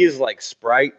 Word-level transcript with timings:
is 0.00 0.18
like 0.20 0.40
Sprite, 0.40 0.94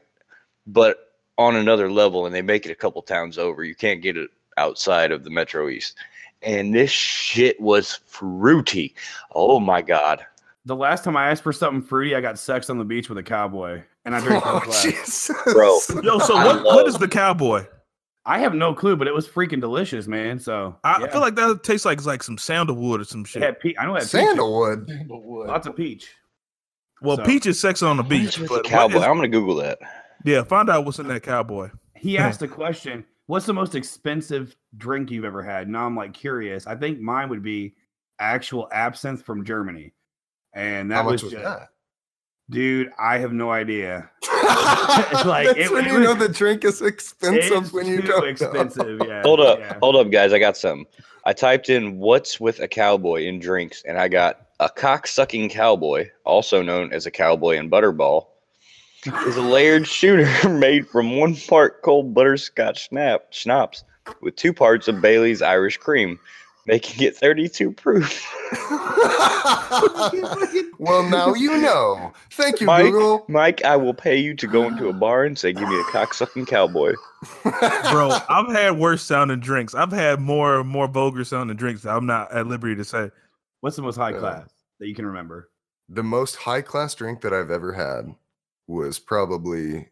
but 0.68 1.12
on 1.38 1.56
another 1.56 1.90
level, 1.92 2.26
and 2.26 2.34
they 2.36 2.42
make 2.42 2.66
it 2.66 2.72
a 2.72 2.76
couple 2.76 3.02
towns 3.02 3.38
over. 3.38 3.64
You 3.64 3.76
can't 3.76 4.02
get 4.02 4.18
it 4.18 4.30
outside 4.58 5.12
of 5.12 5.24
the 5.24 5.30
Metro 5.30 5.70
East. 5.70 5.96
And 6.42 6.76
this 6.76 6.92
shit 6.92 7.60
was 7.60 8.00
fruity. 8.06 8.94
Oh 9.34 9.60
my 9.60 9.82
god. 9.82 10.26
The 10.66 10.76
last 10.76 11.04
time 11.04 11.18
I 11.18 11.30
asked 11.30 11.44
for 11.44 11.54
something 11.54 11.82
fruity, 11.82 12.16
I 12.16 12.22
got 12.22 12.38
sex 12.38 12.70
on 12.70 12.78
the 12.78 12.86
beach 12.86 13.10
with 13.10 13.18
a 13.18 13.24
cowboy, 13.24 13.82
and 14.06 14.16
I 14.16 14.20
drank 14.22 14.44
Oh, 14.48 14.60
oh, 14.62 14.66
glass. 14.66 14.84
Jesus. 14.84 15.32
Bro. 15.54 15.80
Yo, 16.04 16.20
so 16.20 16.36
I 16.36 16.46
what, 16.46 16.64
what 16.64 16.76
love- 16.78 16.88
is 16.88 16.98
the 16.98 17.08
cowboy? 17.08 17.66
I 18.26 18.40
have 18.40 18.54
no 18.54 18.74
clue, 18.74 18.96
but 18.96 19.06
it 19.06 19.14
was 19.14 19.28
freaking 19.28 19.60
delicious, 19.60 20.08
man. 20.08 20.40
So 20.40 20.78
I 20.86 21.02
yeah. 21.02 21.08
feel 21.12 21.20
like 21.20 21.36
that 21.36 21.62
tastes 21.64 21.86
like 21.86 22.06
like 22.06 22.24
some 22.24 22.38
sandalwood 22.38 23.02
or 23.02 23.04
some 23.04 23.22
it 23.22 23.28
shit. 23.28 23.42
had 23.42 23.60
pe- 23.60 23.74
I 23.78 23.86
know 23.86 23.96
it 23.96 24.04
had 24.04 24.04
peach. 24.04 24.12
Sandalwood. 24.12 24.90
lots 25.10 25.68
of 25.68 25.76
peach. 25.76 26.10
Well, 27.04 27.18
So- 27.18 27.24
peach 27.26 27.46
is 27.46 27.60
sex 27.60 27.84
on 27.84 27.98
the 27.98 28.04
beach, 28.04 28.40
but 28.48 28.64
the 28.64 28.70
cowboy. 28.70 28.98
is- 28.98 29.04
I'm 29.04 29.16
gonna 29.16 29.28
Google 29.28 29.56
that. 29.56 29.78
yeah, 30.24 30.44
find 30.44 30.70
out 30.70 30.86
what's 30.86 31.00
in 31.00 31.08
that 31.10 31.22
cowboy. 31.24 31.70
He 31.96 32.18
asked 32.18 32.42
a 32.42 32.48
question: 32.48 33.06
"What's 33.28 33.46
the 33.46 33.54
most 33.54 33.76
expensive 33.76 34.56
drink 34.78 35.12
you've 35.12 35.26
ever 35.26 35.44
had?" 35.44 35.68
Now 35.70 35.86
I'm 35.86 35.96
like 35.96 36.14
curious. 36.14 36.66
I 36.66 36.76
think 36.76 37.00
mine 37.00 37.30
would 37.30 37.44
be 37.44 37.76
actual 38.20 38.68
absinthe 38.72 39.22
from 39.24 39.44
Germany, 39.46 39.92
and 40.54 40.90
that 40.92 41.04
How 41.04 41.04
was, 41.12 41.22
much 41.22 41.24
was 41.24 41.32
just, 41.34 41.44
that? 41.44 41.70
dude. 42.50 42.92
I 43.00 43.18
have 43.18 43.34
no 43.34 43.52
idea. 43.52 44.10
like, 44.22 45.26
Like, 45.26 45.48
That's 45.48 45.60
it- 45.60 45.72
when 45.72 45.86
it 45.86 45.92
you 45.92 46.00
was- 46.00 46.08
know 46.08 46.14
the 46.14 46.30
drink 46.30 46.64
is 46.64 46.82
expensive 46.82 47.64
It's 47.66 47.74
when 47.74 47.88
you 47.88 48.02
too 48.02 48.08
don't 48.08 48.22
know. 48.22 48.28
expensive. 48.28 49.02
Yeah. 49.06 49.22
Hold 49.24 49.40
up, 49.42 49.60
yeah. 49.60 49.78
hold 49.82 49.96
up, 49.96 50.10
guys. 50.12 50.32
I 50.34 50.40
got 50.40 50.56
some. 50.58 50.86
I 51.26 51.34
typed 51.34 51.70
in 51.70 51.98
"What's 52.00 52.40
with 52.40 52.60
a 52.60 52.68
cowboy" 52.68 53.24
in 53.24 53.40
drinks, 53.40 53.84
and 53.88 53.98
I 53.98 54.08
got 54.10 54.43
a 54.60 54.70
cock-sucking 54.70 55.50
cowboy, 55.50 56.10
also 56.26 56.62
known 56.62 56.94
as 56.94 57.06
a 57.06 57.12
cowboy 57.12 57.58
and 57.58 57.72
butterball, 57.72 58.28
is 59.28 59.36
a 59.36 59.42
layered 59.42 59.88
shooter 59.88 60.50
made 60.50 60.88
from 60.88 61.18
one 61.18 61.36
part 61.36 61.82
cold 61.82 62.14
butterscotch 62.14 62.90
snap 62.90 63.26
schnapps 63.32 63.84
with 64.22 64.36
two 64.36 64.54
parts 64.54 64.88
of 64.88 65.02
Bailey's 65.02 65.42
Irish 65.42 65.78
cream, 65.78 66.20
making 66.68 67.06
it 67.06 67.16
32 67.16 67.72
proof. 67.72 68.26
well, 70.78 71.04
now 71.10 71.34
you 71.34 71.58
know. 71.58 72.14
Thank 72.32 72.62
you, 72.62 72.68
Mike, 72.68 72.92
Google. 72.92 73.26
Mike, 73.28 73.64
I 73.64 73.76
will 73.76 73.94
pay 73.94 74.18
you 74.18 74.36
to 74.36 74.48
go 74.48 74.68
into 74.68 74.88
a 74.88 74.94
bar 75.00 75.24
and 75.26 75.38
say, 75.38 75.54
"Give 75.54 75.68
me 75.68 75.80
a 75.80 75.84
cock-sucking 75.92 76.46
cowboy." 76.46 76.94
Bro, 77.44 78.18
I've 78.30 78.52
had 78.52 78.78
worse 78.78 79.04
sounding 79.04 79.40
drinks. 79.40 79.74
I've 79.74 79.92
had 79.92 80.20
more 80.20 80.64
more 80.64 80.88
vulgar 80.88 81.24
sounding 81.24 81.58
drinks. 81.58 81.84
that 81.84 81.96
I'm 81.96 82.06
not 82.06 82.32
at 82.32 82.48
liberty 82.48 82.76
to 82.76 82.84
say. 82.84 83.12
What's 83.64 83.78
the 83.78 83.82
most 83.82 83.96
high 83.96 84.12
Uh, 84.12 84.20
class 84.20 84.50
that 84.80 84.88
you 84.90 84.94
can 84.96 85.06
remember? 85.06 85.50
the 85.88 86.04
most 86.04 86.36
high 86.36 86.62
class 86.62 86.94
drink 86.96 87.22
that 87.22 87.34
I've 87.34 87.50
ever 87.50 87.72
had 87.72 88.14
was 88.68 89.00
probably 89.00 89.88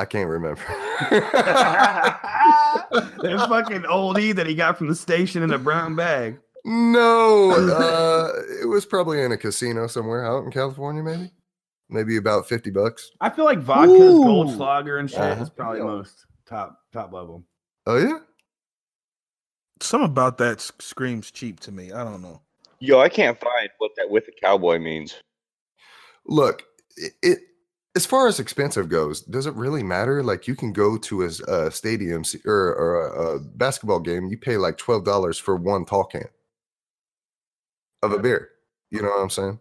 I 0.00 0.04
can't 0.06 0.28
remember. 0.28 0.60
that 1.10 2.20
fucking 3.48 3.82
oldie 3.82 4.34
that 4.34 4.46
he 4.48 4.54
got 4.56 4.76
from 4.76 4.88
the 4.88 4.94
station 4.96 5.42
in 5.44 5.52
a 5.52 5.58
brown 5.58 5.94
bag. 5.94 6.38
no, 6.64 7.50
uh, 7.52 8.32
it 8.60 8.66
was 8.66 8.84
probably 8.86 9.22
in 9.22 9.30
a 9.30 9.36
casino 9.36 9.86
somewhere 9.86 10.24
out 10.26 10.42
in 10.44 10.50
California, 10.50 11.02
maybe. 11.02 11.30
Maybe 11.92 12.16
about 12.16 12.48
fifty 12.48 12.70
bucks. 12.70 13.10
I 13.20 13.30
feel 13.30 13.44
like 13.44 13.58
vodka's 13.60 13.98
gold 13.98 14.50
Ooh. 14.50 14.54
slogger 14.56 14.98
and 14.98 15.08
shit 15.10 15.20
Uh-huh. 15.20 15.42
is 15.42 15.50
probably 15.50 15.78
Yeah. 15.78 15.84
most 15.86 16.26
top 16.46 16.80
top 16.92 17.12
level. 17.12 17.44
Oh 17.86 17.96
yeah. 17.98 18.18
Some 19.80 20.02
about 20.02 20.38
that 20.38 20.60
screams 20.60 21.30
cheap 21.30 21.60
to 21.60 21.72
me. 21.72 21.92
I 21.92 22.04
don't 22.04 22.22
know. 22.22 22.42
Yo, 22.80 22.98
I 22.98 23.08
can't 23.08 23.38
find 23.38 23.68
what 23.78 23.92
that 23.96 24.08
with 24.10 24.26
a 24.28 24.40
cowboy 24.40 24.78
means. 24.78 25.14
Look, 26.24 26.64
it, 26.96 27.12
it 27.22 27.38
as 27.96 28.06
far 28.06 28.28
as 28.28 28.40
expensive 28.40 28.88
goes, 28.88 29.20
does 29.20 29.46
it 29.46 29.54
really 29.54 29.82
matter? 29.82 30.22
Like 30.22 30.46
you 30.46 30.54
can 30.54 30.72
go 30.72 30.96
to 30.96 31.22
a 31.22 31.70
stadium 31.70 32.22
or, 32.46 32.74
or 32.74 33.06
a, 33.06 33.36
a 33.36 33.38
basketball 33.40 34.00
game, 34.00 34.28
you 34.28 34.38
pay 34.38 34.56
like 34.56 34.78
twelve 34.78 35.04
dollars 35.04 35.38
for 35.38 35.56
one 35.56 35.84
tall 35.84 36.04
can 36.04 36.28
of 38.02 38.12
a 38.12 38.18
beer. 38.18 38.50
You 38.90 39.02
know 39.02 39.08
what 39.08 39.22
I'm 39.22 39.30
saying? 39.30 39.58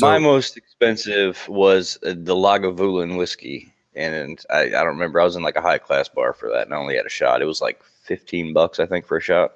My 0.00 0.18
most 0.18 0.56
expensive 0.56 1.48
was 1.48 1.98
uh, 2.04 2.10
the 2.10 2.34
Lagavulin 2.34 3.16
whiskey, 3.16 3.72
and 3.94 4.38
I, 4.50 4.60
I 4.60 4.68
don't 4.68 4.88
remember. 4.88 5.20
I 5.20 5.24
was 5.24 5.36
in 5.36 5.42
like 5.42 5.56
a 5.56 5.62
high 5.62 5.78
class 5.78 6.08
bar 6.08 6.34
for 6.34 6.50
that, 6.50 6.66
and 6.66 6.74
I 6.74 6.76
only 6.76 6.96
had 6.96 7.06
a 7.06 7.10
shot. 7.10 7.42
It 7.42 7.46
was 7.46 7.60
like 7.60 7.82
fifteen 7.82 8.52
bucks, 8.52 8.80
I 8.80 8.86
think, 8.86 9.06
for 9.06 9.16
a 9.16 9.22
shot. 9.22 9.52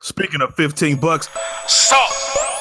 Speaking 0.00 0.42
of 0.42 0.54
15 0.54 0.96
bucks, 0.98 1.28
Salt. 1.66 2.55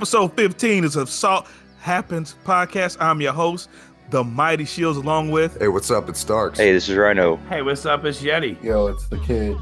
Episode 0.00 0.32
15 0.34 0.84
is 0.84 0.96
of 0.96 1.10
Salt 1.10 1.46
Happens 1.80 2.34
podcast. 2.46 2.96
I'm 3.00 3.20
your 3.20 3.34
host, 3.34 3.68
the 4.08 4.24
Mighty 4.24 4.64
Shields, 4.64 4.96
along 4.96 5.30
with, 5.30 5.58
Hey, 5.60 5.68
what's 5.68 5.90
up? 5.90 6.08
It's 6.08 6.18
Starks. 6.18 6.58
Hey, 6.58 6.72
this 6.72 6.88
is 6.88 6.96
Rhino. 6.96 7.36
Hey, 7.50 7.60
what's 7.60 7.84
up? 7.84 8.02
It's 8.06 8.22
Yeti. 8.22 8.56
Yo, 8.64 8.86
it's 8.86 9.06
the 9.08 9.18
kid. 9.18 9.58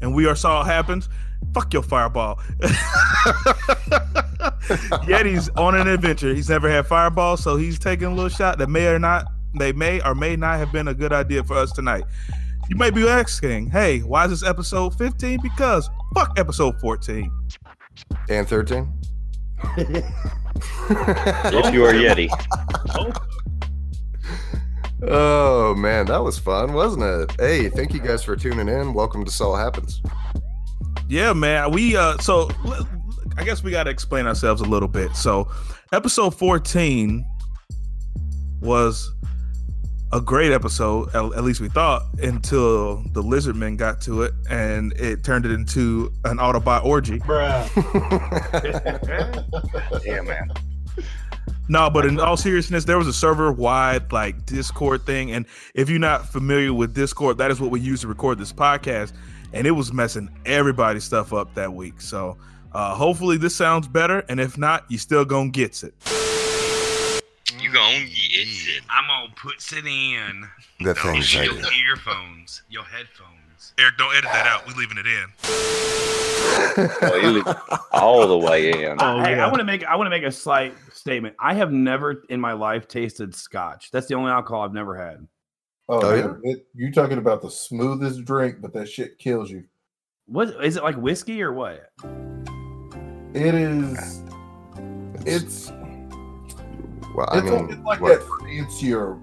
and 0.00 0.14
we 0.14 0.24
are 0.26 0.34
Salt 0.34 0.64
Happens. 0.66 1.10
Fuck 1.52 1.74
your 1.74 1.82
fireball. 1.82 2.36
Yeti's 5.04 5.50
on 5.50 5.74
an 5.74 5.86
adventure. 5.86 6.32
He's 6.34 6.48
never 6.48 6.70
had 6.70 6.86
fireball, 6.86 7.36
so 7.36 7.58
he's 7.58 7.78
taking 7.78 8.06
a 8.06 8.14
little 8.14 8.30
shot 8.30 8.56
that 8.60 8.70
may 8.70 8.86
or 8.86 8.98
not, 8.98 9.26
they 9.58 9.74
may 9.74 10.00
or 10.00 10.14
may 10.14 10.34
not 10.34 10.58
have 10.60 10.72
been 10.72 10.88
a 10.88 10.94
good 10.94 11.12
idea 11.12 11.44
for 11.44 11.58
us 11.58 11.72
tonight. 11.72 12.04
You 12.70 12.76
may 12.76 12.88
be 12.88 13.06
asking, 13.06 13.68
hey, 13.68 13.98
why 13.98 14.24
is 14.24 14.30
this 14.30 14.48
episode 14.48 14.96
15? 14.96 15.40
Because 15.42 15.90
fuck 16.14 16.38
episode 16.38 16.80
14. 16.80 17.30
And 18.30 18.48
13? 18.48 18.90
If 19.76 21.74
you 21.74 21.84
are 21.84 21.92
Yeti, 21.92 22.28
Oh 25.02 25.74
man, 25.74 26.06
that 26.06 26.22
was 26.22 26.38
fun, 26.38 26.72
wasn't 26.72 27.02
it? 27.04 27.40
Hey, 27.40 27.68
thank 27.68 27.92
you 27.92 28.00
guys 28.00 28.22
for 28.22 28.36
tuning 28.36 28.68
in. 28.68 28.94
Welcome 28.94 29.24
to 29.24 29.30
Salt 29.30 29.58
Happens. 29.58 30.00
Yeah, 31.08 31.32
man. 31.32 31.70
We 31.72 31.96
uh 31.96 32.16
so 32.18 32.48
I 33.36 33.44
guess 33.44 33.62
we 33.62 33.70
got 33.70 33.84
to 33.84 33.90
explain 33.90 34.26
ourselves 34.26 34.60
a 34.60 34.64
little 34.64 34.88
bit. 34.88 35.16
So, 35.16 35.50
episode 35.92 36.30
14 36.30 37.24
was 38.60 39.12
a 40.14 40.20
great 40.20 40.52
episode, 40.52 41.08
at, 41.08 41.24
at 41.36 41.42
least 41.42 41.60
we 41.60 41.68
thought, 41.68 42.04
until 42.22 43.02
the 43.12 43.20
lizard 43.20 43.56
Lizardmen 43.56 43.76
got 43.76 44.00
to 44.02 44.22
it 44.22 44.32
and 44.48 44.92
it 44.92 45.24
turned 45.24 45.44
it 45.44 45.50
into 45.50 46.12
an 46.24 46.38
Autobot 46.38 46.84
orgy. 46.84 47.18
Bruh. 47.18 47.68
yeah, 50.06 50.20
man. 50.20 50.52
No, 51.68 51.90
but 51.90 52.06
in 52.06 52.20
all 52.20 52.36
seriousness, 52.36 52.84
there 52.84 52.96
was 52.96 53.08
a 53.08 53.12
server 53.12 53.50
wide 53.50 54.12
like 54.12 54.46
Discord 54.46 55.04
thing. 55.04 55.32
And 55.32 55.46
if 55.74 55.90
you're 55.90 55.98
not 55.98 56.28
familiar 56.28 56.72
with 56.72 56.94
Discord, 56.94 57.38
that 57.38 57.50
is 57.50 57.60
what 57.60 57.72
we 57.72 57.80
use 57.80 58.02
to 58.02 58.08
record 58.08 58.38
this 58.38 58.52
podcast. 58.52 59.12
And 59.52 59.66
it 59.66 59.72
was 59.72 59.92
messing 59.92 60.28
everybody's 60.46 61.02
stuff 61.02 61.32
up 61.32 61.52
that 61.54 61.72
week. 61.72 62.00
So 62.00 62.36
uh, 62.72 62.94
hopefully 62.94 63.36
this 63.36 63.56
sounds 63.56 63.88
better. 63.88 64.20
And 64.28 64.38
if 64.38 64.56
not, 64.56 64.84
you 64.88 64.98
still 64.98 65.24
gonna 65.24 65.50
get 65.50 65.82
it. 65.82 65.94
You 67.60 67.72
gon' 67.72 67.92
get 67.92 68.10
it. 68.18 68.23
I'm 68.90 69.06
gonna 69.06 69.32
put 69.36 69.54
it 69.56 69.86
in 69.86 70.46
the 70.80 70.84
that 70.92 70.98
thing's 70.98 71.34
your 71.34 71.52
like, 71.54 71.76
earphones, 71.78 72.62
your 72.68 72.84
headphones. 72.84 73.74
Eric, 73.78 73.96
don't 73.98 74.12
edit 74.14 74.30
that 74.32 74.46
out. 74.46 74.66
We're 74.66 74.74
leaving 74.74 74.98
it 74.98 75.06
in. 75.06 75.26
Oh, 76.76 77.78
all 77.92 78.26
the 78.26 78.36
way 78.36 78.84
in. 78.84 78.96
Oh, 79.00 79.22
hey, 79.22 79.36
yeah. 79.36 79.44
I 79.44 79.48
want 79.48 79.58
to 79.58 79.64
make 79.64 79.84
I 79.84 79.96
want 79.96 80.06
to 80.06 80.10
make 80.10 80.24
a 80.24 80.30
slight 80.32 80.74
statement. 80.92 81.36
I 81.38 81.54
have 81.54 81.72
never 81.72 82.24
in 82.28 82.40
my 82.40 82.52
life 82.52 82.88
tasted 82.88 83.34
scotch. 83.34 83.90
That's 83.90 84.06
the 84.08 84.14
only 84.14 84.30
alcohol 84.30 84.62
I've 84.62 84.72
never 84.74 84.96
had. 84.96 85.26
Oh, 85.88 86.00
Oh, 86.02 86.16
man, 86.16 86.40
it, 86.44 86.66
you 86.74 86.90
talking 86.92 87.18
about 87.18 87.42
the 87.42 87.50
smoothest 87.50 88.24
drink, 88.24 88.56
but 88.60 88.72
that 88.74 88.88
shit 88.88 89.18
kills 89.18 89.50
you. 89.50 89.64
What 90.26 90.48
is 90.64 90.76
it 90.76 90.82
like 90.82 90.96
whiskey 90.96 91.42
or 91.42 91.52
what? 91.52 91.90
It 93.34 93.54
is. 93.54 94.22
It's. 95.26 95.72
Well, 97.14 97.28
I 97.30 97.38
It's, 97.38 97.50
mean, 97.50 97.70
it's 97.70 97.80
like 97.82 98.00
what- 98.00 98.20
that 98.20 98.40
fancier. 98.44 99.16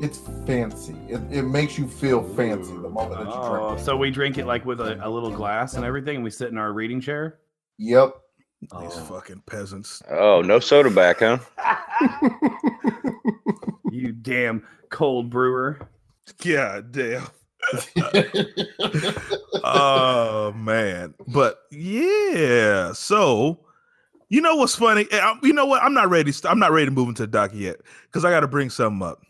It's 0.00 0.18
fancy. 0.46 0.94
It, 1.08 1.20
it 1.30 1.42
makes 1.42 1.76
you 1.76 1.88
feel 1.88 2.22
fancy 2.34 2.70
the 2.72 2.88
moment 2.88 3.18
that 3.18 3.26
you 3.26 3.32
Oh, 3.34 3.66
drink. 3.66 3.80
it. 3.80 3.84
so 3.84 3.96
we 3.96 4.10
drink 4.12 4.38
it 4.38 4.46
like 4.46 4.64
with 4.64 4.80
a, 4.80 5.04
a 5.04 5.10
little 5.10 5.30
glass 5.32 5.74
and 5.74 5.84
everything, 5.84 6.14
and 6.16 6.24
we 6.24 6.30
sit 6.30 6.50
in 6.50 6.56
our 6.58 6.72
reading 6.72 7.00
chair. 7.00 7.40
Yep. 7.78 8.14
These 8.60 8.70
Oh. 8.72 8.88
fucking 8.90 9.42
peasants. 9.46 10.00
Oh, 10.10 10.40
no 10.42 10.60
soda 10.60 10.90
back, 10.90 11.18
huh? 11.20 11.38
You 13.90 14.12
damn 14.12 14.62
cold 14.90 15.30
brewer. 15.30 15.80
God 16.44 16.92
damn. 16.92 17.26
oh 19.64 20.52
man, 20.56 21.14
but 21.26 21.58
yeah. 21.72 22.92
So 22.92 23.58
you 24.28 24.40
know 24.40 24.56
what's 24.56 24.74
funny? 24.74 25.06
Eh, 25.10 25.34
You 25.42 25.52
know 25.52 25.66
what? 25.66 25.82
I'm 25.82 25.94
not 25.94 26.10
ready. 26.10 26.32
I'm 26.44 26.58
not 26.58 26.72
ready 26.72 26.86
to 26.86 26.92
move 26.92 27.08
into 27.08 27.22
the 27.22 27.28
doc 27.28 27.50
yet 27.54 27.76
because 28.04 28.24
I 28.24 28.30
got 28.30 28.40
to 28.40 28.48
bring 28.48 28.70
something 28.70 29.06
up. 29.06 29.22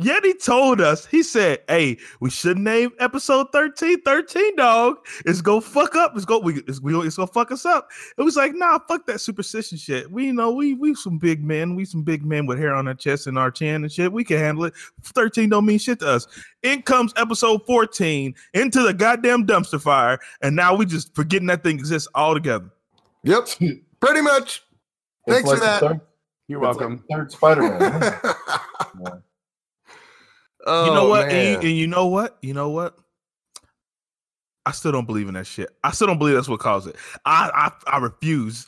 Yeti 0.00 0.42
told 0.42 0.80
us. 0.80 1.04
He 1.04 1.22
said, 1.22 1.60
"Hey, 1.68 1.98
we 2.20 2.30
should 2.30 2.58
name 2.58 2.90
episode 2.98 3.48
13 3.52 4.00
13 4.00 4.56
dog. 4.56 4.96
It's 5.26 5.42
go 5.42 5.60
fuck 5.60 5.94
up. 5.94 6.12
It's 6.16 6.24
go 6.24 6.38
we 6.38 6.60
it's, 6.66 6.80
we, 6.80 6.98
it's 7.06 7.16
gonna 7.16 7.26
fuck 7.26 7.52
us 7.52 7.66
up." 7.66 7.90
It 8.16 8.22
was 8.22 8.34
like, 8.34 8.52
"Nah, 8.54 8.78
fuck 8.88 9.04
that 9.06 9.20
superstition 9.20 9.76
shit. 9.76 10.10
We 10.10 10.26
you 10.26 10.32
know 10.32 10.50
we 10.50 10.72
we 10.74 10.94
some 10.94 11.18
big 11.18 11.44
men. 11.44 11.76
We 11.76 11.84
some 11.84 12.02
big 12.02 12.24
men 12.24 12.46
with 12.46 12.58
hair 12.58 12.74
on 12.74 12.88
our 12.88 12.94
chest 12.94 13.26
and 13.26 13.38
our 13.38 13.50
chin 13.50 13.82
and 13.82 13.92
shit. 13.92 14.10
We 14.12 14.24
can 14.24 14.38
handle 14.38 14.64
it. 14.64 14.74
13 15.02 15.50
don't 15.50 15.66
mean 15.66 15.78
shit 15.78 16.00
to 16.00 16.08
us." 16.08 16.26
In 16.62 16.80
comes 16.82 17.12
episode 17.18 17.60
14 17.66 18.34
into 18.54 18.82
the 18.82 18.94
goddamn 18.94 19.46
dumpster 19.46 19.80
fire, 19.80 20.18
and 20.40 20.56
now 20.56 20.74
we 20.74 20.86
just 20.86 21.14
forgetting 21.14 21.48
that 21.48 21.62
thing 21.62 21.78
exists 21.78 22.08
altogether. 22.14 22.70
Yep, 23.24 23.48
pretty 24.02 24.20
much. 24.20 24.62
It's 25.26 25.36
Thanks 25.36 25.50
for 25.50 25.60
that. 25.60 25.80
Third, 25.80 26.00
You're 26.48 26.64
it's 26.64 26.76
like 26.76 26.80
welcome. 26.80 27.04
the 27.08 27.14
third 27.14 27.32
Spider-Man. 27.32 28.02
oh, 30.66 30.84
you 30.86 30.92
know 30.92 31.06
oh, 31.06 31.08
what? 31.08 31.28
And 31.28 31.62
you, 31.62 31.68
and 31.68 31.78
you 31.78 31.86
know 31.86 32.06
what? 32.06 32.36
You 32.42 32.54
know 32.54 32.70
what? 32.70 32.98
I 34.66 34.72
still 34.72 34.92
don't 34.92 35.06
believe 35.06 35.28
in 35.28 35.34
that 35.34 35.46
shit. 35.46 35.70
I 35.82 35.92
still 35.92 36.06
don't 36.06 36.18
believe 36.18 36.34
that's 36.34 36.48
what 36.48 36.60
caused 36.60 36.88
it. 36.88 36.96
I 37.24 37.70
I, 37.86 37.96
I 37.96 37.98
refuse. 37.98 38.66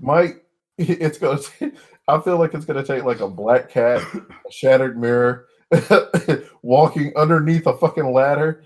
Mike, 0.00 0.44
it's 0.78 1.18
gonna. 1.18 1.40
Take, 1.40 1.74
I 2.08 2.20
feel 2.20 2.38
like 2.38 2.54
it's 2.54 2.64
gonna 2.64 2.84
take 2.84 3.04
like 3.04 3.20
a 3.20 3.28
black 3.28 3.68
cat, 3.68 4.02
a 4.14 4.52
shattered 4.52 4.98
mirror, 4.98 5.46
walking 6.62 7.12
underneath 7.16 7.66
a 7.66 7.76
fucking 7.76 8.12
ladder. 8.12 8.64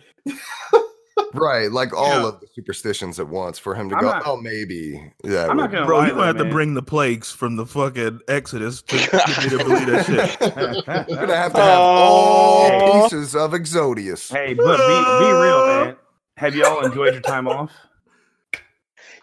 Right, 1.35 1.71
like 1.71 1.93
all 1.95 2.09
Yeah. 2.23 2.27
of 2.29 2.41
the 2.41 2.47
superstitions 2.55 3.19
at 3.21 3.29
once 3.29 3.59
for 3.59 3.75
him 3.75 3.89
to 3.91 3.97
I'm 3.97 4.01
go. 4.03 4.09
not- 4.11 4.23
oh, 4.27 4.37
maybe. 4.37 5.13
Yeah, 5.25 5.47
I'm 5.49 5.57
not 5.57 5.71
gonna 5.73 5.87
Bro, 5.87 5.99
lie, 5.99 6.07
you're 6.07 6.15
gonna 6.15 6.27
have 6.29 6.39
though, 6.39 6.45
to 6.45 6.51
bring 6.51 6.75
the 6.75 6.83
plagues 6.83 7.31
from 7.31 7.57
the 7.57 7.67
fucking 7.67 8.21
Exodus 8.29 8.83
to 8.83 8.97
get 9.11 9.13
me 9.13 9.49
to 9.51 9.59
believe 9.59 9.87
that 9.87 10.07
shit. 10.07 10.41
We're 11.09 11.17
gonna 11.17 11.37
have 11.37 11.53
to 11.55 11.61
have 11.61 11.79
oh. 11.79 11.83
all 11.83 12.69
Hey. 12.71 13.03
pieces 13.03 13.35
of 13.37 13.53
Exodius. 13.53 14.31
Hey, 14.33 14.55
but 14.55 14.77
be 14.79 15.25
be 15.27 15.33
real, 15.33 15.67
man. 15.67 15.97
Have 16.37 16.55
y'all 16.55 16.85
enjoyed 16.85 17.13
your 17.15 17.23
time 17.23 17.47
off? 17.49 17.71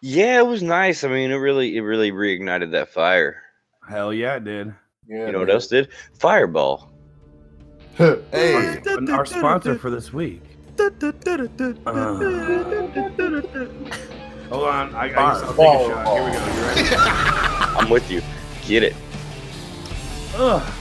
Yeah, 0.02 0.40
it 0.40 0.48
was 0.48 0.64
nice. 0.64 1.04
I 1.04 1.10
mean, 1.10 1.30
it 1.32 1.36
really, 1.36 1.78
it 1.78 1.82
really 1.82 2.12
reignited 2.12 2.72
that 2.72 2.90
fire. 2.90 3.42
Hell 3.88 4.14
yeah, 4.14 4.36
it 4.38 4.44
did. 4.46 4.74
Yeah, 5.08 5.26
You 5.28 5.32
know 5.34 5.40
what 5.40 5.50
else 5.50 5.68
did? 5.68 5.90
Fireball. 6.20 6.92
Hey, 7.98 8.82
our 9.10 9.26
sponsor 9.26 9.78
for 9.78 9.90
this 9.92 10.12
week. 10.14 10.42
Uh, 10.82 12.18
hold 14.50 14.68
on, 14.68 14.96
I, 14.96 15.02
I 15.04 15.08
guess 15.10 15.18
I'll 15.20 15.42
take 15.42 15.50
a 15.50 15.54
Ball, 15.54 15.88
shot. 15.90 16.06
ball. 16.06 16.16
Here 16.16 16.26
we 16.26 16.32
go. 16.32 16.46
You 16.46 16.62
ready? 16.62 16.90
I'm 17.78 17.90
with 17.90 18.10
you. 18.12 18.22
Get 18.66 18.84
it. 18.84 18.96
Ugh. 20.36 20.74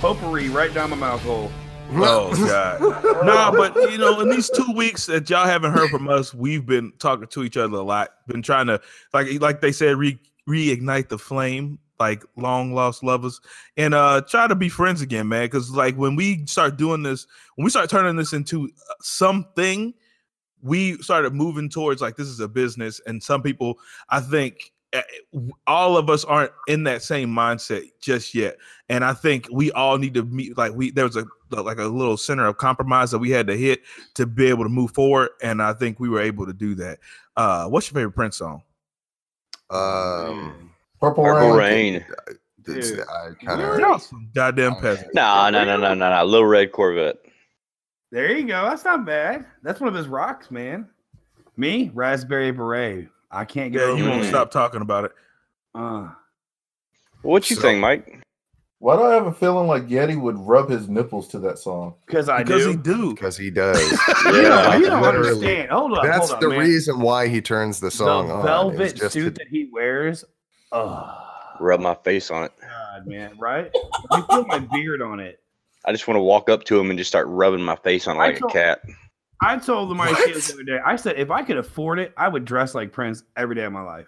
Potpourri 0.00 0.48
right 0.50 0.72
down 0.72 0.90
my 0.90 0.96
mouth 0.96 1.22
hole. 1.22 1.50
Oh 1.92 2.30
god. 2.46 2.80
nah, 3.26 3.50
but 3.50 3.74
you 3.90 3.98
know, 3.98 4.20
in 4.20 4.28
these 4.28 4.48
two 4.48 4.70
weeks 4.76 5.06
that 5.06 5.28
y'all 5.28 5.44
haven't 5.44 5.72
heard 5.72 5.90
from 5.90 6.08
us, 6.08 6.32
we've 6.32 6.64
been 6.64 6.92
talking 7.00 7.26
to 7.26 7.42
each 7.42 7.56
other 7.56 7.78
a 7.78 7.82
lot. 7.82 8.10
Been 8.28 8.42
trying 8.42 8.68
to 8.68 8.80
like 9.12 9.40
like 9.40 9.60
they 9.60 9.72
said, 9.72 9.96
re- 9.96 10.20
reignite 10.48 11.08
the 11.08 11.18
flame, 11.18 11.80
like 12.00 12.24
long 12.36 12.74
lost 12.74 13.04
lovers, 13.04 13.40
and 13.76 13.94
uh 13.94 14.22
try 14.22 14.46
to 14.48 14.56
be 14.56 14.68
friends 14.68 15.02
again, 15.02 15.28
man. 15.28 15.44
Because 15.44 15.70
like 15.70 15.96
when 15.96 16.16
we 16.16 16.46
start 16.46 16.76
doing 16.76 17.02
this, 17.04 17.26
when 17.56 17.64
we 17.64 17.70
start 17.70 17.90
turning 17.90 18.16
this 18.16 18.32
into 18.32 18.64
uh, 18.66 18.94
something, 19.02 19.94
we 20.62 20.96
started 20.98 21.34
moving 21.34 21.68
towards 21.68 22.02
like 22.02 22.16
this 22.16 22.28
is 22.28 22.40
a 22.40 22.48
business, 22.48 23.00
and 23.06 23.22
some 23.22 23.42
people, 23.42 23.78
I 24.08 24.20
think. 24.20 24.72
eh, 24.92 25.02
All 25.66 25.96
of 25.96 26.10
us 26.10 26.24
aren't 26.24 26.52
in 26.66 26.84
that 26.84 27.02
same 27.02 27.28
mindset 27.30 27.82
just 28.00 28.34
yet, 28.34 28.56
and 28.88 29.04
I 29.04 29.12
think 29.14 29.46
we 29.52 29.70
all 29.72 29.98
need 29.98 30.14
to 30.14 30.24
meet. 30.24 30.58
Like 30.58 30.72
we, 30.74 30.90
there 30.90 31.04
was 31.04 31.16
a 31.16 31.26
like 31.50 31.78
a 31.78 31.84
little 31.84 32.16
center 32.16 32.46
of 32.46 32.56
compromise 32.58 33.10
that 33.12 33.18
we 33.18 33.30
had 33.30 33.46
to 33.48 33.56
hit 33.56 33.82
to 34.14 34.26
be 34.26 34.46
able 34.46 34.64
to 34.64 34.68
move 34.70 34.92
forward, 34.92 35.30
and 35.42 35.62
I 35.62 35.74
think 35.74 36.00
we 36.00 36.08
were 36.08 36.20
able 36.20 36.46
to 36.46 36.52
do 36.52 36.74
that. 36.76 36.98
Uh, 37.36 37.66
what's 37.66 37.90
your 37.90 38.00
favorite 38.00 38.14
Prince 38.14 38.36
song? 38.38 38.62
um, 39.70 40.69
Purple, 41.00 41.24
Purple 41.24 41.52
Rain. 41.52 41.94
Rain. 41.94 41.94
it's- 41.96 42.90
Dude. 42.90 43.00
I 43.00 43.30
kind 43.44 43.60
of. 43.82 44.02
Goddamn 44.34 44.76
peasants. 44.76 45.10
Nah, 45.14 45.48
no, 45.50 45.64
no, 45.64 45.76
no, 45.78 45.94
no, 45.94 46.10
no. 46.10 46.24
Little 46.24 46.46
Red 46.46 46.72
Corvette. 46.72 47.16
There 48.12 48.30
you 48.36 48.46
go. 48.46 48.64
That's 48.68 48.84
not 48.84 49.04
bad. 49.06 49.46
That's 49.62 49.80
one 49.80 49.88
of 49.88 49.94
his 49.94 50.08
rocks, 50.08 50.50
man. 50.50 50.86
Me, 51.56 51.90
Raspberry 51.94 52.50
Beret. 52.52 53.08
I 53.30 53.44
can't 53.44 53.72
get 53.72 53.80
Yeah, 53.80 53.94
you 53.96 54.08
won't 54.08 54.24
stop 54.26 54.50
talking 54.50 54.82
about 54.82 55.04
it. 55.06 55.12
Uh, 55.74 56.08
What 57.22 57.48
you 57.50 57.56
So- 57.56 57.62
think, 57.62 57.80
Mike? 57.80 58.20
Why 58.78 58.96
do 58.96 59.02
I 59.02 59.12
have 59.12 59.26
a 59.26 59.32
feeling 59.32 59.68
like 59.68 59.88
Yeti 59.88 60.18
would 60.18 60.38
rub 60.38 60.70
his 60.70 60.88
nipples 60.88 61.28
to 61.28 61.38
that 61.40 61.58
song? 61.58 61.94
because 62.06 62.30
I 62.30 62.42
Because 62.42 62.62
do. 62.64 62.70
he 62.70 62.76
do. 62.76 63.10
Because 63.14 63.36
he 63.36 63.50
does. 63.50 63.78
you 64.24 64.42
Yeah, 64.42 64.72
don't, 64.72 64.80
you 64.80 64.86
don't 64.86 65.04
understand. 65.04 65.70
Hold 65.70 65.98
up. 65.98 66.02
That's 66.02 66.18
hold 66.18 66.30
up, 66.32 66.40
the 66.40 66.48
man. 66.48 66.58
reason 66.60 67.00
why 67.00 67.28
he 67.28 67.42
turns 67.42 67.78
the 67.80 67.90
song 67.90 68.28
the 68.28 68.34
on. 68.34 68.42
velvet 68.42 68.98
suit 68.98 69.12
to- 69.12 69.30
that 69.32 69.48
he 69.50 69.68
wears. 69.72 70.24
Oh, 70.72 71.16
Rub 71.58 71.80
my 71.80 71.94
face 71.94 72.30
on 72.30 72.44
it. 72.44 72.52
God, 72.60 73.06
man, 73.06 73.36
right? 73.38 73.70
you 74.12 74.22
feel 74.30 74.46
my 74.46 74.58
beard 74.60 75.02
on 75.02 75.20
it. 75.20 75.40
I 75.84 75.92
just 75.92 76.06
want 76.08 76.16
to 76.16 76.22
walk 76.22 76.48
up 76.48 76.64
to 76.64 76.78
him 76.78 76.90
and 76.90 76.98
just 76.98 77.08
start 77.08 77.26
rubbing 77.28 77.62
my 77.62 77.76
face 77.76 78.06
on 78.06 78.16
it 78.16 78.20
I 78.20 78.26
like 78.26 78.40
a 78.40 78.46
cat. 78.48 78.80
I 79.42 79.56
told 79.58 79.94
my 79.96 80.10
What? 80.10 80.26
kids 80.26 80.48
the 80.48 80.54
other 80.54 80.62
day. 80.64 80.78
I 80.84 80.96
said 80.96 81.16
if 81.18 81.30
I 81.30 81.42
could 81.42 81.56
afford 81.56 81.98
it, 81.98 82.12
I 82.16 82.28
would 82.28 82.44
dress 82.44 82.74
like 82.74 82.92
Prince 82.92 83.22
every 83.36 83.54
day 83.54 83.64
of 83.64 83.72
my 83.72 83.82
life. 83.82 84.06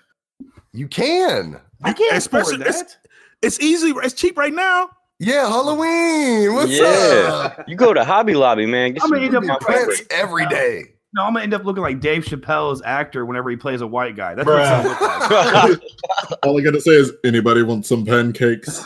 you 0.72 0.88
can. 0.88 1.60
I 1.82 1.92
can't 1.92 2.16
Especially- 2.16 2.54
afford 2.56 2.68
it's- 2.68 2.82
that. 2.82 2.96
It's 3.42 3.58
easy. 3.60 3.92
It's 3.96 4.14
cheap 4.14 4.38
right 4.38 4.52
now. 4.54 4.90
Yeah, 5.18 5.48
Halloween. 5.48 6.54
What's 6.54 6.70
Yeah. 6.72 7.50
up? 7.58 7.68
You 7.68 7.74
go 7.76 7.92
to 7.92 8.04
Hobby 8.04 8.34
Lobby, 8.34 8.66
man. 8.66 8.92
Get 8.92 9.02
I'm 9.02 9.08
some 9.08 9.16
gonna 9.18 9.26
end 9.26 9.36
up 9.36 9.44
my 9.44 9.54
with. 9.54 9.62
Prince 9.66 10.02
every 10.10 10.46
day. 10.46 10.94
No, 11.14 11.24
I'm 11.24 11.34
gonna 11.34 11.42
end 11.42 11.52
up 11.52 11.64
looking 11.64 11.82
like 11.82 12.00
Dave 12.00 12.24
Chappelle's 12.24 12.80
actor 12.84 13.26
whenever 13.26 13.50
he 13.50 13.56
plays 13.56 13.82
a 13.82 13.86
white 13.86 14.16
guy. 14.16 14.34
That's 14.34 14.46
what 14.46 14.60
it's 14.60 14.70
look 14.88 15.00
like. 15.00 16.38
All 16.42 16.58
I 16.58 16.62
gotta 16.62 16.80
say 16.80 16.92
is, 16.92 17.12
anybody 17.24 17.62
want 17.62 17.84
some 17.84 18.04
pancakes? 18.06 18.80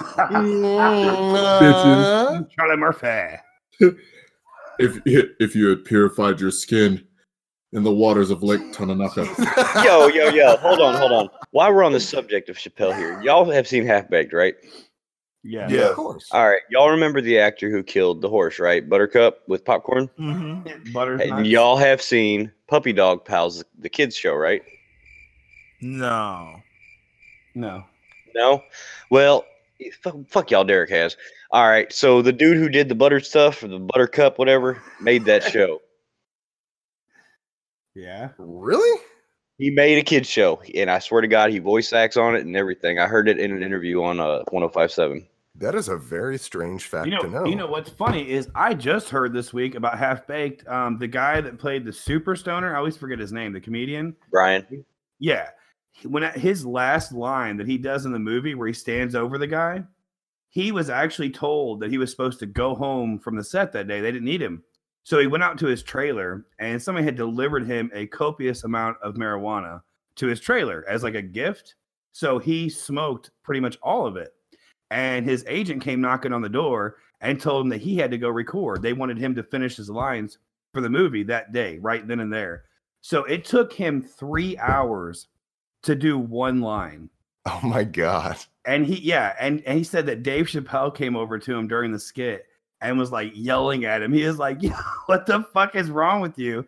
Bitches. 1.55 2.51
Charlie 2.51 2.77
Murphy. 2.77 3.37
If 4.79 5.01
if 5.07 5.57
you 5.57 5.69
had 5.69 5.87
purified 5.87 6.39
your 6.39 6.51
skin 6.51 7.03
in 7.73 7.83
the 7.83 7.91
waters 7.91 8.31
of 8.31 8.43
Lake 8.43 8.61
Tananaka, 8.75 9.25
yo, 9.83 10.09
yo, 10.09 10.29
yo. 10.29 10.57
Hold 10.59 10.81
on, 10.81 10.97
hold 10.97 11.13
on. 11.13 11.31
While 11.53 11.73
we're 11.73 11.83
on 11.83 11.93
the 11.93 12.01
subject 12.01 12.51
of 12.51 12.59
Chappelle 12.59 12.95
here, 12.95 13.19
y'all 13.23 13.51
have 13.51 13.67
seen 13.67 13.87
Half 13.87 14.11
Baked, 14.11 14.35
right? 14.35 14.55
Yeah. 15.47 15.69
Yeah. 15.69 15.91
Of 15.91 15.97
course. 15.97 16.29
All 16.33 16.49
right. 16.49 16.63
Y'all 16.71 16.91
remember 16.91 17.21
the 17.21 17.39
actor 17.39 17.71
who 17.71 17.83
killed 17.83 18.21
the 18.21 18.29
horse, 18.29 18.59
right? 18.59 18.87
Buttercup 18.87 19.43
with 19.47 19.65
popcorn? 19.65 20.11
Mm-hmm. 20.19 20.93
Butter. 20.93 21.23
And 21.23 21.47
y'all 21.47 21.77
have 21.77 22.03
seen 22.03 22.51
Puppy 22.67 22.93
Dog 22.93 23.25
Pals, 23.25 23.65
the 23.79 23.89
kids 23.89 24.17
show, 24.17 24.35
right? 24.35 24.63
No. 25.81 26.57
No. 27.55 27.85
No? 28.35 28.63
Well, 29.11 29.45
fuck, 30.03 30.17
fuck 30.29 30.51
y'all, 30.51 30.65
Derek 30.65 30.91
has. 30.91 31.17
All 31.53 31.69
right. 31.69 31.93
So 31.93 32.23
the 32.23 32.33
dude 32.33 32.57
who 32.57 32.69
did 32.69 32.89
the 32.89 32.95
butter 32.97 33.21
stuff 33.21 33.63
or 33.63 33.69
the 33.69 33.79
buttercup, 33.79 34.39
whatever, 34.39 34.83
made 35.01 35.25
that 35.27 35.45
show. 35.53 35.81
Yeah. 37.95 38.31
Really? 38.39 39.01
He 39.59 39.71
made 39.71 39.97
a 39.97 40.03
kids 40.03 40.29
show, 40.29 40.61
and 40.75 40.91
I 40.91 40.99
swear 40.99 41.23
to 41.23 41.29
God, 41.29 41.51
he 41.51 41.61
voice 41.61 41.95
acts 41.95 42.19
on 42.19 42.37
it 42.37 42.45
and 42.45 42.55
everything. 42.55 42.99
I 42.99 43.07
heard 43.07 43.27
it 43.27 43.39
in 43.39 43.53
an 43.53 43.63
interview 43.63 44.03
on 44.03 44.21
uh, 44.21 44.43
1057. 44.51 45.27
That 45.59 45.75
is 45.75 45.89
a 45.89 45.97
very 45.97 46.37
strange 46.39 46.85
fact 46.87 47.07
You 47.07 47.15
know, 47.15 47.23
to 47.23 47.29
know. 47.31 47.45
you 47.47 47.57
know 47.57 47.67
what's 47.67 47.89
funny 47.91 48.31
is 48.31 48.49
I 48.55 48.75
just 48.75 49.09
heard 49.09 49.33
this 49.33 49.53
week 49.53 49.75
about 49.75 49.99
Half 49.99 50.27
Baked. 50.27 50.67
Um, 50.69 50.99
the 50.99 51.09
guy 51.09 51.41
that 51.41 51.59
played 51.59 51.85
the 51.85 51.93
Super 51.93 52.37
Stoner, 52.37 52.75
I 52.75 52.79
always 52.79 52.97
forget 52.97 53.19
his 53.19 53.33
name, 53.33 53.53
the 53.53 53.61
comedian. 53.61 54.15
Brian. 54.31 54.85
Yeah, 55.19 55.49
when 56.05 56.23
at 56.23 56.37
his 56.37 56.67
last 56.67 57.13
line 57.13 57.57
that 57.57 57.67
he 57.67 57.79
does 57.79 58.05
in 58.05 58.13
the 58.13 58.19
movie 58.19 58.55
where 58.55 58.67
he 58.67 58.75
stands 58.75 59.15
over 59.15 59.39
the 59.39 59.47
guy, 59.47 59.83
he 60.51 60.73
was 60.73 60.91
actually 60.91 61.31
told 61.31 61.81
that 61.81 61.91
he 61.91 61.99
was 61.99 62.11
supposed 62.11 62.39
to 62.41 62.47
go 62.47 62.75
home 62.75 63.19
from 63.19 63.37
the 63.37 63.45
set 63.45 63.73
that 63.73 63.89
day. 63.89 64.01
They 64.03 64.13
didn't 64.13 64.27
need 64.27 64.43
him, 64.43 64.63
so 65.05 65.19
he 65.19 65.27
went 65.27 65.43
out 65.43 65.59
to 65.59 65.67
his 65.67 65.83
trailer, 65.83 66.45
and 66.59 66.81
somebody 66.83 67.05
had 67.07 67.17
delivered 67.17 67.67
him 67.67 67.91
a 67.95 68.07
copious 68.09 68.65
amount 68.65 68.99
of 69.03 69.15
marijuana 69.15 69.81
to 70.17 70.27
his 70.27 70.41
trailer 70.41 70.85
as 70.87 71.03
like 71.03 71.15
a 71.15 71.23
gift. 71.23 71.77
So 72.13 72.39
he 72.39 72.69
smoked 72.69 73.31
pretty 73.43 73.61
much 73.61 73.79
all 73.83 74.07
of 74.07 74.17
it, 74.17 74.35
and 74.91 75.25
his 75.27 75.45
agent 75.49 75.83
came 75.83 76.01
knocking 76.01 76.33
on 76.33 76.43
the 76.43 76.49
door 76.49 76.97
and 77.21 77.41
told 77.41 77.65
him 77.65 77.71
that 77.71 77.81
he 77.81 77.97
had 77.97 78.11
to 78.11 78.19
go 78.19 78.29
record. 78.29 78.83
They 78.83 78.93
wanted 78.93 79.19
him 79.19 79.35
to 79.35 79.43
finish 79.43 79.77
his 79.77 79.91
lines 79.91 80.39
for 80.73 80.81
the 80.81 80.91
movie 80.91 81.23
that 81.25 81.53
day, 81.53 81.79
right 81.79 82.07
then 82.07 82.21
and 82.21 82.33
there. 82.33 82.65
So 83.01 83.25
it 83.25 83.45
took 83.45 83.73
him 83.73 84.03
three 84.03 84.59
hours 84.59 85.29
to 85.83 85.95
do 85.95 86.19
one 86.19 86.61
line. 86.61 87.09
oh 87.47 87.61
my 87.63 87.85
god. 87.85 88.37
And 88.65 88.85
he, 88.85 89.01
yeah, 89.01 89.35
and, 89.41 89.63
and 89.65 89.79
he 89.79 89.85
said 89.85 90.07
that 90.07 90.23
Dave 90.23 90.47
Chappelle 90.47 90.95
came 90.95 91.17
over 91.17 91.39
to 91.39 91.55
him 91.55 91.69
during 91.69 91.93
the 91.93 91.99
skit 91.99 92.47
and 92.81 92.99
was 92.99 93.13
like 93.13 93.31
yelling 93.35 93.85
at 93.85 94.03
him. 94.03 94.13
He 94.13 94.23
is 94.23 94.39
like, 94.39 94.63
"Yo, 94.63 94.73
what 95.07 95.27
the 95.27 95.45
fuck 95.53 95.77
is 95.77 95.91
wrong 95.91 96.21
with 96.21 96.39
you? 96.39 96.67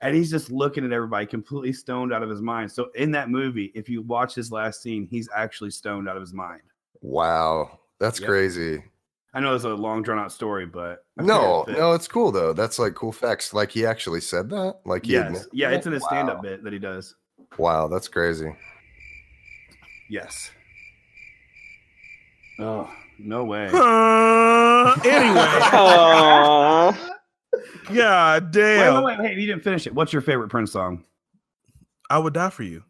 And 0.00 0.14
he's 0.14 0.30
just 0.30 0.50
looking 0.50 0.84
at 0.84 0.92
everybody 0.92 1.26
completely 1.26 1.72
stoned 1.72 2.12
out 2.12 2.22
of 2.22 2.30
his 2.30 2.40
mind. 2.40 2.70
So 2.70 2.90
in 2.94 3.10
that 3.12 3.30
movie, 3.30 3.72
if 3.74 3.88
you 3.88 4.02
watch 4.02 4.34
his 4.34 4.52
last 4.52 4.80
scene, 4.80 5.08
he's 5.10 5.28
actually 5.34 5.70
stoned 5.70 6.08
out 6.08 6.16
of 6.16 6.22
his 6.22 6.32
mind. 6.32 6.62
Wow, 7.00 7.80
that's 8.00 8.20
Yep. 8.20 8.28
crazy. 8.28 8.84
I 9.34 9.40
know 9.40 9.54
it's 9.54 9.64
a 9.64 9.68
long 9.68 10.02
drawn 10.02 10.18
out 10.18 10.32
story, 10.32 10.66
but 10.66 11.04
I 11.18 11.22
No, 11.22 11.64
no, 11.68 11.92
it's 11.92 12.08
cool 12.08 12.32
though. 12.32 12.52
That's 12.52 12.78
like 12.78 12.94
cool 12.94 13.12
facts. 13.12 13.52
Like 13.52 13.70
he 13.70 13.84
actually 13.86 14.20
said 14.20 14.48
that. 14.50 14.80
Like 14.84 15.04
he 15.06 15.12
yes, 15.12 15.26
admit- 15.26 15.46
yeah, 15.52 15.70
it's 15.70 15.86
in 15.86 15.92
his 15.92 16.04
stand 16.04 16.30
up 16.30 16.42
bit 16.42 16.64
that 16.64 16.72
he 16.72 16.78
does. 16.78 17.14
Wow, 17.58 17.88
that's 17.88 18.08
crazy. 18.08 18.54
Yes. 20.10 20.50
Oh 22.58 22.90
no 23.18 23.44
way. 23.44 23.68
Uh, 23.72 24.94
anyway, 25.04 25.40
Aw. 25.72 27.10
god 27.94 28.44
wait, 28.44 28.52
damn, 28.52 29.04
wait, 29.04 29.18
wait, 29.18 29.20
wait! 29.20 29.38
You 29.38 29.46
didn't 29.46 29.62
finish 29.62 29.86
it. 29.86 29.94
What's 29.94 30.12
your 30.12 30.22
favorite 30.22 30.48
Prince 30.48 30.72
song? 30.72 31.04
I 32.10 32.18
would 32.18 32.32
die 32.34 32.50
for 32.50 32.62
you. 32.62 32.82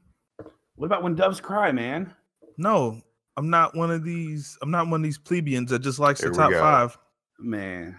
What 0.76 0.86
about 0.86 1.02
when 1.02 1.14
doves 1.16 1.40
cry, 1.40 1.72
man? 1.72 2.14
No, 2.56 3.02
I'm 3.38 3.50
not 3.50 3.76
one 3.76 3.92
of 3.92 4.02
these. 4.02 4.58
I'm 4.62 4.72
not 4.72 4.88
one 4.88 5.00
of 5.00 5.04
these 5.04 5.16
plebeians 5.16 5.70
that 5.70 5.78
just 5.78 6.00
likes 6.00 6.20
Here 6.20 6.30
the 6.30 6.36
top 6.36 6.52
five. 6.52 6.98
Man, 7.38 7.96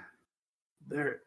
there. 0.85 1.21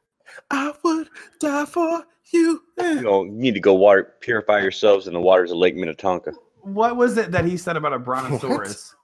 I 0.50 0.75
would 0.85 1.09
die 1.40 1.64
for 1.64 2.04
you. 2.31 2.62
you, 2.78 3.00
know, 3.00 3.25
you 3.25 3.31
need 3.31 3.54
to 3.54 3.61
go 3.61 3.73
water 3.73 4.12
purify 4.21 4.61
yourselves 4.61 5.07
in 5.07 5.14
the 5.14 5.21
waters 5.21 5.50
of 5.50 5.57
Lake 5.57 5.76
Minnetonka. 5.76 6.35
What 6.61 6.97
was 6.97 7.16
it 7.16 7.31
that 7.33 7.47
he 7.47 7.57
said 7.57 7.78
about 7.78 7.95
a 7.95 7.99
brontosaurus? 7.99 8.95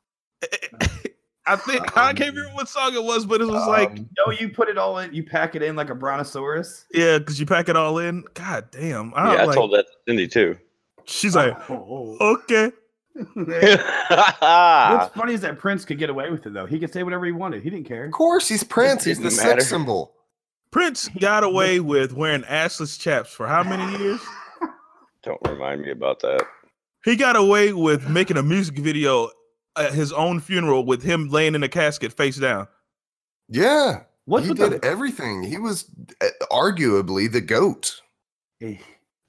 I 1.47 1.57
think 1.57 1.97
I 1.97 2.13
can't 2.13 2.35
remember 2.35 2.55
what 2.55 2.69
song 2.69 2.95
it 2.95 3.03
was, 3.03 3.25
but 3.25 3.41
it 3.41 3.47
was 3.47 3.67
like, 3.67 3.93
Um, 3.93 4.11
no, 4.19 4.33
you 4.33 4.51
put 4.51 4.69
it 4.69 4.77
all 4.77 4.99
in. 4.99 5.15
You 5.15 5.23
pack 5.25 5.55
it 5.55 5.63
in 5.63 5.75
like 5.75 5.89
a 5.89 5.95
brontosaurus. 5.95 6.85
yeah, 6.93 7.19
because 7.19 7.41
you 7.41 7.47
pack 7.47 7.71
it 7.71 7.77
all 7.77 7.97
in. 7.99 8.25
God 8.35 8.71
damn. 8.71 9.15
I, 9.15 9.35
yeah, 9.37 9.47
I 9.47 9.55
told 9.55 9.73
that 9.73 9.87
to 9.87 9.93
Cindy 10.07 10.29
too. 10.29 10.59
She's 11.07 11.35
like, 11.35 11.57
Oh. 11.71 12.19
okay. 12.21 12.73
What's 13.35 15.15
funny 15.15 15.35
is 15.35 15.41
that 15.43 15.59
Prince 15.59 15.85
could 15.85 15.99
get 15.99 16.11
away 16.11 16.31
with 16.31 16.47
it 16.47 16.53
though. 16.55 16.67
He 16.67 16.79
could 16.79 16.93
say 16.93 17.03
whatever 17.03 17.27
he 17.27 17.33
wanted. 17.33 17.63
He 17.63 17.71
didn't 17.71 17.87
care. 17.87 18.05
of 18.05 18.13
course, 18.13 18.49
he's 18.49 18.63
Prince. 18.65 19.05
He's 19.05 19.19
the 19.19 19.25
didn't 19.25 19.39
sex 19.39 19.69
symbol. 19.69 20.15
Prince 20.71 21.09
got 21.21 21.45
away 21.45 21.81
with 21.81 22.13
wearing 22.13 22.43
assless 22.43 22.99
chaps 23.01 23.33
for 23.33 23.47
how 23.47 23.63
many 23.63 23.99
years? 24.03 24.21
Don't 25.23 25.41
remind 25.49 25.83
me 25.83 25.91
about 25.91 26.21
that. 26.21 26.45
He 27.05 27.17
got 27.17 27.37
away 27.37 27.73
with 27.73 28.09
making 28.09 28.37
a 28.37 28.43
music 28.43 28.79
video 28.79 29.31
at 29.77 29.93
his 29.95 30.13
own 30.13 30.41
funeral 30.41 30.85
with 30.85 31.03
him 31.03 31.29
laying 31.29 31.55
in 31.55 31.63
a 31.63 31.69
casket 31.69 32.13
face 32.13 32.37
down. 32.37 32.69
Yeah, 33.49 34.03
What's 34.27 34.47
he 34.47 34.53
did 34.55 34.73
the? 34.73 34.85
everything. 34.85 35.43
He 35.43 35.57
was 35.57 35.87
uh, 36.21 36.27
arguably 36.51 37.33
the 37.33 37.41
goat. 37.41 38.03
Yeah, 38.61 38.77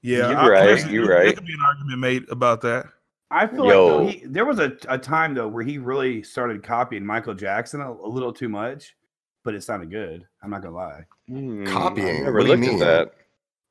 You're 0.02 0.36
I- 0.36 0.48
right, 0.48 0.90
you're 0.90 1.06
there 1.06 1.18
right. 1.24 1.34
could 1.34 1.46
be 1.46 1.54
an 1.54 1.60
argument 1.64 1.98
made 2.00 2.28
about 2.28 2.60
that. 2.62 2.86
I 3.30 3.46
feel 3.46 3.64
like 3.64 3.72
though, 3.74 4.06
he, 4.06 4.24
there 4.26 4.44
was 4.44 4.58
a, 4.58 4.76
a 4.88 4.98
time 4.98 5.34
though 5.34 5.48
where 5.48 5.62
he 5.62 5.78
really 5.78 6.22
started 6.22 6.62
copying 6.62 7.04
Michael 7.06 7.34
Jackson 7.34 7.80
a, 7.80 7.90
a 7.92 8.08
little 8.08 8.32
too 8.32 8.48
much, 8.48 8.96
but 9.44 9.54
it 9.54 9.62
sounded 9.62 9.90
good. 9.90 10.26
I'm 10.42 10.50
not 10.50 10.62
gonna 10.62 10.74
lie. 10.74 11.04
Hmm, 11.28 11.64
Copying? 11.66 12.08
I 12.08 12.20
never 12.20 12.32
What 12.38 12.40
do 12.40 12.46
you 12.46 12.50
looked 12.56 12.60
mean? 12.60 12.74
at 12.82 12.86
that. 12.86 13.14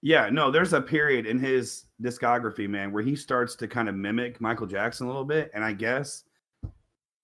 Yeah, 0.01 0.30
no, 0.30 0.50
there's 0.50 0.72
a 0.72 0.80
period 0.82 1.25
in 1.25 1.39
his 1.39 1.84
discography, 2.01 2.70
man, 2.70 2.94
where 2.94 3.04
he 3.04 3.18
starts 3.18 3.56
to 3.58 3.68
kind 3.68 3.89
of 3.89 3.96
mimic 3.96 4.39
Michael 4.39 4.66
Jackson 4.66 5.08
a 5.08 5.10
little 5.10 5.25
bit, 5.25 5.51
and 5.54 5.62
I 5.62 5.74
guess 5.74 6.24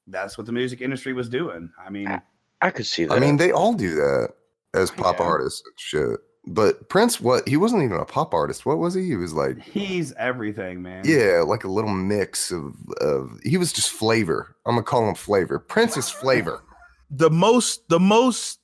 that's 0.07 0.37
what 0.37 0.45
the 0.45 0.51
music 0.51 0.81
industry 0.81 1.13
was 1.13 1.29
doing. 1.29 1.69
I 1.83 1.89
mean, 1.89 2.21
I 2.61 2.69
could 2.69 2.85
see 2.85 3.05
that. 3.05 3.13
I 3.13 3.19
mean, 3.19 3.37
they 3.37 3.51
all 3.53 3.73
do 3.73 3.95
that 3.95 4.33
as 4.73 4.91
pop 4.91 5.19
Yeah. 5.19 5.25
artists 5.25 5.63
and 5.65 5.73
shit. 5.77 6.19
But 6.47 6.89
Prince, 6.89 7.19
what? 7.19 7.47
He 7.47 7.57
wasn't 7.57 7.83
even 7.83 7.97
a 7.97 8.05
pop 8.05 8.33
artist. 8.33 8.65
What 8.65 8.77
was 8.77 8.93
he? 8.93 9.03
He 9.05 9.15
was 9.15 9.33
like, 9.33 9.59
he's 9.59 10.13
everything, 10.13 10.81
man. 10.81 11.03
yeah, 11.05 11.41
like 11.45 11.63
a 11.63 11.67
little 11.71 11.89
mix 11.91 12.51
of 12.51 12.75
of. 13.01 13.39
He 13.43 13.57
was 13.57 13.73
just 13.73 13.89
flavor. 13.89 14.55
I'm 14.65 14.75
gonna 14.75 14.83
call 14.83 15.07
him 15.09 15.15
flavor. 15.15 15.57
Prince 15.59 15.97
is 15.97 16.09
flavor. 16.09 16.61
The 17.11 17.29
most, 17.29 17.87
the 17.87 17.99
most 17.99 18.59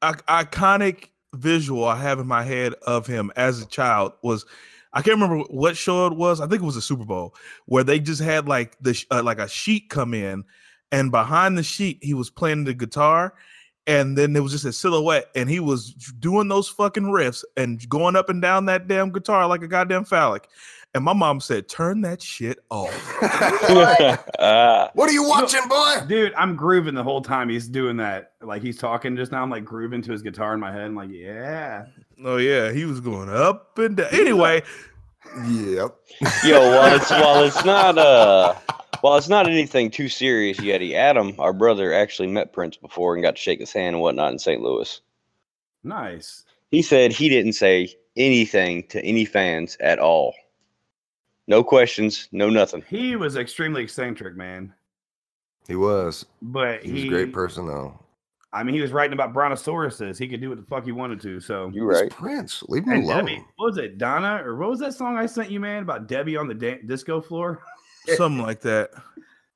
I- 0.00 0.14
iconic 0.44 1.10
visual 1.34 1.84
I 1.84 1.96
have 1.96 2.18
in 2.18 2.26
my 2.26 2.42
head 2.42 2.72
of 2.86 3.06
him 3.06 3.30
as 3.36 3.60
a 3.60 3.66
child 3.66 4.12
was. 4.22 4.46
I 4.94 5.02
can't 5.02 5.20
remember 5.20 5.44
what 5.50 5.76
show 5.76 6.06
it 6.06 6.14
was. 6.14 6.40
I 6.40 6.46
think 6.46 6.62
it 6.62 6.66
was 6.66 6.76
a 6.76 6.82
Super 6.82 7.04
Bowl 7.04 7.34
where 7.66 7.84
they 7.84 7.98
just 8.00 8.22
had 8.22 8.48
like 8.48 8.78
the 8.80 9.04
uh, 9.10 9.22
like 9.22 9.38
a 9.38 9.46
sheet 9.46 9.90
come 9.90 10.14
in, 10.14 10.44
and 10.90 11.10
behind 11.10 11.58
the 11.58 11.62
sheet 11.62 11.98
he 12.00 12.14
was 12.14 12.30
playing 12.30 12.64
the 12.64 12.72
guitar, 12.72 13.34
and 13.86 14.16
then 14.18 14.32
there 14.32 14.42
was 14.42 14.52
just 14.52 14.64
a 14.64 14.72
silhouette, 14.72 15.30
and 15.34 15.48
he 15.48 15.60
was 15.60 15.92
doing 16.18 16.48
those 16.48 16.68
fucking 16.68 17.04
riffs 17.04 17.44
and 17.56 17.88
going 17.88 18.16
up 18.16 18.28
and 18.28 18.42
down 18.42 18.66
that 18.66 18.88
damn 18.88 19.10
guitar 19.12 19.46
like 19.46 19.62
a 19.62 19.68
goddamn 19.68 20.04
phallic. 20.04 20.48
And 20.94 21.04
my 21.04 21.12
mom 21.12 21.40
said, 21.40 21.68
"Turn 21.68 22.00
that 22.02 22.22
shit 22.22 22.58
off." 22.70 22.92
What 24.94 25.10
are 25.10 25.12
you 25.12 25.28
watching, 25.28 25.60
boy? 25.68 25.96
Dude, 26.06 26.32
I'm 26.34 26.56
grooving 26.56 26.94
the 26.94 27.02
whole 27.02 27.20
time 27.20 27.48
he's 27.48 27.68
doing 27.68 27.96
that. 27.98 28.32
Like 28.40 28.62
he's 28.62 28.78
talking 28.78 29.16
just 29.16 29.32
now. 29.32 29.42
I'm 29.42 29.50
like 29.50 29.64
grooving 29.64 30.02
to 30.02 30.12
his 30.12 30.22
guitar 30.22 30.54
in 30.54 30.60
my 30.60 30.72
head. 30.72 30.82
I'm 30.82 30.94
like, 30.96 31.10
yeah. 31.10 31.84
Oh 32.24 32.36
yeah, 32.38 32.72
he 32.72 32.84
was 32.86 33.00
going 33.00 33.28
up 33.28 33.76
and 33.78 33.96
down. 33.96 34.08
Anyway, 34.12 34.62
Yep. 35.46 35.96
yo, 36.44 36.60
while 36.70 36.94
it's 36.96 37.10
while 37.10 37.44
it's 37.44 37.64
not 37.64 37.98
uh 37.98 38.54
while 39.00 39.16
it's 39.16 39.28
not 39.28 39.46
anything 39.48 39.90
too 39.90 40.08
serious, 40.08 40.58
Yeti 40.58 40.94
Adam, 40.94 41.34
our 41.38 41.52
brother, 41.52 41.92
actually 41.92 42.28
met 42.28 42.52
Prince 42.52 42.76
before 42.76 43.14
and 43.14 43.22
got 43.22 43.36
to 43.36 43.42
shake 43.42 43.60
his 43.60 43.72
hand 43.72 43.94
and 43.94 44.02
whatnot 44.02 44.32
in 44.32 44.38
St. 44.38 44.60
Louis. 44.62 45.00
Nice. 45.84 46.44
He 46.70 46.82
said 46.82 47.12
he 47.12 47.28
didn't 47.28 47.52
say 47.52 47.94
anything 48.16 48.86
to 48.88 49.00
any 49.04 49.24
fans 49.24 49.76
at 49.80 49.98
all. 49.98 50.34
No 51.46 51.62
questions, 51.62 52.28
no 52.32 52.50
nothing. 52.50 52.82
He 52.88 53.14
was 53.14 53.36
extremely 53.36 53.84
eccentric, 53.84 54.36
man. 54.36 54.72
He 55.68 55.76
was. 55.76 56.26
But 56.42 56.82
He 56.82 56.88
he, 56.88 56.94
was 56.94 57.04
a 57.04 57.08
great 57.08 57.32
person, 57.32 57.66
though. 57.66 57.98
I 58.52 58.62
mean, 58.62 58.74
he 58.74 58.80
was 58.80 58.90
writing 58.92 59.12
about 59.12 59.34
brontosauruses. 59.34 60.18
He 60.18 60.26
could 60.28 60.40
do 60.40 60.48
what 60.48 60.58
the 60.58 60.64
fuck 60.64 60.84
he 60.84 60.92
wanted 60.92 61.20
to. 61.20 61.40
So 61.40 61.70
You 61.72 61.88
He's 61.88 62.00
right. 62.00 62.10
Prince. 62.10 62.62
Leave 62.68 62.86
me 62.86 62.94
And 62.96 63.04
alone. 63.04 63.16
Debbie, 63.26 63.44
what 63.56 63.66
was 63.66 63.78
it, 63.78 63.98
Donna, 63.98 64.40
or 64.44 64.56
what 64.56 64.70
was 64.70 64.80
that 64.80 64.94
song 64.94 65.16
I 65.18 65.26
sent 65.26 65.50
you, 65.50 65.60
man, 65.60 65.82
about 65.82 66.08
Debbie 66.08 66.36
on 66.36 66.48
the 66.48 66.54
da- 66.54 66.80
disco 66.86 67.20
floor? 67.20 67.62
something 68.14 68.42
like 68.44 68.60
that. 68.62 68.90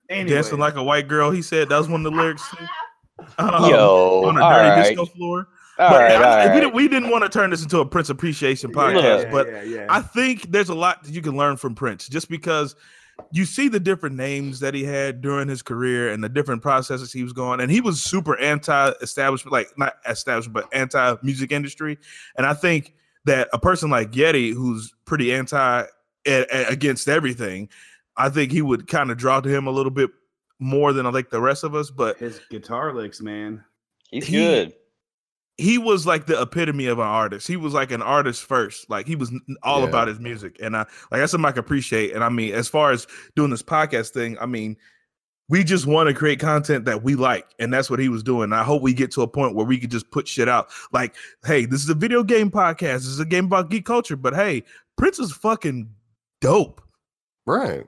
Anyway, 0.09 0.31
Dancing 0.35 0.59
like 0.59 0.75
a 0.75 0.83
white 0.83 1.07
girl. 1.09 1.31
He 1.31 1.43
said 1.43 1.69
that 1.69 1.79
was 1.79 1.89
one 1.89 2.05
of 2.05 2.13
the 2.13 2.19
lyrics. 2.19 2.43
Um, 3.39 3.71
Yo, 3.71 4.23
on 4.25 4.39
a 4.39 4.41
dirty 4.41 4.69
right, 4.71 4.83
disco 4.89 5.05
floor. 5.05 5.47
all 5.79 5.91
but 5.91 6.01
right, 6.01 6.15
all 6.17 6.23
I- 6.25 6.55
we, 6.55 6.61
didn't, 6.61 6.75
we 6.75 6.89
didn't 6.89 7.11
want 7.11 7.23
to 7.23 7.29
turn 7.29 7.51
this 7.51 7.63
into 7.63 7.79
a 7.81 7.85
Prince 7.85 8.09
appreciation 8.09 8.73
podcast, 8.73 9.25
yeah, 9.25 9.31
but 9.31 9.47
yeah, 9.47 9.63
yeah. 9.63 9.87
I 9.91 10.01
think 10.01 10.51
there's 10.51 10.71
a 10.71 10.75
lot 10.75 11.05
that 11.05 11.13
you 11.13 11.21
can 11.21 11.37
learn 11.37 11.59
from 11.59 11.75
Prince 11.75 12.09
just 12.09 12.31
because 12.31 12.75
you 13.31 13.45
see 13.45 13.69
the 13.69 13.79
different 13.79 14.17
names 14.17 14.59
that 14.61 14.73
he 14.73 14.85
had 14.85 15.21
during 15.21 15.49
his 15.49 15.61
career 15.61 16.09
and 16.11 16.25
the 16.25 16.31
different 16.31 16.63
processes 16.63 17.13
he 17.13 17.23
was 17.23 17.35
going. 17.35 17.61
And 17.61 17.71
he 17.71 17.83
was 17.83 18.03
super 18.03 18.39
anti-establishment, 18.39 19.53
like 19.53 19.69
not 19.77 19.97
establishment, 20.09 20.55
but 20.55 20.75
anti-music 20.75 21.53
industry. 21.53 21.99
And 22.39 22.47
I 22.47 22.55
think 22.55 22.95
that 23.27 23.49
a 23.53 23.59
person 23.59 23.91
like 23.91 24.13
Yeti, 24.13 24.55
who's 24.55 24.95
pretty 25.05 25.35
anti 25.35 25.83
a- 25.83 25.87
a- 26.27 26.67
against 26.69 27.07
everything, 27.07 27.69
I 28.27 28.29
think 28.29 28.53
he 28.53 28.63
would 28.63 28.87
kind 28.89 29.11
of 29.11 29.17
draw 29.17 29.41
to 29.41 29.49
him 29.49 29.67
a 29.67 29.71
little 29.71 29.91
bit 29.91 30.11
more 30.59 30.93
than 30.93 31.07
I 31.07 31.13
think 31.13 31.31
the 31.31 31.41
rest 31.41 31.65
of 31.65 31.75
us. 31.75 31.91
But 31.91 32.19
his 32.19 32.41
guitar 32.51 32.93
licks, 32.95 33.21
man. 33.21 33.65
He's 34.11 34.27
he- 34.27 34.37
good. 34.37 34.73
he 35.57 35.79
was 35.79 36.07
like 36.07 36.27
the 36.27 36.41
epitome 36.41 36.87
of 36.87 36.99
an 36.99 37.07
artist. 37.07 37.47
He 37.47 37.57
was 37.57 37.75
like 37.75 37.91
an 37.93 38.03
artist 38.03 38.43
first. 38.45 38.89
Like 38.91 39.07
he 39.07 39.17
was 39.17 39.33
all 39.63 39.83
Yeah. 39.83 39.89
about 39.89 40.09
his 40.09 40.19
music, 40.21 40.57
and 40.61 40.77
I 40.77 40.81
like 41.11 41.21
that's 41.21 41.33
something 41.33 41.47
I 41.49 41.53
can 41.53 41.61
appreciate. 41.61 42.13
And 42.15 42.23
I 42.25 42.29
mean, 42.29 42.53
as 42.55 42.69
far 42.69 42.91
as 42.93 43.07
doing 43.37 43.51
this 43.51 43.63
podcast 43.63 44.11
thing, 44.11 44.37
I 44.41 44.47
mean, 44.47 44.77
we 45.49 45.65
just 45.65 45.85
want 45.87 46.09
to 46.09 46.15
create 46.15 46.39
content 46.41 46.85
that 46.85 47.03
we 47.03 47.15
like, 47.17 47.47
and 47.59 47.73
that's 47.75 47.91
what 47.91 47.99
he 47.99 48.09
was 48.09 48.23
doing. 48.23 48.53
I 48.53 48.63
hope 48.63 48.83
we 48.83 48.93
get 48.95 49.11
to 49.13 49.23
a 49.23 49.29
point 49.29 49.55
where 49.55 49.67
we 49.67 49.79
could 49.79 49.91
just 49.91 50.11
put 50.11 50.29
shit 50.29 50.49
out. 50.49 50.69
Like, 50.93 51.15
hey, 51.45 51.65
this 51.67 51.83
is 51.83 51.89
a 51.89 51.95
video 51.95 52.23
game 52.23 52.51
podcast. 52.51 52.99
This 52.99 53.07
is 53.07 53.21
a 53.21 53.25
game 53.25 53.47
about 53.47 53.69
geek 53.71 53.85
culture, 53.85 54.17
but 54.17 54.35
hey, 54.35 54.63
Prince 54.97 55.19
is 55.19 55.33
fucking 55.33 55.89
dope. 56.41 56.81
Right. 57.47 57.85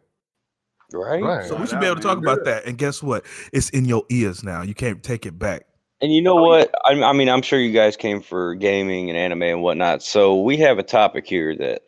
Right? 0.92 1.22
Right. 1.22 1.46
So 1.46 1.56
we 1.56 1.66
should 1.66 1.80
be 1.80 1.86
able 1.86 1.96
to 1.96 2.02
talk 2.02 2.18
about 2.18 2.44
that. 2.44 2.66
And 2.66 2.76
guess 2.78 3.02
what? 3.02 3.24
It's 3.52 3.70
in 3.70 3.84
your 3.84 4.04
ears 4.10 4.42
now. 4.42 4.62
You 4.62 4.74
can't 4.74 5.02
take 5.02 5.26
it 5.26 5.38
back. 5.38 5.66
And 6.00 6.12
you 6.12 6.20
know 6.20 6.34
what? 6.34 6.74
I, 6.84 7.00
I 7.00 7.12
mean, 7.12 7.28
I'm 7.28 7.42
sure 7.42 7.60
you 7.60 7.72
guys 7.72 7.96
came 7.96 8.20
for 8.20 8.56
gaming 8.56 9.08
and 9.08 9.16
anime 9.16 9.42
and 9.42 9.62
whatnot. 9.62 10.02
So 10.02 10.40
we 10.42 10.56
have 10.56 10.78
a 10.78 10.82
topic 10.82 11.26
here 11.26 11.54
that 11.56 11.82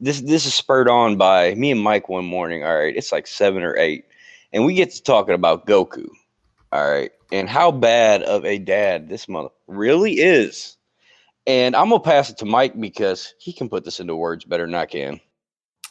this 0.00 0.22
this 0.22 0.46
is 0.46 0.54
spurred 0.54 0.88
on 0.88 1.16
by 1.16 1.54
me 1.54 1.70
and 1.70 1.80
Mike 1.80 2.08
one 2.08 2.24
morning. 2.24 2.64
All 2.64 2.76
right, 2.76 2.96
it's 2.96 3.12
like 3.12 3.26
seven 3.26 3.62
or 3.62 3.76
eight, 3.76 4.06
and 4.52 4.64
we 4.64 4.74
get 4.74 4.90
to 4.92 5.02
talking 5.02 5.34
about 5.34 5.66
Goku. 5.66 6.08
All 6.72 6.90
right, 6.90 7.12
and 7.30 7.48
how 7.48 7.70
bad 7.70 8.22
of 8.22 8.44
a 8.46 8.58
dad 8.58 9.08
this 9.08 9.28
mother 9.28 9.50
really 9.66 10.14
is. 10.14 10.76
And 11.46 11.76
I'm 11.76 11.90
gonna 11.90 12.00
pass 12.00 12.30
it 12.30 12.38
to 12.38 12.46
Mike 12.46 12.80
because 12.80 13.34
he 13.38 13.52
can 13.52 13.68
put 13.68 13.84
this 13.84 14.00
into 14.00 14.16
words 14.16 14.44
better 14.44 14.64
than 14.64 14.74
I 14.74 14.86
can. 14.86 15.20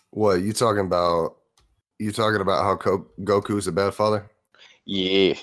What 0.09 0.41
you 0.41 0.53
talking 0.53 0.85
about? 0.85 1.35
You 1.99 2.11
talking 2.13 2.41
about 2.41 2.63
how 2.63 2.77
Ko- 2.77 3.07
Goku's 3.21 3.67
a 3.67 3.73
bad 3.73 3.93
father? 3.93 4.29
Yeah. 4.85 5.35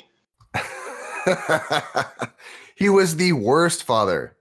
he 2.77 2.89
was 2.89 3.17
the 3.17 3.33
worst 3.33 3.85
father. 3.85 4.37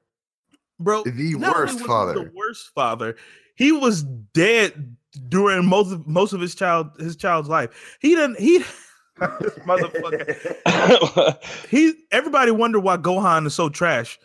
bro. 0.79 1.03
The 1.03 1.33
not 1.33 1.55
only 1.55 1.59
worst 1.59 1.73
was 1.73 1.81
he 1.81 1.87
father. 1.87 2.13
The 2.13 2.31
worst 2.33 2.69
father. 2.73 3.15
He 3.55 3.71
was 3.73 4.03
dead 4.03 4.95
during 5.29 5.65
most 5.65 5.91
of 5.91 6.07
most 6.07 6.33
of 6.33 6.41
his 6.41 6.55
child 6.55 6.89
his 6.99 7.15
child's 7.15 7.49
life. 7.49 7.97
He 7.99 8.15
didn't. 8.15 8.39
He 8.39 8.59
this 9.19 9.53
motherfucker. 9.65 11.37
He. 11.69 11.93
Everybody 12.11 12.51
wonder 12.51 12.79
why 12.79 12.97
Gohan 12.97 13.45
is 13.45 13.53
so 13.53 13.69
trash. 13.69 14.17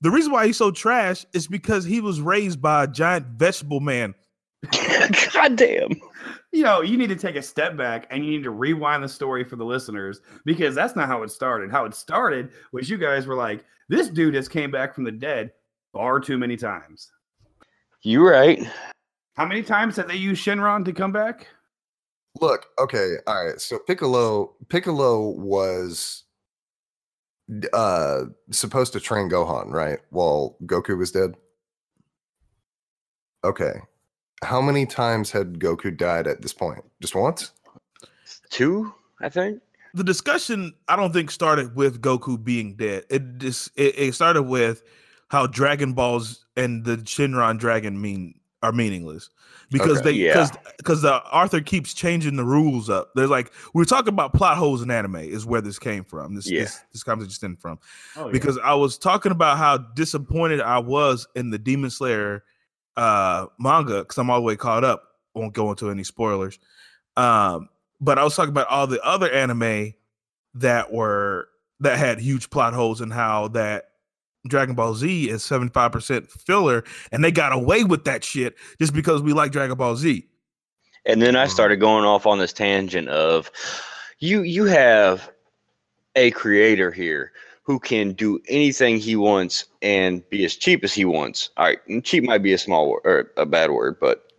The 0.00 0.10
reason 0.10 0.32
why 0.32 0.46
he's 0.46 0.56
so 0.56 0.70
trash 0.70 1.24
is 1.32 1.46
because 1.46 1.84
he 1.84 2.00
was 2.00 2.20
raised 2.20 2.60
by 2.60 2.84
a 2.84 2.86
giant 2.86 3.26
vegetable 3.26 3.80
man. 3.80 4.14
God 5.32 5.56
damn. 5.56 5.90
You 6.56 6.62
know, 6.62 6.80
you 6.80 6.96
need 6.96 7.10
to 7.10 7.16
take 7.16 7.36
a 7.36 7.42
step 7.42 7.76
back 7.76 8.06
and 8.10 8.24
you 8.24 8.30
need 8.30 8.42
to 8.44 8.50
rewind 8.50 9.04
the 9.04 9.08
story 9.08 9.44
for 9.44 9.56
the 9.56 9.64
listeners 9.64 10.22
because 10.46 10.74
that's 10.74 10.96
not 10.96 11.06
how 11.06 11.22
it 11.22 11.30
started. 11.30 11.70
How 11.70 11.84
it 11.84 11.94
started 11.94 12.50
was 12.72 12.88
you 12.88 12.96
guys 12.96 13.26
were 13.26 13.34
like, 13.34 13.62
this 13.90 14.08
dude 14.08 14.34
has 14.34 14.48
came 14.48 14.70
back 14.70 14.94
from 14.94 15.04
the 15.04 15.12
dead 15.12 15.52
far 15.92 16.18
too 16.18 16.38
many 16.38 16.56
times. 16.56 17.12
You 18.00 18.26
right. 18.26 18.66
How 19.34 19.44
many 19.44 19.62
times 19.62 19.96
have 19.96 20.08
they 20.08 20.16
used 20.16 20.42
Shenron 20.42 20.82
to 20.86 20.94
come 20.94 21.12
back? 21.12 21.46
Look, 22.40 22.66
okay, 22.78 23.16
all 23.26 23.44
right. 23.44 23.60
So 23.60 23.78
Piccolo, 23.78 24.54
Piccolo 24.70 25.28
was 25.30 26.24
uh 27.74 28.22
supposed 28.50 28.94
to 28.94 29.00
train 29.00 29.28
Gohan, 29.28 29.70
right? 29.70 29.98
While 30.08 30.56
Goku 30.64 30.96
was 30.96 31.12
dead. 31.12 31.34
Okay. 33.44 33.74
How 34.42 34.60
many 34.60 34.86
times 34.86 35.30
had 35.30 35.58
Goku 35.58 35.96
died 35.96 36.26
at 36.26 36.42
this 36.42 36.52
point? 36.52 36.84
Just 37.00 37.14
once? 37.14 37.52
Two, 38.50 38.92
I 39.20 39.28
think. 39.28 39.60
The 39.94 40.04
discussion 40.04 40.74
I 40.88 40.96
don't 40.96 41.12
think 41.12 41.30
started 41.30 41.74
with 41.74 42.02
Goku 42.02 42.42
being 42.42 42.74
dead. 42.76 43.04
It 43.08 43.38
just 43.38 43.70
it, 43.76 43.98
it 43.98 44.14
started 44.14 44.42
with 44.42 44.82
how 45.28 45.46
Dragon 45.46 45.94
Balls 45.94 46.44
and 46.56 46.84
the 46.84 46.98
Shenron 46.98 47.58
Dragon 47.58 48.00
mean 48.00 48.38
are 48.62 48.72
meaningless 48.72 49.30
because 49.70 49.98
Okay. 49.98 50.04
they 50.04 50.12
Yeah. 50.12 50.32
because 50.32 50.50
because 50.76 51.02
the 51.02 51.22
Arthur 51.30 51.60
keeps 51.62 51.94
changing 51.94 52.36
the 52.36 52.44
rules 52.44 52.90
up. 52.90 53.12
There's 53.14 53.30
like 53.30 53.52
we 53.72 53.82
are 53.82 53.86
talking 53.86 54.12
about 54.12 54.34
plot 54.34 54.58
holes 54.58 54.82
in 54.82 54.90
anime 54.90 55.16
is 55.16 55.46
where 55.46 55.62
this 55.62 55.78
came 55.78 56.04
from. 56.04 56.34
This 56.34 56.50
Yeah. 56.50 56.60
this, 56.62 56.80
this 56.92 57.02
conversation 57.02 57.32
stemmed 57.34 57.60
from 57.60 57.78
Oh, 58.16 58.30
because 58.30 58.58
I 58.58 58.74
was 58.74 58.98
talking 58.98 59.32
about 59.32 59.56
how 59.56 59.78
disappointed 59.78 60.60
I 60.60 60.78
was 60.78 61.26
in 61.34 61.48
the 61.50 61.58
Demon 61.58 61.88
Slayer 61.90 62.44
uh 62.96 63.46
manga 63.58 64.00
because 64.00 64.18
I'm 64.18 64.30
all 64.30 64.38
the 64.38 64.42
way 64.42 64.56
caught 64.56 64.84
up. 64.84 65.02
Won't 65.34 65.54
go 65.54 65.70
into 65.70 65.90
any 65.90 66.04
spoilers. 66.04 66.58
Um, 67.16 67.68
but 68.00 68.18
I 68.18 68.24
was 68.24 68.34
talking 68.36 68.50
about 68.50 68.68
all 68.68 68.86
the 68.86 69.02
other 69.02 69.30
anime 69.30 69.94
that 70.54 70.92
were 70.92 71.48
that 71.80 71.98
had 71.98 72.18
huge 72.18 72.48
plot 72.50 72.72
holes 72.74 73.00
and 73.00 73.12
how 73.12 73.48
that 73.48 73.84
Dragon 74.48 74.74
Ball 74.74 74.94
Z 74.94 75.28
is 75.28 75.42
75% 75.42 76.30
filler 76.30 76.84
and 77.12 77.22
they 77.22 77.32
got 77.32 77.52
away 77.52 77.84
with 77.84 78.04
that 78.04 78.24
shit 78.24 78.54
just 78.78 78.94
because 78.94 79.20
we 79.20 79.32
like 79.32 79.52
Dragon 79.52 79.76
Ball 79.76 79.96
Z. 79.96 80.26
And 81.04 81.20
then 81.20 81.36
I 81.36 81.46
Mhm. 81.46 81.50
started 81.50 81.76
going 81.76 82.04
off 82.04 82.26
on 82.26 82.38
this 82.38 82.52
tangent 82.52 83.08
of 83.08 83.50
you 84.18 84.42
you 84.42 84.64
have 84.64 85.30
a 86.16 86.32
creator 86.32 86.90
here 86.90 87.30
who 87.62 87.78
can 87.78 88.12
do 88.12 88.40
anything 88.48 88.98
he 88.98 89.16
wants 89.16 89.66
and 89.82 90.28
be 90.30 90.44
as 90.44 90.56
cheap 90.56 90.82
as 90.82 90.92
he 90.92 91.04
wants. 91.04 91.50
All 91.56 91.66
right, 91.66 91.78
cheap 92.04 92.24
might 92.24 92.42
be 92.42 92.52
a 92.52 92.58
small 92.58 92.90
word 92.90 93.02
or 93.04 93.32
a 93.36 93.46
bad 93.46 93.70
word, 93.70 93.98
but 94.00 94.32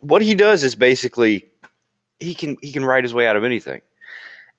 what 0.00 0.22
he 0.22 0.34
does 0.34 0.64
is 0.64 0.74
basically 0.74 1.44
he 2.20 2.34
can 2.34 2.56
he 2.62 2.72
can 2.72 2.84
write 2.84 3.04
his 3.04 3.14
way 3.14 3.26
out 3.26 3.36
of 3.36 3.44
anything. 3.44 3.80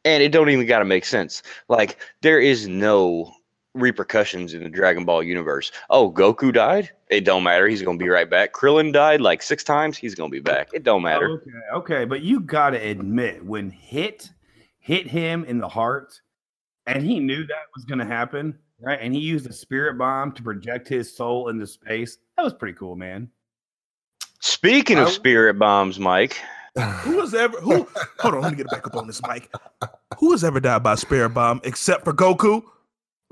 And 0.06 0.24
it 0.24 0.32
don't 0.32 0.50
even 0.50 0.66
got 0.66 0.80
to 0.80 0.86
make 0.86 1.06
sense. 1.06 1.44
Like 1.68 1.98
there 2.22 2.40
is 2.40 2.68
no 2.68 3.34
repercussions 3.74 4.54
in 4.54 4.64
the 4.64 4.70
Dragon 4.70 5.06
Ball 5.06 5.24
universe. 5.24 5.72
Oh, 5.90 6.12
Goku 6.12 6.54
died? 6.54 6.90
It 7.10 7.26
don't 7.26 7.44
matter. 7.44 7.68
He's 7.68 7.82
going 7.82 8.00
to 8.00 8.04
be 8.04 8.10
right 8.10 8.30
back. 8.30 8.54
Krillin 8.54 8.92
died 8.92 9.22
like 9.22 9.42
6 9.42 9.64
times. 9.64 9.98
He's 9.98 10.16
going 10.16 10.32
to 10.32 10.36
be 10.36 10.42
back. 10.42 10.70
It 10.74 10.84
don't 10.84 11.04
matter. 11.04 11.30
Okay, 11.30 11.52
okay, 11.74 12.06
but 12.06 12.22
you 12.22 12.40
got 12.40 12.72
to 12.72 12.78
admit 12.78 13.46
when 13.46 13.70
hit 13.70 14.30
hit 14.80 15.08
him 15.08 15.46
in 15.46 15.60
the 15.60 15.70
heart, 15.70 16.20
and 16.96 17.06
he 17.06 17.20
knew 17.20 17.46
that 17.46 17.68
was 17.76 17.86
going 17.86 18.00
to 18.00 18.06
happen, 18.06 18.58
right? 18.80 19.00
And 19.02 19.14
he 19.14 19.20
used 19.20 19.48
a 19.48 19.54
spirit 19.54 19.98
bomb 19.98 20.32
to 20.34 20.44
project 20.44 20.88
his 20.88 21.16
soul 21.16 21.50
into 21.50 21.66
space. 21.68 22.18
That 22.38 22.44
was 22.44 22.54
pretty 22.54 22.78
cool, 22.78 22.96
man. 22.96 23.30
Speaking 24.42 24.98
of 24.98 25.10
spirit 25.10 25.60
bombs, 25.60 26.00
Mike, 26.00 26.42
Who 27.02 27.20
has 27.20 27.34
ever 27.34 27.60
who 27.60 27.88
hold 28.20 28.36
on, 28.36 28.42
let 28.42 28.52
me 28.52 28.58
get 28.58 28.70
back 28.70 28.86
up 28.88 28.96
on 28.96 29.08
this 29.08 29.22
Mike. 29.24 29.52
Who 30.18 30.32
has 30.32 30.44
ever 30.44 30.60
died 30.60 30.84
by 30.84 30.94
a 30.94 30.98
spirit 30.98 31.30
bomb 31.30 31.62
except 31.64 32.06
for 32.06 32.14
Goku? 32.14 32.62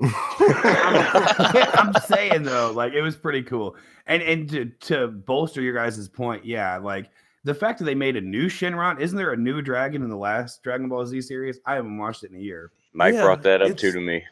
I'm 0.00 1.94
saying 2.06 2.42
though, 2.42 2.72
like 2.72 2.92
it 2.92 3.00
was 3.00 3.16
pretty 3.16 3.42
cool. 3.42 3.76
And 4.06 4.22
and 4.22 4.48
to, 4.50 4.66
to 4.66 5.08
bolster 5.08 5.62
your 5.62 5.74
guys' 5.74 6.08
point, 6.08 6.44
yeah, 6.44 6.76
like 6.78 7.10
the 7.44 7.54
fact 7.54 7.78
that 7.78 7.84
they 7.84 7.94
made 7.94 8.16
a 8.16 8.20
new 8.20 8.46
Shenron, 8.46 9.00
isn't 9.00 9.16
there 9.16 9.32
a 9.32 9.36
new 9.36 9.62
dragon 9.62 10.02
in 10.02 10.10
the 10.10 10.16
last 10.16 10.62
Dragon 10.62 10.88
Ball 10.88 11.06
Z 11.06 11.22
series? 11.22 11.60
I 11.64 11.74
haven't 11.76 11.96
watched 11.96 12.24
it 12.24 12.30
in 12.30 12.36
a 12.36 12.42
year. 12.42 12.72
Mike 12.98 13.14
Yeah, 13.14 13.22
brought 13.22 13.42
that 13.44 13.62
up 13.62 13.76
too 13.76 13.92
to 13.92 14.00
me. 14.00 14.24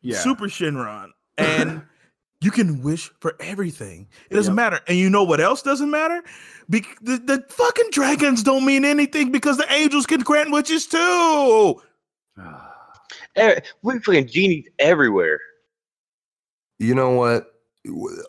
Yeah. 0.00 0.16
Super 0.18 0.46
Shenron. 0.46 1.10
And 1.36 1.82
you 2.40 2.50
can 2.50 2.82
wish 2.82 3.10
for 3.20 3.36
everything. 3.40 4.08
It 4.30 4.34
doesn't 4.34 4.52
Yep. 4.52 4.56
matter. 4.56 4.80
And 4.88 4.96
you 4.96 5.10
know 5.10 5.22
what 5.22 5.38
else 5.38 5.60
doesn't 5.60 5.90
matter? 5.90 6.22
Be- 6.70 6.80
the, 7.02 7.18
the 7.18 7.44
fucking 7.50 7.90
dragons 7.92 8.42
don't 8.42 8.64
mean 8.64 8.86
anything 8.86 9.30
because 9.30 9.58
the 9.58 9.70
angels 9.70 10.06
can 10.06 10.20
grant 10.20 10.50
wishes 10.50 10.86
too. 10.86 11.80
Eh, 13.36 13.60
We 13.82 13.98
fucking 14.00 14.28
genies 14.28 14.66
everywhere. 14.78 15.38
You 16.78 16.94
know 16.94 17.10
what? 17.10 17.52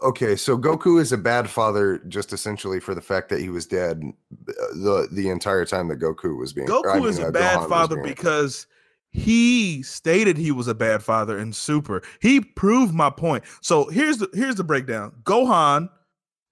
Okay, 0.04 0.36
so 0.36 0.58
Goku 0.58 1.00
is 1.00 1.14
a 1.14 1.18
bad 1.18 1.50
father 1.50 2.00
just 2.10 2.34
essentially 2.34 2.82
for 2.82 2.94
the 2.94 3.02
fact 3.02 3.30
that 3.30 3.40
he 3.40 3.48
was 3.48 3.66
dead 3.66 4.04
uh, 4.04 4.54
the 4.76 5.08
the 5.14 5.30
entire 5.30 5.66
time 5.66 5.88
that 5.88 6.00
Goku 6.00 6.38
was 6.38 6.52
being. 6.52 6.68
Goku 6.68 6.92
I 6.94 7.00
mean, 7.00 7.08
is 7.08 7.20
a 7.20 7.28
uh, 7.28 7.32
bad 7.32 7.58
Gohan 7.60 7.70
father 7.70 7.96
being- 7.96 8.08
because 8.08 8.68
he 9.12 9.82
stated 9.84 10.38
he 10.38 10.52
was 10.52 10.68
a 10.68 10.76
bad 10.76 11.02
father 11.02 11.38
in 11.38 11.54
Super. 11.54 12.02
He 12.22 12.42
proved 12.42 12.94
my 12.94 13.10
point. 13.10 13.44
So 13.62 13.88
here's 13.88 14.18
the 14.18 14.30
here's 14.34 14.56
the 14.56 14.64
breakdown. 14.64 15.14
Gohan, 15.24 15.90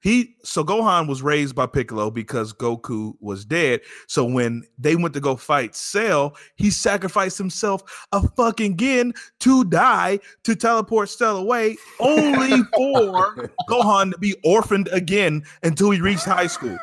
he 0.01 0.35
so 0.43 0.63
Gohan 0.63 1.07
was 1.07 1.21
raised 1.21 1.55
by 1.55 1.65
Piccolo 1.65 2.11
because 2.11 2.53
Goku 2.53 3.13
was 3.19 3.43
dead. 3.43 3.81
So 4.07 4.23
when 4.23 4.63
they 4.77 4.95
went 4.95 5.13
to 5.15 5.19
go 5.19 5.35
fight 5.35 5.75
Cell, 5.75 6.37
he 6.55 6.69
sacrificed 6.69 7.37
himself 7.37 8.05
a 8.11 8.21
fucking 8.21 8.73
again 8.73 9.13
to 9.41 9.63
die 9.65 10.19
to 10.43 10.55
teleport 10.55 11.09
Cell 11.09 11.37
away, 11.37 11.75
only 11.99 12.61
for 12.75 13.51
Gohan 13.69 14.11
to 14.11 14.17
be 14.17 14.35
orphaned 14.43 14.89
again 14.91 15.43
until 15.63 15.91
he 15.91 15.99
reached 15.99 16.25
high 16.25 16.47
school. 16.47 16.77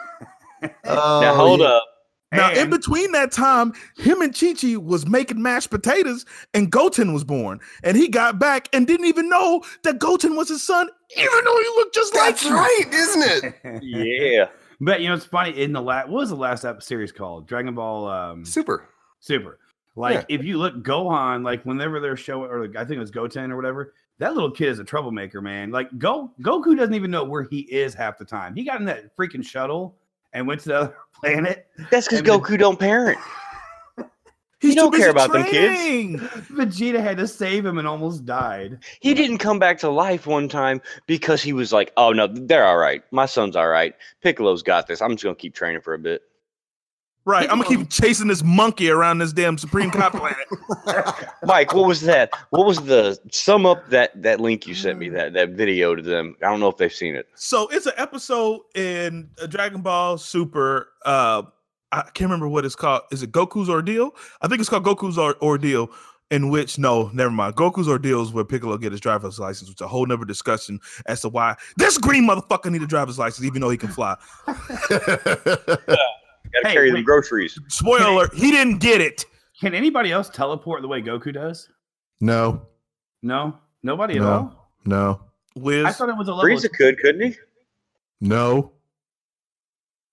Oh, 0.85 1.21
now 1.21 1.35
hold 1.35 1.61
oh, 1.61 1.65
yeah. 1.65 1.71
up. 1.71 1.92
Now, 2.33 2.53
in 2.53 2.71
between 2.71 3.13
that 3.13 3.31
time, 3.31 3.73
him 3.97 4.23
and 4.23 4.35
Chi 4.39 4.55
Chi 4.55 4.77
was 4.77 5.07
making 5.07 5.43
mashed 5.43 5.71
potatoes, 5.71 6.25
and 6.55 6.71
Goten 6.71 7.13
was 7.13 7.25
born. 7.25 7.61
And 7.85 7.97
he 7.97 8.09
got 8.09 8.39
back 8.39 8.69
and 8.73 8.87
didn't 8.87 9.07
even 9.07 9.29
know 9.29 9.63
that 9.85 9.99
Goten 9.99 10.35
was 10.35 10.49
his 10.49 10.63
son, 10.63 10.89
even 11.17 11.45
though 11.45 11.57
he 11.59 11.65
looked 11.77 11.95
just 11.95 12.13
That's 12.15 12.43
like 12.45 12.51
him. 12.51 12.57
right, 12.57 12.85
isn't 12.93 13.45
it? 13.65 13.83
Yeah. 13.83 14.47
But 14.81 15.01
you 15.01 15.09
know, 15.09 15.15
it's 15.15 15.25
funny 15.27 15.61
in 15.63 15.73
the 15.73 15.83
last 15.83 16.09
what 16.09 16.21
was 16.23 16.31
the 16.31 16.37
last 16.37 16.65
ep- 16.65 16.83
series 16.83 17.13
called? 17.13 17.47
Dragon 17.47 17.75
Ball 17.75 18.09
um 18.09 18.45
Super. 18.45 18.89
Super. 19.21 19.59
Like 19.95 20.15
Yeah. 20.29 20.37
if 20.37 20.45
you 20.45 20.59
look 20.59 20.83
Gohan, 20.83 21.45
like 21.45 21.65
whenever 21.65 22.01
they're 22.01 22.17
showing 22.17 22.51
or 22.51 22.67
like, 22.67 22.77
I 22.77 22.85
think 22.85 22.97
it 22.97 23.01
was 23.01 23.11
Goten 23.13 23.53
or 23.53 23.57
whatever, 23.57 23.95
that 24.19 24.35
little 24.35 24.51
kid 24.51 24.69
is 24.71 24.79
a 24.81 24.85
troublemaker, 24.85 25.41
man. 25.41 25.71
Like 25.71 25.97
Go 25.99 26.33
Goku 26.41 26.77
doesn't 26.77 26.95
even 26.95 27.11
know 27.13 27.23
where 27.25 27.45
he 27.45 27.61
is 27.61 27.95
half 27.95 28.19
the 28.19 28.25
time. 28.25 28.57
He 28.57 28.65
got 28.65 28.81
in 28.81 28.87
that 28.87 29.17
freaking 29.17 29.45
shuttle 29.45 29.97
and 30.33 30.47
went 30.47 30.61
to 30.63 30.69
the 30.69 30.77
other 30.77 30.97
planet. 31.15 31.67
That's 31.91 32.09
because 32.09 32.23
Goku 32.23 32.59
don't 32.59 32.79
parent. 32.79 33.19
He 34.61 34.77
don't 34.77 34.95
care 34.95 35.11
about 35.11 35.33
them 35.33 35.43
kids. 35.43 36.23
Vegeta 36.47 37.03
had 37.03 37.17
to 37.17 37.27
save 37.27 37.67
him 37.67 37.79
and 37.79 37.89
almost 37.89 38.25
died. 38.25 38.79
He 39.01 39.13
didn't 39.13 39.39
come 39.39 39.59
back 39.59 39.77
to 39.79 39.89
life 39.89 40.25
one 40.25 40.49
time 40.49 40.81
because 41.09 41.43
he 41.43 41.53
was 41.53 41.73
like, 41.73 41.93
"Oh 41.97 42.13
no, 42.13 42.29
they're 42.29 42.65
all 42.65 42.77
right. 42.77 43.03
My 43.11 43.27
son's 43.27 43.57
all 43.57 43.67
right. 43.67 43.93
Piccolo's 44.21 44.63
got 44.63 44.87
this. 44.87 45.03
I'm 45.03 45.11
just 45.11 45.25
gonna 45.25 45.35
keep 45.35 45.53
training 45.57 45.81
for 45.81 45.95
a 45.95 45.99
bit." 45.99 46.23
Right. 47.25 47.49
I'm 47.49 47.61
going 47.61 47.71
to 47.71 47.77
keep 47.79 47.91
chasing 47.91 48.27
this 48.27 48.43
monkey 48.43 48.91
around 48.91 49.19
this 49.19 49.33
damn 49.33 49.57
Supreme 49.57 49.91
Cop 49.93 50.13
planet. 50.17 50.49
Mike, 51.45 51.73
what 51.73 51.87
was 51.87 52.01
that? 52.01 52.31
What 52.51 52.67
was 52.67 52.79
the 52.79 53.17
sum 53.31 53.65
up 53.65 53.89
that 53.91 54.21
that 54.23 54.41
link 54.41 54.67
you 54.67 54.75
sent 54.75 54.99
me 54.99 55.09
that 55.11 55.33
that 55.35 55.51
video 55.51 55.95
to 55.95 56.03
them? 56.03 56.35
I 56.43 56.47
don't 56.47 56.59
know 56.59 56.69
if 56.69 56.79
they've 56.79 56.93
seen 56.93 57.15
it. 57.15 57.29
So 57.35 57.69
it's 57.69 57.87
an 57.87 57.93
episode 57.97 58.63
in 58.75 59.31
uh, 59.41 59.47
Dragon 59.47 59.83
Ball 59.83 60.19
Super. 60.19 60.89
Uh, 61.05 61.43
I 61.93 62.03
can't 62.03 62.23
remember 62.23 62.49
what 62.49 62.65
it's 62.65 62.75
called. 62.75 63.03
Is 63.13 63.23
it 63.23 63.31
Goku's 63.31 63.69
Ordeal? 63.69 64.11
I 64.41 64.49
think 64.49 64.61
it's 64.61 64.69
called 64.69 64.85
Goku's 64.85 65.17
or- 65.19 65.37
Ordeal. 65.43 65.91
In 66.31 66.49
which, 66.49 66.79
no, 66.79 67.11
never 67.13 67.31
mind. 67.31 67.57
Goku's 67.57 67.87
Ordeal 67.89 68.23
is 68.23 68.33
where 68.33 68.43
Piccolo 68.43 68.79
get 68.79 68.91
his 68.91 69.03
driver's 69.03 69.39
license, 69.39 69.69
which 69.69 69.77
is 69.77 69.83
a 69.83 69.87
whole 69.87 70.07
nother 70.07 70.25
discussion 70.25 70.81
as 71.05 71.21
to 71.21 71.29
why 71.29 71.55
this 71.77 71.99
green 71.99 72.27
motherfucker 72.27 72.73
need 72.73 72.81
a 72.81 72.87
driver's 72.87 73.19
license, 73.19 73.47
even 73.47 73.61
though 73.61 73.69
he 73.69 73.77
can 73.77 73.91
fly. 73.91 74.17
Got 76.53 76.61
to 76.63 76.69
Hey, 76.69 76.75
carry 76.75 76.91
the 76.91 76.97
wait. 76.97 77.05
groceries. 77.05 77.59
Spoiler 77.69 78.07
alert, 78.11 78.35
he 78.35 78.51
didn't 78.51 78.79
get 78.79 79.01
it. 79.01 79.25
Can 79.61 79.75
anybody 79.75 80.11
else 80.13 80.29
teleport 80.29 80.83
the 80.83 80.89
way 80.89 81.01
Goku 81.03 81.33
does? 81.33 81.69
No, 82.21 82.67
No, 83.23 83.57
nobody 83.83 84.15
at 84.17 84.23
No. 84.23 84.29
all. 84.33 84.71
no, 84.85 85.21
Wiz, 85.57 85.85
I 85.85 85.93
thought 85.93 86.09
it 86.09 86.17
was 86.17 86.29
a 86.29 86.35
level. 86.35 86.51
Frieza 86.57 86.65
of- 86.67 86.73
could, 86.73 86.99
couldn't 86.99 87.33
he? 87.33 87.39
no. 88.21 88.73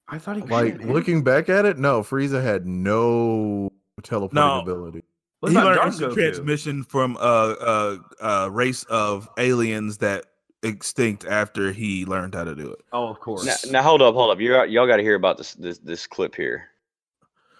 I 0.08 0.18
thought 0.18 0.36
he 0.38 0.42
could. 0.42 0.52
Like 0.52 0.78
man. 0.80 0.92
looking 0.94 1.24
back 1.24 1.50
at 1.50 1.66
it, 1.66 1.78
no, 1.78 2.02
Frieza 2.02 2.42
had 2.44 2.66
no 2.66 3.70
teleporting 4.02 4.36
No. 4.36 4.62
ability. 4.62 5.04
What 5.40 5.52
he 5.52 5.56
about 5.58 5.66
learned 5.66 5.76
Dark 5.78 5.88
instant 5.88 6.14
transmission 6.14 6.84
from 6.84 7.16
a, 7.18 8.00
a, 8.22 8.26
a 8.28 8.50
race 8.52 8.84
of 8.86 9.30
aliens 9.38 10.00
that 10.00 10.26
extinct 10.64 11.26
after 11.26 11.72
he 11.72 12.06
learned 12.06 12.36
how 12.36 12.44
to 12.44 12.56
do 12.56 12.70
it. 12.70 12.80
Oh, 12.92 13.08
of 13.08 13.20
course. 13.20 13.46
Now, 13.46 13.72
now 13.72 13.84
hold 13.84 14.02
up, 14.02 14.14
hold 14.16 14.32
up. 14.32 14.40
You 14.40 14.64
y'all 14.66 14.88
got 14.88 14.98
to 14.98 15.04
hear 15.04 15.16
about 15.16 15.38
this 15.38 15.54
this 15.56 15.80
this 15.80 16.08
clip 16.08 16.36
here. 16.36 16.70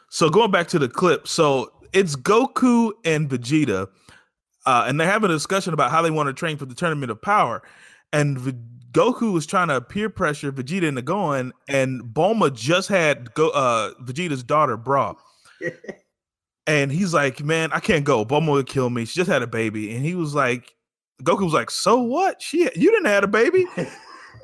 So 0.10 0.30
going 0.30 0.52
back 0.52 0.68
to 0.70 0.80
the 0.80 0.90
clip, 0.90 1.28
so 1.28 1.72
it's 1.94 2.16
Goku 2.16 2.92
and 3.06 3.30
Vegeta, 3.30 3.88
uh, 4.66 4.86
and 4.88 5.00
they're 5.00 5.08
having 5.08 5.30
a 5.30 5.34
discussion 5.34 5.74
about 5.74 5.92
how 5.92 6.02
they 6.02 6.12
want 6.12 6.28
to 6.28 6.34
train 6.34 6.58
for 6.58 6.66
the 6.66 6.76
tournament 6.76 7.12
of 7.12 7.22
power. 7.22 7.62
And 8.12 8.40
V- 8.40 8.54
Goku 8.92 9.32
was 9.32 9.46
trying 9.46 9.68
to 9.68 9.82
peer 9.82 10.10
pressure 10.10 10.52
Vegeta 10.52 10.84
into 10.84 11.04
going, 11.04 11.52
and 11.68 12.02
Bulma 12.02 12.54
just 12.54 12.90
had 12.90 13.34
go 13.34 13.50
uh, 13.50 13.94
Vegeta's 14.02 14.44
daughter, 14.44 14.78
Bra. 14.78 15.14
and 16.68 16.92
he's 16.92 17.14
like, 17.14 17.44
"Man, 17.44 17.72
I 17.72 17.80
can't 17.80 18.04
go. 18.04 18.26
Bulma 18.26 18.52
would 18.52 18.68
kill 18.68 18.90
me. 18.90 19.06
She 19.06 19.20
just 19.20 19.30
had 19.30 19.44
a 19.44 19.48
baby." 19.48 19.96
And 19.96 20.04
he 20.04 20.16
was 20.16 20.34
like, 20.34 20.74
"Goku 21.24 21.44
was 21.44 21.54
like, 21.54 21.72
so 21.72 22.00
what? 22.00 22.42
She 22.42 22.64
you 22.76 22.92
didn't 22.92 23.06
have 23.06 23.24
a 23.24 23.28
baby." 23.28 23.66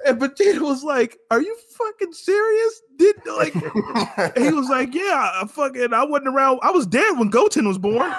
And 0.06 0.22
Vegeta 0.22 0.60
was 0.62 0.84
like, 0.84 1.18
"Are 1.32 1.42
you 1.42 1.58
fucking 1.80 2.14
serious? 2.14 2.82
Did 2.98 3.16
like?" 3.26 3.54
he 4.38 4.52
was 4.52 4.70
like, 4.70 4.94
"Yeah, 4.94 5.32
I 5.42 5.48
fucking 5.48 5.94
I 5.94 6.04
wasn't 6.04 6.28
around. 6.28 6.60
I 6.62 6.70
was 6.70 6.86
dead 6.86 7.18
when 7.18 7.30
Goten 7.32 7.68
was 7.68 7.80
born." 7.80 8.14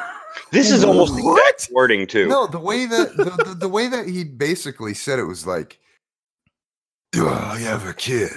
This 0.50 0.72
is 0.72 0.82
almost 0.82 1.14
the 1.14 1.22
What? 1.22 1.54
exact 1.54 1.72
wording 1.72 2.08
too. 2.08 2.26
No, 2.26 2.48
the 2.48 2.58
way 2.58 2.86
that 2.86 3.16
the, 3.16 3.24
the, 3.24 3.54
the 3.54 3.68
way 3.68 3.86
that 3.86 4.08
he 4.08 4.24
basically 4.24 4.94
said 4.94 5.20
it 5.20 5.24
was 5.26 5.46
like, 5.46 5.78
"Oh, 7.14 7.28
I 7.28 7.60
have 7.60 7.86
a 7.86 7.94
kid, 7.94 8.32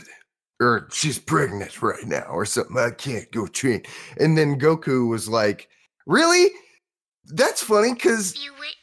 or 0.61 0.87
she's 0.91 1.17
pregnant 1.17 1.81
right 1.81 2.05
now, 2.05 2.27
or 2.29 2.45
something. 2.45 2.77
I 2.77 2.91
can't 2.91 3.31
go 3.31 3.47
train." 3.47 3.81
And 4.19 4.37
then 4.37 4.59
Goku 4.59 5.09
was 5.09 5.27
like, 5.27 5.69
"Really? 6.05 6.51
That's 7.29 7.61
funny 7.61 7.93
because 7.93 8.37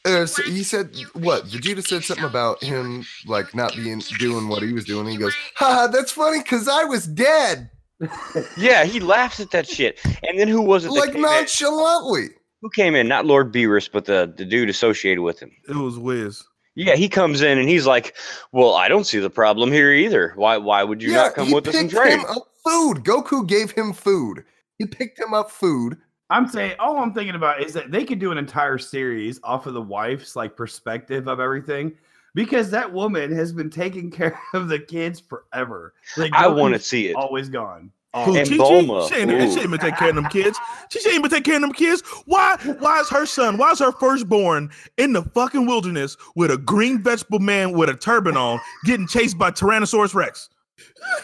uh, 0.04 0.26
so 0.26 0.42
he 0.44 0.62
said 0.62 0.94
what? 1.14 1.44
Vegeta 1.46 1.85
said 1.85 2.04
something 2.04 2.24
about 2.24 2.62
him 2.62 3.04
like 3.26 3.54
not 3.54 3.74
being 3.74 4.00
doing 4.18 4.48
what 4.48 4.62
he 4.62 4.72
was 4.72 4.85
doing. 4.85 5.06
And 5.06 5.11
he 5.11 5.16
goes, 5.16 5.35
"Ha, 5.56 5.88
that's 5.88 6.12
funny 6.12 6.38
because 6.38 6.68
I 6.68 6.85
was 6.85 7.06
dead." 7.06 7.70
Yeah, 8.59 8.85
he 8.85 9.00
laughs 9.00 9.40
at 9.40 9.50
that 9.52 9.66
shit. 9.66 9.98
And 10.22 10.38
then 10.38 10.48
who 10.48 10.61
was 10.61 10.85
it? 10.85 10.90
Like 10.90 11.12
came 11.12 11.16
in? 11.16 11.22
nonchalantly. 11.22 12.28
Who 12.61 12.70
came 12.70 12.94
in? 12.94 13.09
Not 13.09 13.26
Lord 13.26 13.52
Beerus, 13.52 13.88
but 13.90 14.04
the 14.04 14.32
the 14.37 14.44
dude 14.44 14.68
associated 14.68 15.22
with 15.22 15.40
him. 15.40 15.50
It 15.68 15.76
was 15.76 15.98
Whis. 15.98 16.44
Yeah, 16.74 16.94
he 16.94 17.09
comes 17.09 17.40
in 17.40 17.59
and 17.59 17.68
he's 17.68 17.87
like, 17.87 18.14
"Well, 18.52 18.74
I 18.74 18.88
don't 18.88 19.04
see 19.04 19.18
the 19.18 19.30
problem 19.30 19.72
here 19.72 19.92
either. 19.92 20.35
Why 20.37 20.59
why 20.59 20.85
would 20.85 21.02
you 21.02 21.12
not 21.12 21.35
come 21.35 21.48
he 21.48 21.54
with 21.54 21.68
us 21.68 21.74
and 21.74 21.90
picked 21.90 22.02
train?" 22.02 22.20
him 22.20 22.26
up 22.26 22.48
food. 22.64 22.98
Goku 22.98 23.46
gave 23.46 23.70
him 23.70 23.92
food. 23.92 24.44
He 24.78 24.87
picked 24.87 25.18
him 25.18 25.32
up 25.32 25.50
food. 25.50 25.96
I'm 26.31 26.49
saying 26.49 26.75
all 26.79 26.99
I'm 26.99 27.12
thinking 27.12 27.37
about 27.37 27.62
is 27.62 27.73
that 27.75 27.91
they 27.91 28.05
could 28.05 28.19
do 28.19 28.33
an 28.33 28.39
entire 28.39 28.79
series 28.79 29.39
off 29.45 29.67
of 29.67 29.75
the 29.75 29.83
wife's 29.83 30.35
like 30.35 30.57
perspective 30.57 31.29
of 31.29 31.39
everything 31.39 31.93
because 32.35 32.71
that 32.71 32.93
woman 32.93 33.35
has 33.35 33.53
been 33.53 33.71
taking 33.71 34.11
care 34.12 34.41
of 34.53 34.69
the 34.69 34.79
kids 34.79 35.21
forever. 35.21 35.95
Like 36.17 36.33
I 36.35 36.49
want 36.49 36.75
to 36.75 36.81
see 36.81 37.09
it. 37.09 37.17
always 37.17 37.49
gone. 37.49 37.91
Who, 38.15 38.33
oh. 38.33 38.37
And 38.37 38.49
Chi-Chi? 38.49 38.62
Bulma, 38.62 39.09
She 39.09 39.15
ain't, 39.17 39.53
she 39.53 39.61
ain't 39.61 39.71
been 39.71 39.79
taking 39.79 39.97
care 39.97 40.09
of 40.09 40.15
them 40.15 40.29
kids. 40.29 40.59
She 40.91 41.07
ain't 41.11 41.23
been 41.23 41.31
taking 41.31 41.45
care 41.45 41.57
of 41.57 41.61
them 41.61 41.73
kids. 41.73 42.03
Why? 42.25 42.57
Why 42.79 43.01
is 43.01 43.11
her 43.11 43.27
son? 43.27 43.59
Why 43.59 43.73
is 43.73 43.79
her 43.81 43.93
firstborn 43.93 44.71
in 44.97 45.12
the 45.12 45.23
fucking 45.23 45.67
wilderness 45.67 46.17
with 46.35 46.51
a 46.51 46.57
green 46.57 47.03
vegetable 47.03 47.41
man 47.41 47.73
with 47.73 47.91
a 47.91 47.95
turban 47.95 48.37
on, 48.37 48.59
getting 48.85 49.07
chased 49.07 49.37
by 49.37 49.51
Tyrannosaurus 49.51 50.15
Rex? 50.15 50.49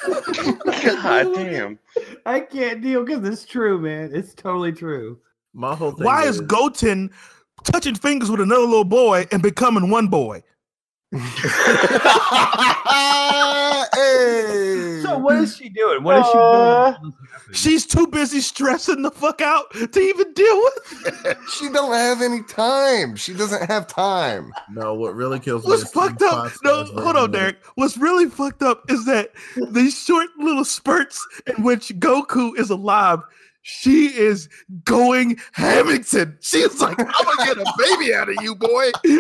God 0.07 0.13
damn. 1.35 1.79
I 2.27 2.41
can't 2.41 2.83
deal 2.83 3.05
because 3.05 3.27
it's 3.29 3.45
true, 3.45 3.79
man. 3.79 4.11
It's 4.15 4.35
totally 4.35 4.73
true. 4.73 5.19
My 5.55 5.75
whole 5.75 5.93
thing. 5.93 6.05
Why 6.05 6.25
is 6.25 6.41
Goten 6.41 7.11
touching 7.65 7.95
fingers 7.95 8.31
with 8.31 8.41
another 8.41 8.65
little 8.65 8.85
boy 8.85 9.27
and 9.31 9.43
becoming 9.43 9.91
one 9.91 10.09
boy? 10.09 10.43
hey. 15.23 15.29
So 15.29 15.35
what 15.35 15.37
is 15.43 15.57
she 15.57 15.69
doing? 15.69 16.03
What 16.03 16.19
is 16.19 16.27
she 16.27 16.33
Uh, 16.39 16.99
doing? 16.99 17.15
She's 17.53 17.87
too 17.87 18.07
busy 18.07 18.41
stressing 18.41 19.03
the 19.03 19.11
fuck 19.11 19.41
out 19.41 19.71
to 19.73 20.01
even 20.01 20.33
deal 20.33 20.57
with. 20.63 21.25
it. 21.27 21.37
she 21.55 21.69
don't 21.69 21.93
have 21.93 22.23
any 22.23 22.43
time. 22.45 23.17
She 23.17 23.35
doesn't 23.35 23.69
have 23.71 23.87
time. 23.87 24.53
No, 24.71 24.95
what 24.95 25.15
really 25.15 25.39
kills 25.39 25.65
me 25.65 25.71
What's 25.71 25.83
is 25.83 25.91
fucked 25.91 26.23
up? 26.23 26.53
No, 26.65 26.85
hold 26.85 27.17
on, 27.17 27.31
Derek. 27.31 27.57
What's 27.75 27.97
really 27.99 28.27
fucked 28.31 28.63
up 28.63 28.85
is 28.91 29.05
that 29.07 29.33
these 29.71 29.99
short 29.99 30.29
little 30.39 30.65
spurts 30.65 31.27
in 31.47 31.63
which 31.63 31.89
Goku 31.99 32.59
is 32.59 32.71
alive, 32.71 33.21
she 33.63 34.07
is 34.07 34.49
going 34.85 35.39
Hamilton. 35.53 36.39
She's 36.41 36.81
like, 36.81 36.99
I'm 36.99 37.07
gonna 37.37 37.55
get 37.55 37.59
a 37.59 37.73
baby 37.79 38.15
out 38.15 38.29
of 38.29 38.37
you, 38.43 38.55
boy. 38.55 38.91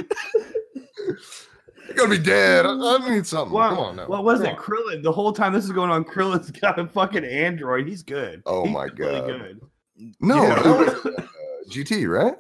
You're 1.96 2.06
gonna 2.06 2.18
be 2.18 2.22
dead. 2.24 2.66
I, 2.66 2.70
I 2.72 3.08
need 3.14 3.26
something. 3.26 3.52
What, 3.52 3.70
Come 3.70 3.78
on 3.78 3.96
now. 3.96 4.06
what 4.08 4.24
was 4.24 4.40
Come 4.40 4.48
it? 4.48 4.52
on. 4.52 4.56
Krillin. 4.58 5.02
The 5.02 5.12
whole 5.12 5.32
time 5.32 5.52
this 5.52 5.64
is 5.64 5.72
going 5.72 5.90
on, 5.90 6.04
Krillin's 6.04 6.50
got 6.50 6.78
a 6.78 6.86
fucking 6.86 7.24
android. 7.24 7.86
He's 7.88 8.02
good. 8.02 8.42
Oh 8.46 8.64
He's 8.64 8.72
my 8.72 8.84
really 8.96 9.20
God. 9.20 9.26
good. 9.26 9.60
No, 10.20 10.42
Yeah. 10.42 10.62
that 10.62 10.78
was 10.78 10.88
uh, 11.06 11.22
GT, 11.70 12.08
right? 12.08 12.34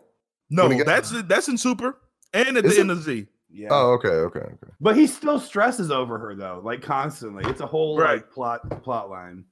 No, 0.50 0.64
When 0.64 0.72
he 0.72 0.78
got- 0.78 0.86
that's 0.86 1.22
that's 1.24 1.48
in 1.48 1.56
Super 1.58 1.98
and 2.34 2.56
at 2.56 2.64
Is 2.64 2.72
the 2.74 2.78
it? 2.78 2.80
end 2.80 2.90
of 2.90 3.02
Z. 3.02 3.26
Yeah. 3.54 3.68
Oh, 3.70 3.92
okay, 3.92 4.08
okay, 4.08 4.38
okay. 4.40 4.72
But 4.80 4.96
he 4.96 5.06
still 5.06 5.38
stresses 5.38 5.90
over 5.90 6.18
her 6.18 6.34
though, 6.34 6.60
like 6.64 6.80
constantly. 6.82 7.44
It's 7.50 7.60
a 7.60 7.66
whole 7.66 7.98
Right. 7.98 8.14
like 8.16 8.30
plot 8.30 8.82
plot 8.82 9.10
line. 9.10 9.44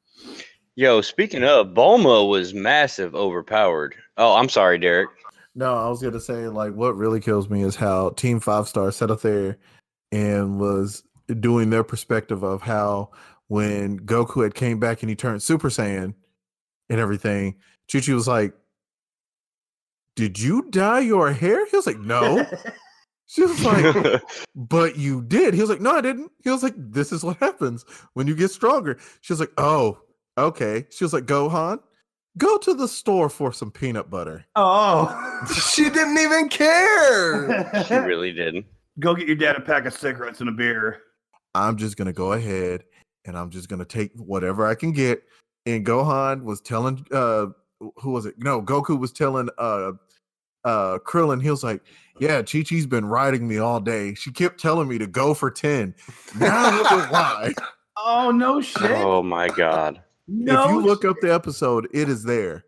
Yo, 0.76 1.00
speaking 1.02 1.44
of, 1.44 1.68
Bulma 1.68 2.26
was 2.28 2.54
massive 2.54 3.14
overpowered. 3.14 3.94
Oh, 4.16 4.34
I'm 4.36 4.48
sorry, 4.48 4.78
Derek. 4.78 5.10
No, 5.54 5.74
I 5.76 5.88
was 5.88 6.00
gonna 6.02 6.20
say 6.20 6.48
like 6.48 6.72
what 6.72 6.96
really 6.96 7.20
kills 7.20 7.50
me 7.50 7.62
is 7.62 7.76
how 7.76 8.10
Team 8.10 8.40
Five 8.40 8.68
Star 8.68 8.90
sat 8.90 9.10
up 9.10 9.20
there 9.20 9.58
and 10.12 10.58
was 10.58 11.02
doing 11.38 11.70
their 11.70 11.84
perspective 11.84 12.42
of 12.42 12.62
how 12.62 13.10
when 13.48 13.98
Goku 14.00 14.42
had 14.42 14.54
came 14.54 14.78
back 14.78 15.02
and 15.02 15.10
he 15.10 15.16
turned 15.16 15.42
Super 15.42 15.68
Saiyan 15.68 16.14
and 16.88 17.00
everything, 17.00 17.56
Chi 17.90 18.00
Chi 18.00 18.14
was 18.14 18.28
like, 18.28 18.54
"Did 20.16 20.38
you 20.38 20.68
dye 20.70 21.00
your 21.00 21.32
hair?" 21.32 21.66
He 21.66 21.76
was 21.76 21.86
like, 21.86 21.98
"No." 21.98 22.46
She 23.26 23.42
was 23.42 23.64
like, 23.64 24.22
"But 24.56 24.98
you 24.98 25.22
did." 25.22 25.54
He 25.54 25.60
was 25.60 25.70
like, 25.70 25.80
"No, 25.80 25.92
I 25.96 26.00
didn't." 26.00 26.32
He 26.42 26.50
was 26.50 26.64
like, 26.64 26.74
"This 26.76 27.12
is 27.12 27.22
what 27.22 27.36
happens 27.36 27.84
when 28.14 28.26
you 28.26 28.34
get 28.34 28.50
stronger." 28.50 28.98
She 29.20 29.32
was 29.32 29.38
like, 29.38 29.52
"Oh, 29.56 30.00
okay." 30.36 30.86
She 30.90 31.04
was 31.04 31.12
like, 31.12 31.26
"Gohan, 31.26 31.78
go 32.38 32.58
to 32.58 32.74
the 32.74 32.88
store 32.88 33.28
for 33.28 33.52
some 33.52 33.70
peanut 33.70 34.10
butter." 34.10 34.46
oh. 34.56 35.46
She 35.54 35.84
didn't 35.90 36.18
even 36.18 36.48
care. 36.48 37.84
she 37.86 37.94
really 37.94 38.32
didn't. 38.32 38.66
Go 39.00 39.14
get 39.14 39.26
your 39.26 39.36
dad 39.36 39.56
a 39.56 39.60
pack 39.60 39.86
of 39.86 39.94
cigarettes 39.94 40.40
and 40.40 40.48
a 40.48 40.52
beer. 40.52 41.00
I'm 41.54 41.76
just 41.76 41.96
gonna 41.96 42.12
go 42.12 42.32
ahead 42.32 42.84
and 43.24 43.36
I'm 43.36 43.50
just 43.50 43.68
gonna 43.68 43.84
take 43.84 44.12
whatever 44.14 44.66
I 44.66 44.74
can 44.74 44.92
get. 44.92 45.22
And 45.66 45.84
Gohan 45.84 46.42
was 46.44 46.60
telling 46.60 47.04
uh 47.10 47.46
who 47.96 48.10
was 48.10 48.26
it? 48.26 48.34
No, 48.38 48.62
Goku 48.62 48.98
was 48.98 49.12
telling 49.12 49.48
uh 49.58 49.92
uh 50.64 50.98
Krillin, 50.98 51.42
he 51.42 51.50
was 51.50 51.64
like, 51.64 51.82
Yeah, 52.18 52.42
Chi 52.42 52.62
Chi's 52.62 52.86
been 52.86 53.06
riding 53.06 53.48
me 53.48 53.58
all 53.58 53.80
day. 53.80 54.14
She 54.14 54.30
kept 54.30 54.60
telling 54.60 54.86
me 54.86 54.98
to 54.98 55.06
go 55.06 55.34
for 55.34 55.50
10. 55.50 55.94
Now 56.38 56.66
I 56.66 56.70
know 56.70 57.06
why. 57.10 57.54
Oh 58.02 58.30
no 58.30 58.62
shit. 58.62 58.90
Oh 58.92 59.22
my 59.22 59.48
god. 59.48 60.00
no 60.26 60.64
if 60.64 60.70
you 60.70 60.80
look 60.80 61.02
shit. 61.02 61.10
up 61.10 61.16
the 61.20 61.34
episode, 61.34 61.86
it 61.92 62.08
is 62.08 62.22
there. 62.24 62.64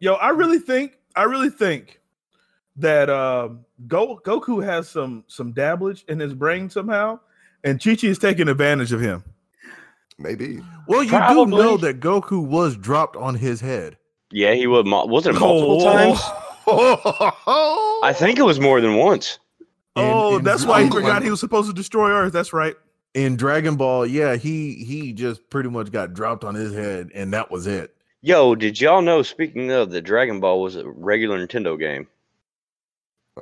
Yo, 0.00 0.14
I 0.14 0.28
really 0.30 0.58
think, 0.58 0.98
I 1.16 1.22
really 1.22 1.48
think 1.48 1.98
that 2.76 3.08
um, 3.10 3.64
Go, 3.86 4.20
Goku 4.24 4.64
has 4.64 4.88
some 4.88 5.24
some 5.26 5.52
dabblage 5.52 6.04
in 6.08 6.18
his 6.18 6.34
brain 6.34 6.68
somehow, 6.70 7.20
and 7.62 7.82
Chi 7.82 7.94
Chi 7.96 8.08
is 8.08 8.18
taking 8.18 8.48
advantage 8.48 8.92
of 8.92 9.00
him. 9.00 9.22
Maybe. 10.18 10.60
Well, 10.86 11.02
you 11.02 11.10
Probably. 11.10 11.56
do 11.56 11.62
know 11.62 11.76
that 11.78 12.00
Goku 12.00 12.44
was 12.46 12.76
dropped 12.76 13.16
on 13.16 13.34
his 13.34 13.60
head. 13.60 13.96
Yeah, 14.30 14.54
he 14.54 14.66
was. 14.66 14.84
Mo- 14.84 15.06
was 15.06 15.26
it 15.26 15.34
multiple 15.34 15.82
Oh. 15.82 15.92
times? 15.92 16.20
I 18.02 18.12
think 18.14 18.38
it 18.38 18.42
was 18.42 18.58
more 18.60 18.80
than 18.80 18.96
once. 18.96 19.38
In- 19.96 20.02
oh, 20.04 20.36
in 20.38 20.44
that's 20.44 20.64
why 20.64 20.82
he 20.82 20.90
forgot 20.90 21.22
he 21.22 21.30
was 21.30 21.40
supposed 21.40 21.68
to 21.68 21.74
destroy 21.74 22.10
Earth. 22.10 22.32
That's 22.32 22.52
right. 22.52 22.74
in 23.14 23.36
Dragon 23.36 23.76
Ball, 23.76 24.06
yeah, 24.06 24.34
he 24.36 24.74
he 24.84 25.12
just 25.12 25.48
pretty 25.50 25.68
much 25.68 25.92
got 25.92 26.14
dropped 26.14 26.42
on 26.44 26.54
his 26.54 26.74
head, 26.74 27.10
and 27.14 27.32
that 27.32 27.50
was 27.50 27.66
it. 27.66 27.94
Yo, 28.22 28.54
did 28.54 28.80
y'all 28.80 29.02
know? 29.02 29.22
Speaking 29.22 29.70
of, 29.70 29.90
the 29.90 30.00
Dragon 30.00 30.40
Ball 30.40 30.60
was 30.62 30.76
a 30.76 30.88
regular 30.88 31.44
Nintendo 31.46 31.78
game. 31.78 32.08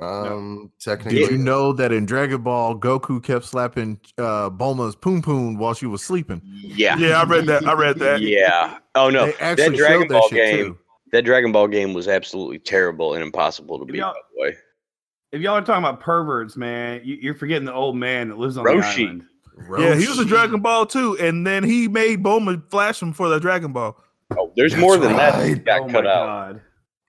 Um, 0.01 0.71
technically, 0.79 1.19
Did 1.19 1.31
you 1.31 1.37
know 1.37 1.71
that 1.73 1.91
in 1.91 2.05
Dragon 2.07 2.41
Ball, 2.41 2.75
Goku 2.75 3.23
kept 3.23 3.45
slapping 3.45 3.99
uh, 4.17 4.49
Bulma's 4.49 4.95
poon 4.95 5.21
poon 5.21 5.57
while 5.57 5.73
she 5.75 5.85
was 5.85 6.01
sleeping? 6.01 6.41
Yeah. 6.43 6.97
Yeah, 6.97 7.21
I 7.21 7.25
read 7.25 7.45
that. 7.45 7.67
I 7.67 7.73
read 7.73 7.99
that. 7.99 8.21
Yeah. 8.21 8.77
Oh 8.95 9.09
no, 9.09 9.27
that 9.39 9.55
Dragon 9.57 9.75
showed 9.77 10.01
that 10.09 10.09
Ball 10.09 10.29
game. 10.29 10.57
too. 10.57 10.77
That 11.11 11.25
Dragon 11.25 11.51
Ball 11.51 11.67
game 11.67 11.93
was 11.93 12.07
absolutely 12.07 12.57
terrible 12.59 13.13
and 13.13 13.21
impossible 13.23 13.77
to 13.79 13.85
beat. 13.85 14.01
By 14.01 14.13
the 14.35 14.41
way, 14.41 14.55
If 15.31 15.41
y'all 15.41 15.53
are 15.57 15.61
talking 15.61 15.83
about 15.83 15.99
perverts, 15.99 16.57
man, 16.57 17.01
you, 17.03 17.17
you're 17.21 17.35
forgetting 17.35 17.65
the 17.65 17.73
old 17.73 17.95
man 17.95 18.29
that 18.29 18.37
lives 18.39 18.57
on 18.57 18.65
Roshi. 18.65 18.95
the 18.95 19.03
island. 19.03 19.23
Yeah, 19.79 19.95
he 19.95 20.07
was 20.07 20.17
a 20.17 20.25
Dragon 20.25 20.61
Ball 20.61 20.87
too, 20.87 21.15
and 21.19 21.45
then 21.45 21.63
he 21.63 21.87
made 21.87 22.23
Bulma 22.23 22.67
flash 22.71 22.99
him 22.99 23.13
for 23.13 23.29
the 23.29 23.39
Dragon 23.39 23.71
Ball. 23.73 23.95
oh, 24.35 24.51
there's 24.55 24.71
That's 24.71 24.81
more 24.81 24.97
than 24.97 25.15
that. 25.17 25.35
right. 25.35 25.53
that 25.53 25.65
got 25.65 25.81
oh 25.81 25.85
cut 25.91 26.03
my 26.03 26.09
out. 26.09 26.25
god. 26.55 26.61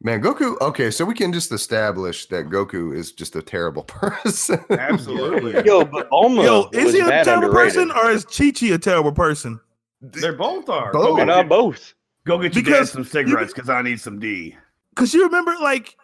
Man, 0.04 0.20
Goku. 0.22 0.60
Okay, 0.60 0.90
so 0.90 1.02
we 1.06 1.14
can 1.14 1.32
just 1.32 1.50
establish 1.50 2.26
that 2.26 2.50
Goku 2.50 2.94
is 2.94 3.10
just 3.10 3.34
a 3.36 3.42
terrible 3.42 3.82
person. 3.84 4.62
Absolutely. 4.68 5.52
Yo, 5.64 5.82
but 5.84 6.10
Bulma 6.10 6.44
Yo, 6.44 6.68
is 6.72 6.92
he 6.92 7.00
a 7.00 7.06
terrible 7.24 7.46
underrated. 7.48 7.52
person 7.54 7.90
or 7.90 8.10
is 8.10 8.26
Chi 8.26 8.50
Chi 8.50 8.66
a 8.66 8.78
terrible 8.78 9.12
person? 9.12 9.58
They 10.02 10.30
both 10.30 10.68
are. 10.68 10.92
Both. 10.92 11.02
Go 11.02 11.12
Why 11.14 11.20
get, 11.20 11.24
not 11.28 11.44
you, 11.44 11.48
both? 11.48 11.94
go 12.26 12.38
get 12.38 12.54
your 12.54 12.64
dad 12.64 12.86
some 12.86 13.04
cigarettes 13.04 13.54
because 13.54 13.70
I 13.70 13.80
need 13.80 13.98
some 13.98 14.18
D. 14.18 14.54
Because 14.90 15.14
you 15.14 15.24
remember, 15.24 15.54
like, 15.62 15.96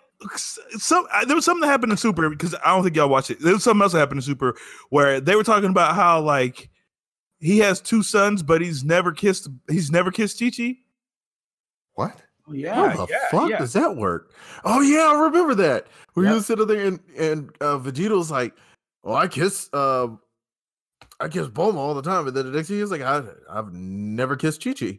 some 0.78 1.06
there 1.26 1.36
was 1.36 1.44
something 1.44 1.60
that 1.60 1.66
happened 1.66 1.92
in 1.92 1.98
Super 1.98 2.30
because 2.30 2.54
I 2.64 2.74
don't 2.74 2.82
think 2.82 2.96
y'all 2.96 3.08
watched 3.10 3.30
it. 3.30 3.40
There 3.40 3.52
was 3.52 3.62
something 3.64 3.82
else 3.82 3.92
that 3.92 3.98
happened 3.98 4.18
in 4.18 4.22
Super 4.22 4.54
where 4.88 5.20
they 5.20 5.36
were 5.36 5.44
talking 5.44 5.68
about 5.70 5.94
how 5.94 6.20
like 6.22 6.70
he 7.38 7.58
has 7.58 7.80
two 7.82 8.02
sons, 8.02 8.42
but 8.42 8.62
he's 8.62 8.82
never 8.82 9.12
kissed. 9.12 9.48
He's 9.70 9.90
never 9.90 10.10
kissed 10.10 10.38
Chi 10.40 10.50
Chi. 10.50 10.76
what? 11.94 12.20
Yeah, 12.52 12.74
How 12.92 13.06
the 13.06 13.12
yeah, 13.12 13.18
fuck 13.30 13.50
yeah. 13.50 13.58
does 13.58 13.72
that 13.74 13.96
work? 13.96 14.32
Oh 14.64 14.80
yeah, 14.80 15.08
I 15.12 15.20
remember 15.24 15.54
that. 15.56 15.86
Where 16.14 16.24
Yep. 16.26 16.30
you 16.30 16.34
was 16.36 16.46
sitting 16.46 16.66
there 16.66 16.86
and 16.86 17.00
and 17.18 17.50
uh, 17.60 17.78
Vegeta 17.78 18.16
was 18.16 18.30
like, 18.30 18.54
"Oh, 19.04 19.14
I 19.14 19.28
kiss, 19.28 19.68
uh, 19.72 20.08
I 21.20 21.28
kiss 21.28 21.48
Bulma 21.48 21.76
all 21.76 21.94
the 21.94 22.02
time," 22.02 22.26
and 22.26 22.36
then 22.36 22.46
the 22.50 22.56
next 22.56 22.68
thing 22.68 22.76
he 22.76 22.82
was 22.82 22.90
like, 22.90 23.02
I, 23.02 23.22
"I've 23.50 23.72
never 23.72 24.36
kissed 24.36 24.62
Chi 24.64 24.72
Chi." 24.72 24.98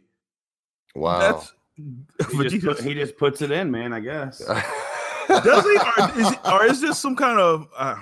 Wow. 0.94 1.18
That's 1.20 1.52
He 2.32 2.48
just, 2.48 2.64
put, 2.64 2.80
he 2.80 2.94
just 2.94 3.16
puts 3.16 3.40
it 3.42 3.50
in, 3.50 3.70
man. 3.70 3.92
I 3.92 4.00
guess. 4.00 4.38
Does 5.28 5.64
he, 5.64 5.78
or 5.78 6.20
is, 6.20 6.36
or 6.44 6.66
is 6.66 6.80
this 6.80 6.98
some 6.98 7.16
kind 7.16 7.38
of 7.38 7.66
uh, 7.76 7.94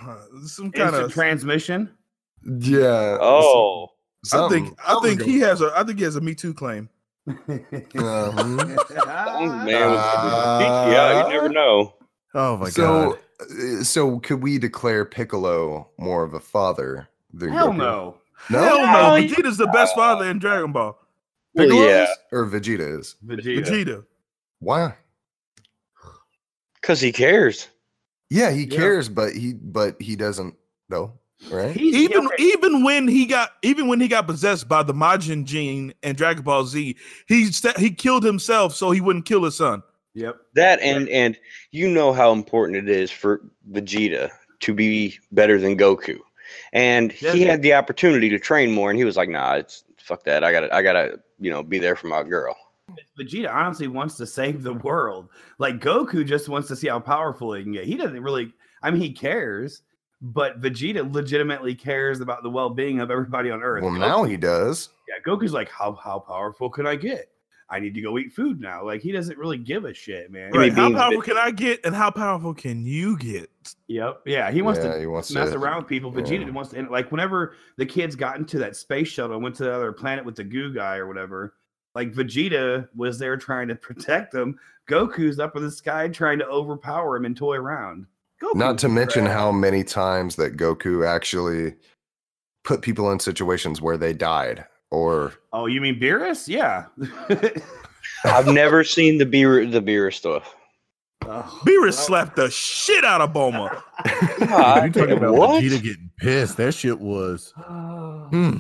some 0.47 0.73
kind 0.73 0.89
Instant 0.89 1.05
of? 1.07 1.13
transmission. 1.13 1.91
yeah. 2.45 3.19
Oh, 3.21 3.85
I 4.25 4.29
something- 4.29 4.65
think 4.67 4.79
I 4.87 5.01
think 5.03 5.23
he 5.23 5.39
has 5.41 5.61
a 5.61 5.73
I 5.77 5.85
think 5.85 5.99
he 5.99 6.05
has 6.05 6.17
a 6.17 6.21
Me 6.21 6.35
Too 6.35 6.53
claim. 6.55 6.89
Uh-huh. 7.27 8.33
some 8.33 9.65
man 9.65 9.95
Uh, 9.97 10.87
yeah, 10.91 11.23
you 11.27 11.33
never 11.33 11.49
know. 11.49 11.95
Oh 12.35 12.57
my 12.57 12.71
so, 12.71 13.13
god! 13.41 13.49
uh, 13.81 13.85
so 13.85 14.19
could 14.21 14.43
we 14.43 14.59
declare 14.59 15.05
Piccolo 15.05 15.89
more 15.99 16.23
of 16.23 16.35
a 16.35 16.41
father 16.41 17.09
than 17.33 17.51
Hell 17.51 17.71
Goku? 17.71 17.77
no. 17.79 18.17
No, 18.49 18.59
Hell 18.65 18.79
no, 18.79 18.93
No, 18.93 19.23
Vegeta's 19.23 19.59
the 19.59 19.67
best 19.69 19.95
father 19.95 20.25
in 20.31 20.39
Dragon 20.39 20.73
Ball. 20.73 20.99
Well, 21.55 21.73
yeah, 21.73 22.05
is? 22.05 22.09
or 22.33 22.47
Vegeta 22.47 22.99
is. 23.01 23.17
Vegeta. 23.25 23.65
Vegeta. 23.67 24.05
Why? 24.61 24.95
because 26.81 27.01
he 27.01 27.13
cares. 27.13 27.69
Yeah, 28.31 28.51
he 28.53 28.63
Yeah. 28.65 28.77
cares, 28.79 29.09
but 29.11 29.35
he 29.35 29.53
but 29.53 30.01
he 30.01 30.17
doesn't 30.17 30.55
though, 30.89 31.20
right? 31.51 31.71
He- 31.75 31.89
even 32.05 32.27
okay. 32.27 32.43
even 32.43 32.83
when 32.85 33.09
he 33.09 33.27
got 33.27 33.51
even 33.63 33.89
when 33.89 34.01
he 34.01 34.09
got 34.09 34.27
possessed 34.27 34.69
by 34.69 34.83
the 34.83 34.93
Majin 34.95 35.45
gene 35.45 35.95
and 36.03 36.17
Dragon 36.17 36.43
Ball 36.43 36.65
Z, 36.65 36.97
he 37.27 37.47
sta- 37.53 37.79
he 37.79 37.91
killed 37.91 38.25
himself 38.25 38.75
so 38.75 38.91
he 38.91 39.01
wouldn't 39.01 39.27
kill 39.27 39.45
his 39.45 39.57
son. 39.57 39.83
Yep. 40.15 40.37
That 40.55 40.81
and 40.81 41.09
and 41.09 41.39
you 41.71 41.89
know 41.89 42.13
how 42.13 42.33
important 42.33 42.77
it 42.77 42.89
is 42.89 43.11
for 43.11 43.41
Vegeta 43.71 44.31
to 44.61 44.75
be 44.75 45.19
better 45.33 45.59
than 45.59 45.79
Goku, 45.79 46.19
and 46.73 47.13
he 47.13 47.45
Yeah. 47.45 47.53
had 47.53 47.63
the 47.63 47.75
opportunity 47.75 48.29
to 48.29 48.39
train 48.39 48.73
more, 48.73 48.91
and 48.91 48.99
he 48.99 49.05
was 49.05 49.17
like, 49.17 49.29
"Nah, 49.29 49.55
it's 49.55 49.85
fuck 49.99 50.25
that. 50.25 50.43
I 50.43 50.51
gotta, 50.53 50.75
I 50.75 50.83
gotta, 50.83 51.21
you 51.39 51.51
know, 51.51 51.63
be 51.63 51.79
there 51.79 51.95
for 51.97 52.09
my 52.09 52.23
girl." 52.25 52.57
Vegeta 53.19 53.53
honestly 53.55 53.87
wants 53.87 54.17
to 54.17 54.27
save 54.27 54.65
the 54.65 54.75
world. 54.75 55.29
Like 55.59 55.79
Goku 55.79 56.27
just 56.27 56.49
wants 56.49 56.67
to 56.69 56.77
see 56.77 56.89
how 56.89 56.99
powerful 56.99 57.53
he 57.55 57.63
can 57.63 57.73
get. 57.73 57.85
He 57.85 57.95
doesn't 57.97 58.21
really. 58.23 58.53
I 58.83 58.91
mean, 58.91 59.01
he 59.01 59.13
cares, 59.13 59.83
but 60.21 60.61
Vegeta 60.61 61.13
legitimately 61.13 61.75
cares 61.75 62.21
about 62.21 62.43
the 62.43 62.51
well-being 62.51 63.01
of 63.01 63.11
everybody 63.11 63.51
on 63.51 63.63
Earth. 63.63 63.83
Well, 63.83 63.93
Goku- 63.93 64.01
now 64.01 64.25
he 64.25 64.37
does. 64.37 64.91
yeah, 65.09 65.15
Goku's 65.25 65.53
like, 65.53 65.71
how 65.71 65.93
how 65.95 66.19
powerful 66.19 66.71
can 66.71 66.87
I 66.87 66.97
get? 66.97 67.31
I 67.73 67.79
need 67.79 67.95
to 67.95 68.01
go 68.01 68.19
eat 68.19 68.33
food 68.33 68.61
now. 68.61 68.85
Like 68.85 69.01
he 69.01 69.13
doesn't 69.13 69.39
really 69.39 69.57
give 69.57 69.85
a 69.85 69.95
shit, 69.95 70.31
man. 70.33 70.51
Right? 70.51 70.73
How 70.73 70.89
beans, 70.89 70.99
powerful 70.99 71.23
bitch. 71.23 71.25
can 71.25 71.37
I 71.39 71.51
get, 71.53 71.81
and 71.85 71.95
how 71.95 72.11
powerful 72.11 72.53
can 72.53 72.85
you 72.85 73.17
get? 73.17 73.49
Yep. 73.87 74.23
Yeah, 74.27 74.51
he 74.51 74.61
wants 74.61 74.81
yeah, 74.83 74.95
to 74.95 75.01
he 75.01 75.07
wants 75.07 75.31
mess 75.31 75.51
to 75.51 75.57
around 75.57 75.79
with 75.79 75.87
people. 75.87 76.13
Vegeta 76.13 76.45
yeah. 76.45 76.51
wants 76.51 76.73
to 76.73 76.79
and, 76.81 76.91
like 76.91 77.13
whenever 77.13 77.55
the 77.77 77.87
kids 77.87 78.17
got 78.17 78.39
into 78.39 78.59
that 78.59 78.75
space 78.75 79.09
shuttle 79.09 79.37
and 79.37 79.43
went 79.43 79.55
to 79.57 79.65
the 79.65 79.73
other 79.73 79.93
planet 79.93 80.25
with 80.25 80.35
the 80.35 80.45
goo 80.45 80.75
guy 80.75 80.97
or 80.97 81.07
whatever. 81.07 81.55
Like 81.95 82.13
Vegeta 82.13 82.89
was 82.95 83.19
there 83.19 83.37
trying 83.37 83.69
to 83.69 83.75
protect 83.77 84.33
them. 84.33 84.59
Goku's 84.89 85.39
up 85.39 85.57
in 85.57 85.63
the 85.63 85.71
sky 85.71 86.09
trying 86.09 86.41
to 86.41 86.47
overpower 86.47 87.17
him 87.17 87.25
and 87.25 87.37
toy 87.37 87.57
around. 87.57 88.07
Goku 88.43 88.55
Not 88.55 88.79
to 88.79 88.89
mention 88.89 89.25
trash. 89.25 89.37
how 89.37 89.53
many 89.53 89.85
times 89.85 90.37
that 90.37 90.57
Goku 90.57 91.07
actually 91.07 91.75
put 92.65 92.83
people 92.83 93.11
in 93.13 93.19
situations 93.21 93.81
where 93.81 93.97
they 93.97 94.13
died 94.13 94.65
or 94.91 95.35
Oh, 95.53 95.67
you 95.67 95.81
mean 95.81 95.99
Beerus? 96.01 96.49
Yeah. 96.49 96.87
I've 98.25 98.47
never 98.53 98.83
seen 98.85 99.19
the 99.19 99.27
beer, 99.27 99.65
the 99.67 99.81
beer 99.81 100.11
stuff. 100.11 100.55
Oh, 101.27 101.61
Beerus 101.67 101.81
well, 101.83 101.93
slapped 101.93 102.37
the 102.37 102.51
shit 102.51 103.05
out 103.05 103.21
of 103.21 103.33
Bulma. 103.35 103.83
God, 104.49 104.85
you 104.87 104.91
talking 104.93 105.17
about 105.19 105.35
what? 105.35 105.63
Vegeta 105.63 105.83
getting 105.83 106.11
pissed? 106.19 106.57
That 106.57 106.73
shit 106.73 106.99
was. 106.99 107.53
Hmm. 108.31 108.59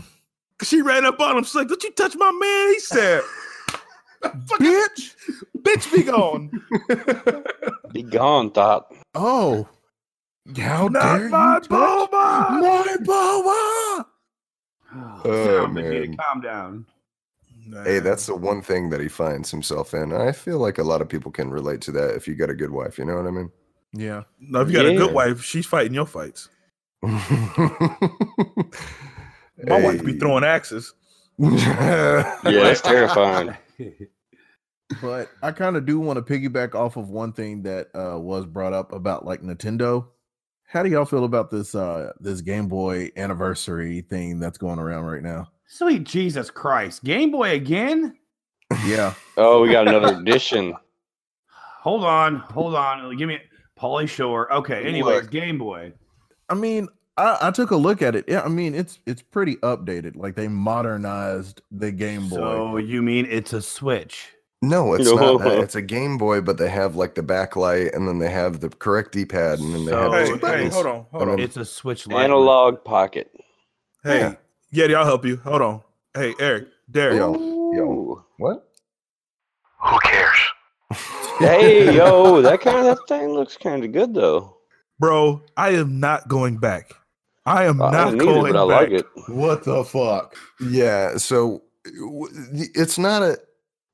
She 0.62 0.82
ran 0.82 1.06
up 1.06 1.18
on 1.20 1.38
him. 1.38 1.44
She's 1.44 1.54
like, 1.54 1.68
"Don't 1.68 1.82
you 1.82 1.92
touch 1.92 2.14
my 2.16 2.30
man?" 2.32 2.68
He 2.74 2.80
said, 2.80 3.22
"Bitch, 4.22 5.14
bitch, 5.58 5.92
be 5.94 6.02
gone." 6.02 6.50
Be 7.92 8.02
gone, 8.02 8.50
thought. 8.50 8.92
Oh, 9.14 9.68
how 10.56 10.88
Not 10.88 11.02
dare 11.02 11.28
my 11.28 11.54
you 11.60 11.60
touch 11.60 11.68
Bulma. 11.68 12.60
my 12.60 12.96
Bulma? 13.02 14.06
Oh, 14.92 15.20
Oh, 15.24 15.46
calm, 15.60 15.74
Vegeta, 15.76 16.08
man. 16.08 16.16
calm 16.16 16.40
down. 16.40 16.84
hey, 17.84 18.00
that's 18.00 18.26
the 18.26 18.34
one 18.34 18.60
thing 18.60 18.90
that 18.90 19.00
he 19.00 19.06
finds 19.08 19.48
himself 19.50 19.94
in. 19.94 20.12
I 20.12 20.32
feel 20.32 20.58
like 20.58 20.78
a 20.78 20.82
lot 20.82 21.00
of 21.00 21.08
people 21.08 21.30
can 21.30 21.48
relate 21.50 21.80
to 21.82 21.92
that 21.92 22.16
if 22.16 22.26
you 22.26 22.34
got 22.34 22.50
a 22.50 22.54
good 22.54 22.70
wife, 22.72 22.98
you 22.98 23.04
know 23.04 23.14
what 23.16 23.26
I 23.26 23.30
mean? 23.30 23.52
Yeah. 23.92 24.24
no. 24.40 24.62
If 24.62 24.68
you 24.68 24.74
got 24.74 24.86
a 24.86 24.90
good 24.90 25.10
Yeah. 25.10 25.14
wife, 25.14 25.44
she's 25.44 25.66
fighting 25.66 25.94
your 25.94 26.06
fights. 26.06 26.48
My 27.02 27.20
wife 29.68 30.04
be 30.04 30.14
throwing 30.14 30.44
axes. 30.44 30.94
Yeah, 31.38 32.34
that's 32.44 32.80
terrifying. 32.80 33.54
But 35.00 35.30
I 35.42 35.52
kind 35.52 35.76
of 35.76 35.86
do 35.86 36.00
want 36.00 36.24
to 36.24 36.32
piggyback 36.32 36.74
off 36.74 36.96
of 36.96 37.10
one 37.10 37.32
thing 37.32 37.62
that 37.62 37.88
uh, 37.94 38.18
was 38.18 38.46
brought 38.46 38.72
up 38.72 38.92
about 38.92 39.24
like 39.24 39.42
Nintendo. 39.42 40.06
How 40.66 40.82
do 40.82 40.88
y'all 40.88 41.04
feel 41.04 41.24
about 41.24 41.50
this 41.50 41.74
uh, 41.74 42.12
this 42.20 42.40
Game 42.40 42.68
Boy 42.68 43.10
anniversary 43.16 44.02
thing 44.02 44.38
that's 44.38 44.58
going 44.58 44.78
around 44.78 45.04
right 45.04 45.22
now? 45.22 45.50
Sweet 45.66 46.04
Jesus 46.04 46.50
Christ. 46.50 47.04
Game 47.04 47.30
Boy 47.30 47.50
again? 47.50 48.16
Yeah. 48.86 49.14
Oh, 49.36 49.62
we 49.62 49.70
got 49.70 49.88
another 49.88 50.16
edition. 50.18 50.74
Hold 51.82 52.04
on. 52.04 52.36
Hold 52.36 52.74
on. 52.74 53.16
Give 53.16 53.28
me 53.28 53.38
Pauly 53.78 54.08
Shore. 54.08 54.52
Okay. 54.52 54.84
Anyways, 54.84 55.22
Look. 55.22 55.30
Game 55.30 55.58
Boy. 55.58 55.92
I 56.48 56.54
mean, 56.54 56.88
I, 57.16 57.38
I 57.42 57.50
took 57.50 57.70
a 57.70 57.76
look 57.76 58.02
at 58.02 58.14
it. 58.14 58.24
Yeah, 58.28 58.42
I 58.42 58.48
mean, 58.48 58.74
it's 58.74 58.98
it's 59.06 59.22
pretty 59.22 59.56
updated. 59.56 60.16
Like 60.16 60.36
they 60.36 60.48
modernized 60.48 61.62
the 61.70 61.92
Game 61.92 62.28
Boy. 62.28 62.36
So 62.36 62.76
you 62.76 63.02
mean 63.02 63.26
it's 63.28 63.52
a 63.52 63.62
Switch? 63.62 64.32
No, 64.62 64.92
it's 64.94 65.06
not. 65.14 65.40
It's 65.62 65.74
a 65.74 65.80
Game 65.82 66.18
Boy, 66.18 66.42
but 66.42 66.58
they 66.58 66.68
have 66.68 66.94
like 66.94 67.14
the 67.14 67.22
backlight, 67.22 67.94
and 67.96 68.06
then 68.06 68.18
they 68.18 68.30
have 68.30 68.60
the 68.60 68.68
correct 68.68 69.12
D-pad, 69.12 69.58
and 69.58 69.74
then 69.74 69.84
they 69.86 69.92
have 69.92 70.12
Hey, 70.12 70.26
two 70.26 70.38
hey, 70.38 70.68
hold 70.68 70.86
on, 70.86 71.06
hold 71.10 71.28
on. 71.30 71.40
It's 71.40 71.56
a 71.56 71.64
Switch 71.64 72.06
Lite. 72.06 72.24
Analog 72.24 72.84
pocket. 72.84 73.30
Hey, 74.04 74.20
Yeah. 74.70 74.86
yeah, 74.86 74.98
I'll 74.98 75.06
help 75.06 75.24
you. 75.24 75.36
Hold 75.38 75.62
on. 75.62 75.80
Hey, 76.14 76.34
Eric, 76.38 76.68
Derek. 76.90 77.16
Yo, 77.18 77.70
yo, 77.72 78.24
what? 78.38 78.68
Who 79.82 79.98
cares? 80.00 80.36
Hey, 81.38 81.96
yo, 81.96 82.42
that 82.42 82.60
kind 82.60 82.76
of 82.76 82.84
that 82.84 83.08
thing 83.08 83.30
looks 83.30 83.56
kind 83.56 83.82
of 83.82 83.92
good 83.92 84.12
though. 84.12 84.58
Bro, 84.98 85.40
I 85.56 85.70
am 85.70 85.98
not 85.98 86.28
going 86.28 86.58
back. 86.58 86.92
I 87.46 87.64
am 87.64 87.80
I 87.80 87.90
not 87.90 88.18
going 88.18 88.44
it, 88.50 88.52
but 88.52 88.56
I 88.56 88.80
back. 88.80 88.90
like 88.90 89.00
it. 89.00 89.06
What 89.28 89.64
the 89.64 89.82
fuck? 89.84 90.36
Yeah, 90.60 91.16
so 91.16 91.62
it's 92.74 92.98
not 92.98 93.22
a. 93.22 93.38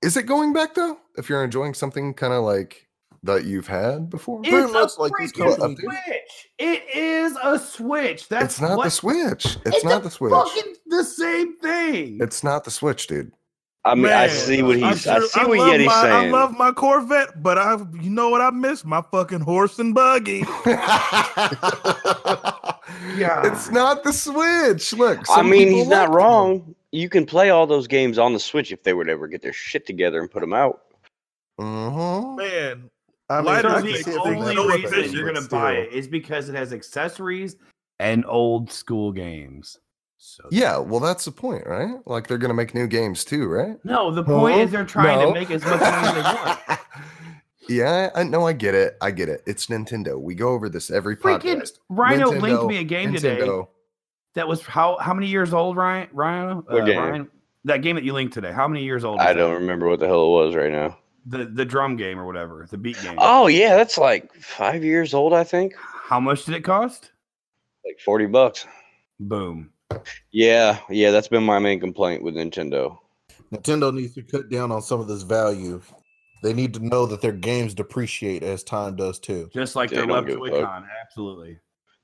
Is 0.06 0.16
it 0.16 0.22
going 0.22 0.52
back 0.52 0.74
though? 0.74 0.98
If 1.18 1.28
you're 1.28 1.42
enjoying 1.42 1.74
something 1.74 2.14
kind 2.14 2.32
of 2.32 2.44
like 2.44 2.86
that 3.24 3.44
you've 3.44 3.66
had 3.66 4.08
before, 4.08 4.38
It's 4.44 4.50
Pretty 4.50 4.68
a 4.68 4.72
much 4.72 4.92
like 4.98 5.10
this 5.18 5.32
freaking 5.32 5.56
company- 5.58 5.82
Switch. 5.88 6.48
It 6.60 6.84
is 6.94 7.36
a 7.42 7.58
Switch. 7.58 8.28
That's 8.28 8.44
it's 8.44 8.60
not 8.60 8.76
what, 8.78 8.84
the 8.84 8.90
Switch. 8.90 9.44
It's, 9.44 9.58
It's 9.66 9.84
not 9.84 10.04
the 10.04 10.10
Switch. 10.10 10.30
Fucking 10.32 10.74
the 10.86 11.02
same 11.02 11.56
thing. 11.58 12.18
It's 12.20 12.44
not 12.44 12.62
the 12.62 12.70
Switch, 12.70 13.08
dude. 13.08 13.32
I 13.84 13.96
mean, 13.96 14.12
I 14.12 14.28
see 14.28 14.62
what 14.62 14.76
he's. 14.76 15.08
I, 15.08 15.18
sure- 15.18 15.26
see 15.28 15.40
what 15.44 15.58
love 15.58 15.68
Yeti's 15.72 15.86
my, 15.86 16.02
saying. 16.02 16.28
I 16.28 16.30
love 16.30 16.56
my 16.56 16.70
Corvette, 16.70 17.42
but 17.42 17.58
I, 17.58 17.76
you 18.00 18.10
know 18.10 18.28
what 18.28 18.40
I 18.40 18.50
miss? 18.50 18.84
My 18.84 19.02
fucking 19.10 19.40
horse 19.40 19.80
and 19.80 19.92
buggy. 19.92 20.44
yeah, 23.16 23.42
It's 23.44 23.70
not 23.70 24.04
the 24.04 24.12
Switch. 24.12 24.92
Look, 24.92 25.18
I 25.30 25.42
mean, 25.42 25.72
he's 25.72 25.88
not 25.88 26.02
like 26.02 26.10
the 26.10 26.16
wrong. 26.16 26.75
You 26.92 27.08
can 27.08 27.26
play 27.26 27.50
all 27.50 27.66
those 27.66 27.86
games 27.86 28.18
on 28.18 28.32
the 28.32 28.40
Switch 28.40 28.72
if 28.72 28.82
they 28.82 28.94
would 28.94 29.08
ever 29.08 29.26
get 29.28 29.42
their 29.42 29.52
shit 29.52 29.86
together 29.86 30.20
and 30.20 30.30
put 30.30 30.40
them 30.40 30.52
out. 30.52 30.82
Mhm. 31.60 32.36
Man, 32.36 32.90
I 33.28 33.40
Light 33.40 33.62
So 33.62 33.68
I 33.68 33.74
I 33.76 33.80
the 33.80 33.94
see 33.96 34.02
see 34.02 34.10
it 34.12 34.14
it 34.16 34.24
being 34.24 34.58
only 34.58 34.84
reason 34.84 35.12
you're 35.12 35.32
gonna 35.32 35.48
buy 35.48 35.72
it 35.72 35.92
is 35.92 36.06
because 36.06 36.48
it 36.48 36.54
has 36.54 36.72
accessories 36.72 37.56
and 37.98 38.24
old 38.28 38.70
school 38.70 39.10
games. 39.12 39.78
So 40.18 40.44
Yeah, 40.50 40.78
well, 40.78 41.00
that's 41.00 41.24
the 41.24 41.32
point, 41.32 41.66
right? 41.66 41.94
Like 42.06 42.26
they're 42.26 42.38
gonna 42.38 42.54
make 42.54 42.74
new 42.74 42.86
games 42.86 43.24
too, 43.24 43.46
right? 43.48 43.76
no, 43.84 44.10
the 44.10 44.22
point 44.22 44.56
Huh? 44.56 44.60
is 44.62 44.70
they're 44.70 44.84
trying 44.84 45.18
No. 45.18 45.28
to 45.28 45.34
make 45.34 45.50
as 45.50 45.62
much 45.64 45.80
money 45.80 45.90
as 46.08 46.14
they 46.14 46.22
want. 46.22 46.80
yeah, 47.68 48.10
I 48.14 48.22
know. 48.22 48.46
I 48.46 48.52
get 48.52 48.74
it. 48.74 48.96
I 49.00 49.10
get 49.10 49.28
it. 49.28 49.42
It's 49.46 49.66
Nintendo. 49.66 50.20
We 50.20 50.34
go 50.34 50.50
over 50.50 50.68
this 50.68 50.90
every 50.90 51.16
Freaking 51.16 51.60
podcast. 51.62 51.78
Rhino 51.88 52.30
linked 52.30 52.64
me 52.66 52.78
a 52.78 52.84
game 52.84 53.12
today 53.14 53.38
Nintendo. 53.40 53.68
That 54.36 54.46
was 54.46 54.62
how 54.62 54.96
how 54.98 55.12
many 55.12 55.26
years 55.26 55.52
old, 55.52 55.76
Ryan? 55.76 56.08
Ryan, 56.12 56.58
uh, 56.58 56.62
What 56.68 56.86
game? 56.86 56.98
Ryan? 56.98 57.28
That 57.64 57.82
game 57.82 57.96
that 57.96 58.04
you 58.04 58.12
linked 58.12 58.32
today. 58.32 58.52
How 58.52 58.68
many 58.68 58.84
years 58.84 59.04
old? 59.04 59.18
I 59.18 59.32
don't 59.32 59.54
remember 59.54 59.88
what 59.88 59.98
the 59.98 60.06
hell 60.06 60.26
it 60.26 60.44
was 60.46 60.54
right 60.54 60.70
now. 60.70 60.96
The 61.26 61.46
the 61.46 61.64
drum 61.64 61.96
game 61.96 62.20
or 62.20 62.24
whatever, 62.24 62.66
the 62.70 62.78
beat 62.78 63.02
game. 63.02 63.16
Oh 63.18 63.48
yeah, 63.48 63.74
that's 63.74 63.98
like 63.98 64.32
five 64.34 64.84
years 64.84 65.12
old, 65.12 65.32
I 65.32 65.42
think. 65.42 65.74
How 65.76 66.20
much 66.20 66.44
did 66.44 66.54
it 66.54 66.62
cost? 66.62 67.10
Like 67.84 67.98
forty 67.98 68.26
bucks. 68.26 68.66
Boom. 69.18 69.70
Yeah, 70.30 70.78
yeah, 70.88 71.10
that's 71.10 71.28
been 71.28 71.42
my 71.42 71.58
main 71.58 71.80
complaint 71.80 72.22
with 72.22 72.34
Nintendo. 72.36 72.98
Nintendo 73.52 73.92
needs 73.92 74.14
to 74.14 74.22
cut 74.22 74.50
down 74.50 74.70
on 74.70 74.82
some 74.82 75.00
of 75.00 75.08
this 75.08 75.22
value. 75.22 75.80
They 76.42 76.52
need 76.52 76.74
to 76.74 76.84
know 76.86 77.06
that 77.06 77.22
their 77.22 77.32
games 77.32 77.74
depreciate 77.74 78.42
as 78.42 78.62
time 78.62 78.94
does 78.94 79.18
too. 79.18 79.48
Just 79.52 79.74
like 79.74 79.90
They 79.90 79.96
their 79.96 80.06
don't 80.06 80.16
left 80.16 80.26
give 80.28 80.36
a 80.36 80.44
fuck. 80.44 80.52
Joy-Con. 80.52 80.86
Absolutely. 81.02 81.58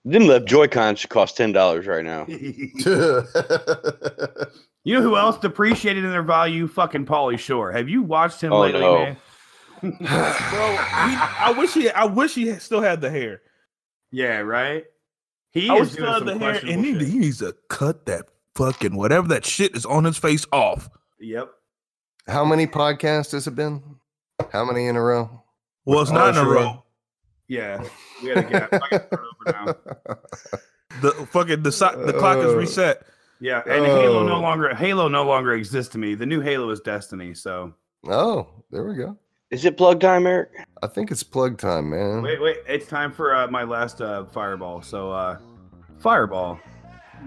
Them 0.05 0.27
left 0.27 0.47
Joy-Cons 0.47 0.99
should 1.01 1.11
cost 1.11 1.37
ten 1.37 1.53
dollars 1.53 1.87
right 1.87 2.05
now. 2.05 2.27
You 4.85 4.97
know 4.97 5.03
who 5.03 5.17
else 5.17 5.39
depreciated 5.39 6.03
in 6.03 6.11
their 6.11 6.25
value? 6.25 6.67
Fucking 6.67 7.07
Pauly 7.07 7.39
Shore. 7.39 7.71
Have 7.71 7.89
you 7.89 8.03
watched 8.03 8.41
him 8.41 8.53
Oh, 8.53 8.63
lately, 8.63 8.81
no. 8.81 8.99
man? 8.99 9.17
bro, 9.91 9.91
he, 9.91 9.97
I 10.09 11.55
wish 11.57 11.75
he, 11.75 11.89
I 11.91 12.05
wish 12.05 12.35
he 12.35 12.53
still 12.55 12.81
had 12.81 13.01
the 13.01 13.09
hair. 13.09 13.43
yeah, 14.11 14.39
right. 14.39 14.85
He 15.53 15.71
I 15.71 15.75
is 15.77 15.91
wish 15.91 15.97
doing 15.99 16.09
still 16.09 16.19
some 16.19 16.27
the 16.27 16.39
hair, 16.45 16.61
and 16.67 16.85
he, 16.85 16.95
he 17.05 17.19
needs 17.19 17.39
to 17.39 17.55
cut 17.69 18.07
that 18.07 18.27
fucking 18.57 18.97
whatever 18.97 19.29
that 19.29 19.47
shit 19.47 19.77
is 19.77 19.87
on 19.87 20.03
his 20.03 20.19
face 20.19 20.47
off. 20.53 20.91
Yep. 21.21 21.49
How 22.27 22.45
many 22.45 22.67
podcasts 22.67 23.31
has 23.33 23.47
it 23.47 23.55
been? 23.55 23.85
How 24.51 24.65
many 24.65 24.89
in 24.89 24.97
a 24.97 25.03
row? 25.03 25.45
Well, 25.85 26.01
it's 26.03 26.11
not 26.11 26.31
in 26.31 26.39
a 26.39 26.45
sure. 26.45 26.55
row. 26.55 26.85
Yeah. 27.53 27.83
We 28.23 28.29
got 28.33 28.45
a 28.45 28.49
gap. 28.49 28.73
I 28.73 28.79
gotta 28.79 29.07
start 29.07 29.25
over 29.35 29.53
now. 29.53 30.17
The 31.03 31.11
fucking 31.33 31.63
the 31.63 31.71
the 32.07 32.13
clock 32.19 32.39
is 32.39 32.53
Uh, 32.53 32.57
reset. 32.57 33.03
Yeah, 33.41 33.63
and 33.67 33.85
Halo 33.85 34.23
no 34.25 34.37
Oh. 34.37 34.41
longer 34.41 34.75
Halo 34.75 35.09
no 35.09 35.25
longer 35.25 35.53
exists 35.55 35.91
to 35.93 35.99
me. 35.99 36.15
The 36.15 36.27
new 36.27 36.41
Halo 36.41 36.71
is 36.71 36.81
Destiny. 36.81 37.35
So 37.35 37.73
Oh, 38.09 38.47
there 38.71 38.85
we 38.85 38.95
go. 38.95 39.17
Is 39.51 39.65
it 39.65 39.77
plug 39.77 40.01
time, 40.01 40.27
Eric? 40.27 40.51
I 40.83 40.87
think 40.87 41.11
it's 41.11 41.23
plug 41.23 41.59
time, 41.59 41.91
man. 41.91 42.23
wait, 42.23 42.41
wait, 42.41 42.59
it's 42.69 42.87
time 42.87 43.11
for 43.13 43.35
uh, 43.35 43.49
my 43.49 43.65
last 43.65 44.01
uh, 44.01 44.25
fireball. 44.27 44.81
So 44.83 45.11
uh, 45.13 45.39
fireball. 45.99 46.59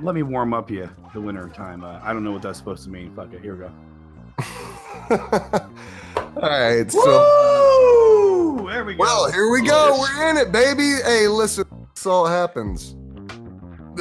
Let 0.02 0.16
me 0.16 0.24
warm 0.24 0.54
up 0.54 0.70
you 0.72 0.90
the 1.14 1.22
winter 1.22 1.50
time. 1.50 1.84
Uh, 1.84 2.00
I 2.04 2.14
don't 2.14 2.24
know 2.24 2.32
what 2.32 2.42
that's 2.42 2.58
supposed 2.58 2.84
to 2.86 2.90
mean. 2.90 3.14
Fuck 3.16 3.34
it. 3.34 3.42
Here 3.42 3.54
we 3.56 3.60
go. 3.66 3.72
All 6.42 6.50
right, 6.50 6.92
so 6.92 7.00
Woo! 7.00 7.65
There 8.76 8.84
we 8.84 8.96
go. 8.96 9.04
well, 9.04 9.32
here 9.32 9.50
we 9.50 9.66
go. 9.66 9.98
We're 9.98 10.30
in 10.30 10.36
it, 10.36 10.52
baby. 10.52 11.02
Hey, 11.06 11.30
listen, 11.30 11.64
this 11.96 12.06
all 12.06 12.26
happens. 12.26 12.98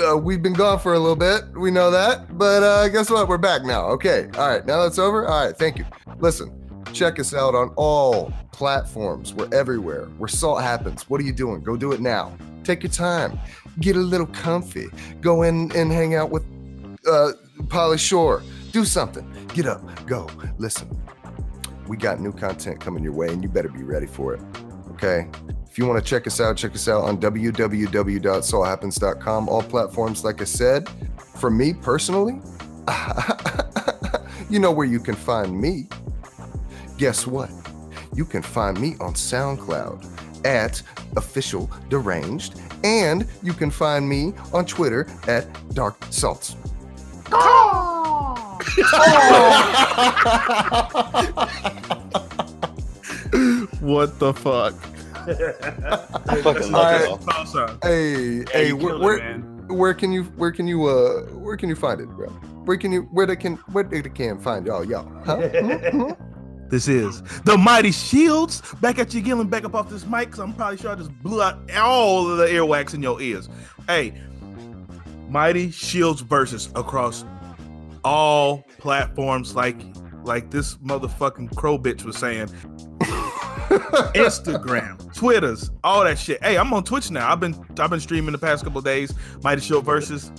Uh, 0.05 0.17
we've 0.17 0.43
been 0.43 0.53
gone 0.53 0.81
for 0.81 0.95
a 0.95 0.99
little 0.99 1.15
bit. 1.15 1.45
We 1.57 1.71
know 1.71 1.93
that, 1.93 2.37
but 2.37 2.65
uh, 2.65 2.89
guess 2.89 3.09
what? 3.09 3.29
We're 3.29 3.39
back 3.39 3.63
now. 3.63 3.87
Okay. 3.91 4.29
All 4.35 4.49
right. 4.49 4.67
Now 4.67 4.83
that's 4.83 4.99
over. 4.99 5.29
All 5.29 5.47
right. 5.47 5.57
Thank 5.57 5.79
you. 5.79 5.85
Listen, 6.19 6.51
check 6.93 7.21
us 7.21 7.33
out 7.33 7.55
on 7.55 7.69
all 7.77 8.33
platforms. 8.51 9.33
We're 9.33 9.49
everywhere. 9.55 10.07
Where 10.19 10.27
salt 10.27 10.61
happens. 10.61 11.09
What 11.09 11.21
are 11.21 11.25
you 11.25 11.33
doing? 11.33 11.61
Go 11.63 11.77
do 11.77 11.93
it 11.93 12.01
now. 12.01 12.37
Take 12.65 12.83
your 12.83 12.91
time. 12.91 13.39
Get 13.79 13.95
a 13.95 14.01
little 14.01 14.27
comfy. 14.27 14.89
Go 15.21 15.43
in 15.43 15.71
and 15.77 15.93
hang 15.93 16.17
out 16.17 16.31
with 16.31 16.43
uh, 17.07 17.31
Pauly 17.69 18.01
Shore. 18.01 18.43
Do 18.73 18.85
something. 18.85 19.25
Get 19.55 19.67
up. 19.67 20.05
Go. 20.05 20.29
Listen. 20.59 20.91
We 21.87 21.97
got 21.97 22.21
new 22.21 22.33
content 22.33 22.81
coming 22.81 23.05
your 23.05 23.13
way, 23.13 23.29
and 23.29 23.43
you 23.43 23.49
better 23.49 23.69
be 23.69 23.83
ready 23.83 24.07
for 24.07 24.35
it. 24.35 24.41
Okay. 24.93 25.29
If 25.69 25.79
you 25.79 25.87
want 25.87 26.03
to 26.03 26.09
check 26.09 26.27
us 26.29 26.41
out, 26.41 26.57
check 26.57 26.73
us 26.75 26.87
out 26.87 27.03
on 27.03 27.19
www.salthappens.com. 27.19 29.49
All 29.49 29.63
platforms, 29.63 30.23
like 30.23 30.41
I 30.41 30.45
said. 30.45 30.89
For 31.37 31.51
me 31.51 31.75
personally, 31.75 32.41
you 34.49 34.61
know 34.61 34.71
where 34.71 34.87
you 34.87 35.01
can 35.01 35.17
find 35.17 35.61
me. 35.61 35.89
Guess 36.97 37.27
what? 37.27 37.51
You 38.15 38.25
can 38.25 38.41
find 38.41 38.81
me 38.81 38.95
on 39.01 39.15
SoundCloud 39.15 40.47
at 40.47 40.81
official 41.17 41.69
deranged, 41.89 42.61
and 42.85 43.27
you 43.43 43.53
can 43.53 43.71
find 43.71 44.09
me 44.09 44.33
on 44.53 44.67
Twitter 44.67 45.09
at 45.27 45.49
dark 45.75 45.97
salts. 46.11 46.55
what 53.81 54.19
the 54.19 54.33
fuck? 54.35 54.75
I 55.27 56.41
fucking 56.43 56.73
love 56.73 56.75
Alright. 56.75 57.03
it 57.03 57.09
all. 57.09 57.19
Hey, 57.83 58.39
Yeah, 58.39 58.45
hey, 58.53 58.69
you 58.69 58.77
where, 58.77 58.95
it, 58.95 59.01
where, 59.01 59.19
where 59.69 59.95
can 59.95 60.13
you 60.13 60.25
where 60.25 60.53
can 60.53 60.67
you 60.67 60.85
uh 60.87 61.23
where 61.33 61.57
can 61.57 61.69
you 61.69 61.77
find 61.77 62.01
it, 62.01 62.09
bro? 62.09 62.29
Where 62.29 62.77
can 62.77 62.93
you 62.93 63.03
where 63.13 63.27
they 63.27 63.37
can 63.37 63.57
where 63.73 63.85
they 63.85 64.03
can 64.03 64.39
find 64.39 64.67
y'all 64.67 64.85
y'all? 64.85 65.09
Huh? 65.25 65.37
Hmm? 65.49 66.01
Hmm? 66.01 66.13
This 66.71 66.89
is 66.89 67.21
the 67.43 67.57
Mighty 67.59 67.93
Shields. 67.93 68.63
Back 68.81 68.99
at 68.99 69.13
you 69.15 69.21
again, 69.21 69.47
back 69.47 69.65
up 69.65 69.75
off 69.75 69.89
this 69.91 70.05
mic, 70.07 70.27
because 70.27 70.41
I'm 70.41 70.55
probably 70.55 70.79
sure 70.79 70.91
I 70.91 70.95
just 70.97 71.13
blew 71.23 71.41
out 71.43 71.59
all 71.77 72.29
of 72.29 72.39
the 72.39 72.47
earwax 72.47 72.95
in 72.95 73.03
your 73.03 73.21
ears. 73.21 73.49
Hey, 73.87 74.15
Mighty 75.29 75.71
Shields 75.71 76.23
versus 76.23 76.71
across 76.75 77.25
all 78.05 78.63
platforms, 78.79 79.55
like 79.55 79.77
like 80.25 80.51
this 80.51 80.77
motherfucking 80.77 81.55
crow 81.57 81.79
bitch 81.79 82.05
was 82.05 82.17
saying. 82.17 82.49
Instagram, 84.15 85.15
Twitters, 85.15 85.71
all 85.83 86.05
that 86.05 86.19
shit. 86.19 86.43
Hey, 86.43 86.57
I'm 86.57 86.73
on 86.73 86.85
Twitch 86.85 87.11
now. 87.11 87.31
I've 87.31 87.41
been 87.41 87.55
I've 87.79 87.91
been 87.91 88.01
streaming 88.01 88.33
the 88.33 88.39
past 88.39 88.65
couple 88.65 88.81
days. 88.81 89.13
Mighty 89.43 89.61
Shield 89.61 89.85
versus. 89.85 90.31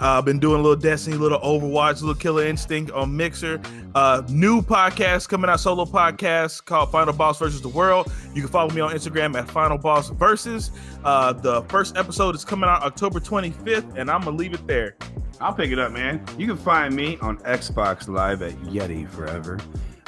Uh, 0.00 0.18
I've 0.18 0.24
been 0.24 0.38
doing 0.38 0.60
a 0.60 0.62
little 0.62 0.80
Destiny, 0.80 1.16
a 1.16 1.18
little 1.18 1.40
Overwatch, 1.40 1.98
a 1.98 2.06
little 2.06 2.14
Killer 2.14 2.46
Instinct 2.46 2.90
on 2.92 3.14
Mixer. 3.14 3.60
Uh, 3.94 4.22
new 4.30 4.62
podcast 4.62 5.28
coming 5.28 5.50
out, 5.50 5.60
solo 5.60 5.84
podcast 5.84 6.64
called 6.64 6.90
Final 6.90 7.12
Boss 7.12 7.38
versus 7.38 7.60
the 7.60 7.68
World. 7.68 8.10
You 8.34 8.40
can 8.40 8.50
follow 8.50 8.70
me 8.70 8.80
on 8.80 8.94
Instagram 8.94 9.38
at 9.38 9.50
Final 9.50 9.76
Boss 9.76 10.08
Versus. 10.10 10.70
Uh, 11.04 11.34
the 11.34 11.62
first 11.62 11.98
episode 11.98 12.34
is 12.34 12.46
coming 12.46 12.68
out 12.68 12.82
October 12.82 13.20
25th, 13.20 13.94
and 13.96 14.10
I'm 14.10 14.22
gonna 14.22 14.36
leave 14.36 14.54
it 14.54 14.66
there. 14.66 14.96
I'll 15.40 15.54
pick 15.54 15.70
it 15.70 15.78
up, 15.78 15.92
man. 15.92 16.22
You 16.36 16.46
can 16.46 16.56
find 16.56 16.94
me 16.94 17.16
on 17.22 17.38
Xbox 17.38 18.08
Live 18.08 18.42
at 18.42 18.52
Yeti 18.64 19.08
Forever. 19.08 19.58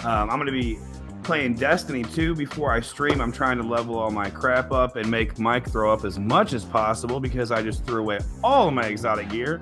Um, 0.05 0.29
I'm 0.29 0.38
going 0.38 0.47
to 0.47 0.53
be 0.53 0.79
playing 1.23 1.55
Destiny 1.55 2.03
2 2.03 2.35
before 2.35 2.71
I 2.71 2.81
stream. 2.81 3.21
I'm 3.21 3.33
trying 3.33 3.57
to 3.57 3.62
level 3.62 3.99
all 3.99 4.11
my 4.11 4.29
crap 4.29 4.73
up 4.73 4.97
and 4.97 5.11
make 5.11 5.38
Mike 5.38 5.71
throw 5.71 5.90
up 5.90 6.05
as 6.05 6.18
much 6.18 6.53
as 6.53 6.66
possible 6.66 7.18
because 7.18 7.51
I 7.51 7.62
just 7.62 7.87
threw 7.87 8.01
away 8.01 8.18
all 8.45 8.68
of 8.68 8.75
my 8.75 8.85
exotic 8.85 9.31
gear. 9.31 9.59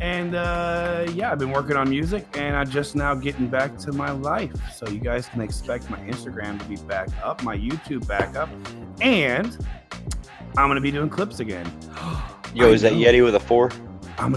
And 0.00 0.34
uh, 0.34 1.06
yeah, 1.12 1.30
I've 1.30 1.38
been 1.38 1.52
working 1.52 1.76
on 1.76 1.90
music 1.90 2.26
and 2.38 2.56
I'm 2.56 2.68
just 2.68 2.96
now 2.96 3.14
getting 3.14 3.46
back 3.46 3.76
to 3.78 3.92
my 3.92 4.10
life. 4.10 4.54
So 4.74 4.88
you 4.88 5.00
guys 5.00 5.26
can 5.26 5.42
expect 5.42 5.90
my 5.90 5.98
Instagram 5.98 6.58
to 6.60 6.64
be 6.64 6.76
back 6.76 7.08
up, 7.22 7.42
my 7.42 7.56
YouTube 7.56 8.06
back 8.06 8.36
up, 8.36 8.48
and 9.02 9.56
I'm 10.56 10.68
going 10.68 10.76
to 10.76 10.80
be 10.80 10.90
doing 10.90 11.10
clips 11.10 11.40
again. 11.40 11.70
Yo, 12.54 12.68
I 12.68 12.70
is 12.70 12.82
that. 12.82 12.92
Yeti 12.94 13.22
with 13.22 13.34
a 13.34 13.40
four? 13.40 13.70
I'm 14.18 14.32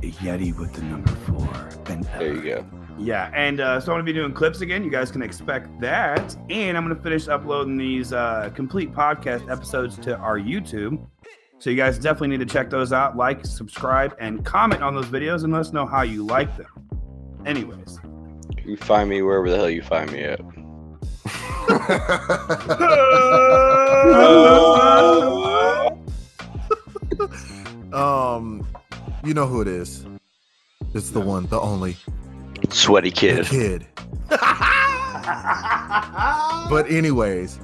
gonna 0.00 0.12
Yeti 0.14 0.56
with 0.56 0.72
the 0.72 0.82
number 0.82 1.10
four. 1.12 1.68
And 1.92 2.04
There 2.04 2.34
you 2.34 2.42
go. 2.42 2.66
Yeah, 2.98 3.30
and 3.34 3.60
uh, 3.60 3.80
so 3.80 3.92
I'm 3.92 3.98
gonna 3.98 4.04
be 4.04 4.12
doing 4.12 4.32
clips 4.32 4.60
again. 4.60 4.82
You 4.82 4.90
guys 4.90 5.10
can 5.10 5.22
expect 5.22 5.80
that, 5.80 6.36
and 6.50 6.76
I'm 6.76 6.82
gonna 6.82 7.00
finish 7.00 7.28
uploading 7.28 7.76
these 7.76 8.12
uh, 8.12 8.50
complete 8.54 8.92
podcast 8.92 9.50
episodes 9.50 9.96
to 9.98 10.16
our 10.16 10.38
YouTube. 10.38 11.04
So 11.60 11.70
you 11.70 11.76
guys 11.76 11.98
definitely 11.98 12.28
need 12.28 12.40
to 12.40 12.46
check 12.52 12.70
those 12.70 12.92
out. 12.92 13.16
Like, 13.16 13.44
subscribe, 13.44 14.16
and 14.20 14.44
comment 14.44 14.82
on 14.82 14.94
those 14.94 15.06
videos, 15.06 15.44
and 15.44 15.52
let 15.52 15.60
us 15.60 15.72
know 15.72 15.86
how 15.86 16.02
you 16.02 16.24
like 16.24 16.56
them. 16.56 16.66
Anyways, 17.46 18.00
You 18.64 18.76
find 18.76 19.08
me 19.08 19.22
wherever 19.22 19.48
the 19.48 19.56
hell 19.56 19.70
you 19.70 19.82
find 19.82 20.10
me 20.12 20.22
at. 20.24 20.40
Um, 27.92 28.66
you 29.24 29.34
know 29.34 29.46
who 29.46 29.60
it 29.60 29.68
is. 29.68 30.06
It's 30.94 31.10
the 31.10 31.20
one, 31.20 31.46
the 31.46 31.60
only 31.60 31.96
Sweaty 32.70 33.10
the 33.10 33.16
kid. 33.16 33.46
kid. 33.46 33.86
But 36.70 36.90
anyways, 36.90 37.60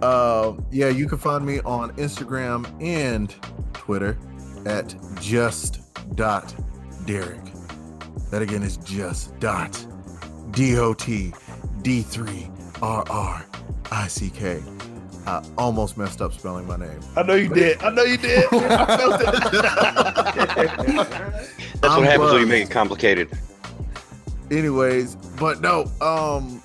uh, 0.00 0.54
yeah, 0.70 0.88
you 0.88 1.06
can 1.08 1.18
find 1.18 1.44
me 1.44 1.60
on 1.60 1.92
Instagram 1.96 2.66
and 2.82 3.34
Twitter 3.74 4.16
at 4.64 4.94
just 5.20 5.80
dot 6.16 6.54
Derek. 7.04 7.44
That 8.30 8.40
again 8.42 8.62
is 8.62 8.78
just 8.78 9.38
dot 9.40 9.84
D 10.52 10.78
O 10.78 10.94
T 10.94 11.32
D 11.82 12.02
three 12.02 12.48
R 12.80 13.04
R 13.10 13.46
I 13.90 14.08
C 14.08 14.30
K. 14.30 14.62
I 15.26 15.44
almost 15.58 15.96
messed 15.96 16.22
up 16.22 16.32
spelling 16.32 16.66
my 16.68 16.76
name. 16.76 17.00
I 17.16 17.24
know 17.24 17.34
you 17.34 17.48
did. 17.48 17.82
I 17.82 17.90
know 17.90 18.04
you 18.04 18.16
did. 18.16 18.44
I 18.52 18.96
felt 18.96 19.20
it. 19.20 19.26
That's 21.80 21.94
I'm 21.94 22.00
what 22.00 22.08
happens 22.08 22.32
when 22.32 22.40
you 22.42 22.46
make 22.46 22.66
it 22.66 22.70
complicated. 22.70 23.36
Anyways, 24.50 25.16
but 25.38 25.60
no, 25.60 25.90
um, 26.00 26.62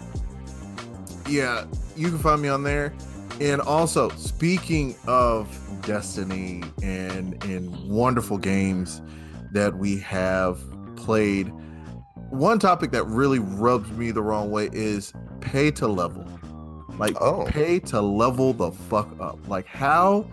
yeah, 1.27 1.65
you 1.95 2.09
can 2.09 2.19
find 2.19 2.41
me 2.41 2.49
on 2.49 2.61
there. 2.63 2.93
And 3.39 3.59
also, 3.61 4.09
speaking 4.09 4.95
of 5.07 5.57
Destiny 5.81 6.63
and 6.83 7.43
and 7.45 7.89
wonderful 7.89 8.37
games 8.37 9.01
that 9.51 9.75
we 9.75 9.97
have 9.97 10.59
played, 10.95 11.51
one 12.29 12.59
topic 12.59 12.91
that 12.91 13.05
really 13.05 13.39
rubs 13.39 13.89
me 13.93 14.11
the 14.11 14.21
wrong 14.21 14.51
way 14.51 14.69
is 14.71 15.13
pay 15.39 15.71
to 15.71 15.87
level. 15.87 16.27
Like 17.01 17.19
Oh. 17.19 17.45
pay 17.47 17.79
to 17.79 17.99
level 17.99 18.53
the 18.53 18.71
fuck 18.71 19.09
up. 19.19 19.39
Like 19.47 19.65
how 19.65 20.27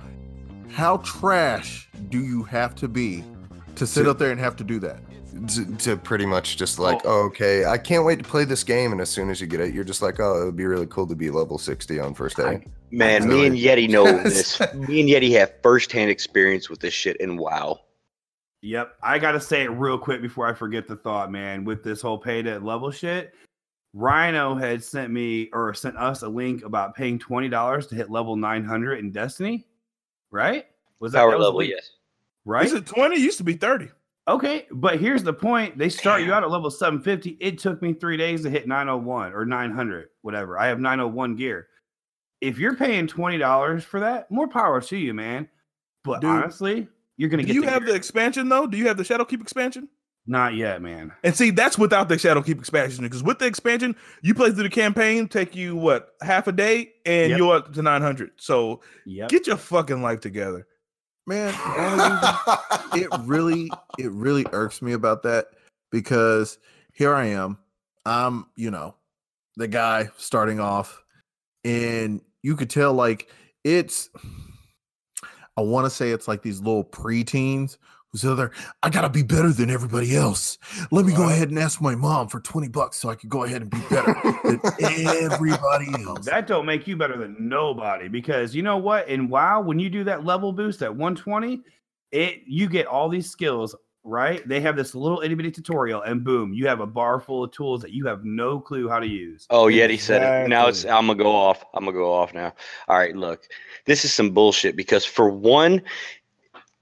how 0.70 0.98
trash 0.98 1.88
do 2.10 2.22
you 2.22 2.42
have 2.42 2.74
to 2.76 2.88
be 2.88 3.24
to 3.76 3.86
sit 3.86 4.04
To- 4.04 4.10
up 4.10 4.18
there 4.18 4.30
and 4.30 4.38
have 4.38 4.54
to 4.56 4.64
do 4.64 4.78
that? 4.80 5.00
to, 5.54 5.64
to 5.76 5.96
pretty 5.96 6.26
much 6.26 6.56
just 6.56 6.80
oh. 6.80 6.82
like, 6.82 7.00
oh, 7.04 7.26
okay, 7.26 7.64
I 7.64 7.78
can't 7.78 8.04
wait 8.04 8.18
to 8.18 8.24
play 8.24 8.44
this 8.44 8.64
game. 8.64 8.90
And 8.90 9.00
as 9.00 9.08
soon 9.08 9.30
as 9.30 9.40
you 9.40 9.46
get 9.46 9.60
it, 9.60 9.72
you're 9.72 9.84
just 9.84 10.02
like, 10.02 10.18
oh, 10.18 10.42
it 10.42 10.44
would 10.46 10.56
be 10.56 10.66
really 10.66 10.86
cool 10.86 11.06
to 11.06 11.14
be 11.14 11.30
level 11.30 11.58
60 11.58 12.00
on 12.00 12.12
first 12.12 12.36
day. 12.36 12.64
Man, 12.90 13.28
me 13.28 13.46
and 13.46 13.56
Yeti 13.56 13.88
know 13.88 14.04
this. 14.22 14.58
Me 14.74 15.00
and 15.00 15.08
Yeti 15.08 15.30
have 15.38 15.52
firsthand 15.62 16.10
experience 16.10 16.68
with 16.68 16.80
this 16.80 16.92
shit, 16.92 17.16
and 17.20 17.38
wow. 17.38 17.78
Yep. 18.62 18.96
I 19.00 19.20
got 19.20 19.32
to 19.32 19.40
say 19.40 19.62
it 19.62 19.68
real 19.68 19.96
quick 19.98 20.20
before 20.22 20.48
I 20.48 20.54
forget 20.54 20.88
the 20.88 20.96
thought, 20.96 21.30
man. 21.30 21.64
With 21.64 21.84
this 21.84 22.02
whole 22.02 22.18
pay 22.18 22.42
to 22.42 22.58
level 22.58 22.90
shit, 22.90 23.32
Rhino 23.98 24.54
had 24.54 24.84
sent 24.84 25.12
me 25.12 25.50
or 25.52 25.74
sent 25.74 25.96
us 25.96 26.22
a 26.22 26.28
link 26.28 26.64
about 26.64 26.94
paying 26.94 27.18
$20 27.18 27.88
to 27.88 27.94
hit 27.96 28.10
level 28.10 28.36
900 28.36 29.00
in 29.00 29.10
Destiny, 29.10 29.66
right? 30.30 30.66
Was 31.00 31.12
Power 31.12 31.32
that 31.32 31.38
was 31.38 31.46
level, 31.46 31.64
yes. 31.64 31.90
Right? 32.44 32.64
Is 32.64 32.74
it 32.74 32.86
20? 32.86 33.16
Used 33.16 33.38
to 33.38 33.44
be 33.44 33.54
30. 33.54 33.88
Okay, 34.28 34.66
but 34.70 35.00
here's 35.00 35.24
the 35.24 35.32
point. 35.32 35.76
They 35.76 35.88
start 35.88 36.22
you 36.22 36.32
out 36.32 36.44
at 36.44 36.50
level 36.50 36.70
750. 36.70 37.38
It 37.40 37.58
took 37.58 37.82
me 37.82 37.92
three 37.92 38.16
days 38.16 38.42
to 38.42 38.50
hit 38.50 38.68
901 38.68 39.32
or 39.32 39.44
900, 39.44 40.08
whatever. 40.22 40.58
I 40.58 40.68
have 40.68 40.78
901 40.78 41.34
gear. 41.34 41.66
If 42.40 42.56
you're 42.58 42.76
paying 42.76 43.08
$20 43.08 43.82
for 43.82 43.98
that, 43.98 44.30
more 44.30 44.46
power 44.46 44.80
to 44.80 44.96
you, 44.96 45.12
man. 45.12 45.48
But 46.04 46.20
Dude, 46.20 46.30
honestly, 46.30 46.86
you're 47.16 47.30
going 47.30 47.40
to 47.40 47.44
Do 47.44 47.48
get 47.48 47.54
you 47.54 47.62
the 47.62 47.70
have 47.70 47.82
gear. 47.82 47.90
the 47.92 47.96
expansion 47.96 48.48
though? 48.48 48.66
Do 48.68 48.78
you 48.78 48.86
have 48.86 48.96
the 48.96 49.02
Shadowkeep 49.02 49.40
expansion? 49.40 49.88
Not 50.28 50.54
yet, 50.54 50.82
man. 50.82 51.10
And 51.24 51.34
see, 51.34 51.50
that's 51.50 51.78
without 51.78 52.10
the 52.10 52.16
Shadowkeep 52.16 52.58
expansion. 52.58 53.02
Because 53.02 53.22
with 53.22 53.38
the 53.38 53.46
expansion, 53.46 53.96
you 54.20 54.34
play 54.34 54.50
through 54.52 54.64
the 54.64 54.68
campaign, 54.68 55.26
take 55.26 55.56
you 55.56 55.74
what 55.74 56.14
half 56.20 56.46
a 56.46 56.52
day, 56.52 56.92
and 57.06 57.30
Yep. 57.30 57.38
you're 57.38 57.56
up 57.56 57.72
to 57.72 57.80
900. 57.80 58.32
So 58.36 58.82
Yep. 59.06 59.30
get 59.30 59.46
your 59.46 59.56
fucking 59.56 60.02
life 60.02 60.20
together. 60.20 60.66
Man, 61.26 61.54
it 62.94 63.08
really 63.20 63.70
it 63.98 64.10
really 64.12 64.46
irks 64.52 64.82
me 64.82 64.92
about 64.92 65.22
that 65.22 65.48
because 65.90 66.58
here 66.92 67.14
I 67.14 67.26
am. 67.26 67.58
I'm, 68.04 68.46
you 68.54 68.70
know, 68.70 68.94
the 69.56 69.68
guy 69.68 70.10
starting 70.18 70.60
off 70.60 71.02
and 71.64 72.20
you 72.42 72.54
could 72.54 72.70
tell 72.70 72.92
like 72.92 73.30
it's 73.64 74.10
I 75.56 75.60
want 75.62 75.86
to 75.86 75.90
say 75.90 76.10
it's 76.10 76.28
like 76.28 76.42
these 76.42 76.60
little 76.60 76.84
preteens 76.84 77.78
who's 78.12 78.22
there. 78.22 78.50
I 78.82 78.90
gotta 78.90 79.08
be 79.08 79.22
better 79.22 79.50
than 79.50 79.70
everybody 79.70 80.16
else. 80.16 80.58
Let 80.90 81.04
me 81.04 81.12
go 81.12 81.28
ahead 81.28 81.50
and 81.50 81.58
ask 81.58 81.80
my 81.80 81.94
mom 81.94 82.28
for 82.28 82.40
20 82.40 82.68
bucks 82.68 82.96
so 82.96 83.08
I 83.10 83.14
can 83.14 83.28
go 83.28 83.44
ahead 83.44 83.62
and 83.62 83.70
be 83.70 83.80
better 83.90 84.14
than 84.44 84.60
everybody 85.06 85.86
else. 86.06 86.26
That 86.26 86.46
don't 86.46 86.66
make 86.66 86.86
you 86.86 86.96
better 86.96 87.16
than 87.16 87.36
nobody 87.38 88.08
because 88.08 88.54
you 88.54 88.62
know 88.62 88.76
what? 88.76 89.08
and 89.08 89.30
WoW, 89.30 89.60
when 89.60 89.78
you 89.78 89.90
do 89.90 90.04
that 90.04 90.24
level 90.24 90.52
boost 90.52 90.82
at 90.82 90.90
120, 90.90 91.60
it 92.12 92.42
you 92.46 92.68
get 92.68 92.86
all 92.86 93.08
these 93.08 93.30
skills, 93.30 93.74
right? 94.04 94.46
They 94.48 94.60
have 94.60 94.76
this 94.76 94.94
little 94.94 95.20
itty 95.20 95.34
bitty 95.34 95.50
tutorial, 95.50 96.02
and 96.02 96.24
boom, 96.24 96.52
you 96.52 96.66
have 96.66 96.80
a 96.80 96.86
bar 96.86 97.20
full 97.20 97.44
of 97.44 97.52
tools 97.52 97.82
that 97.82 97.92
you 97.92 98.06
have 98.06 98.24
no 98.24 98.60
clue 98.60 98.88
how 98.88 98.98
to 98.98 99.06
use. 99.06 99.46
Oh, 99.50 99.66
Yeti 99.66 99.98
said 100.00 100.22
it. 100.22 100.48
Now 100.48 100.68
it's 100.68 100.84
I'm 100.84 101.06
gonna 101.06 101.16
go 101.16 101.34
off. 101.34 101.64
I'm 101.74 101.84
gonna 101.84 101.96
go 101.96 102.12
off 102.12 102.32
now. 102.32 102.54
All 102.88 102.96
right, 102.98 103.16
look, 103.16 103.48
this 103.84 104.04
is 104.04 104.12
some 104.12 104.30
bullshit 104.30 104.76
because 104.76 105.04
for 105.04 105.28
one, 105.28 105.82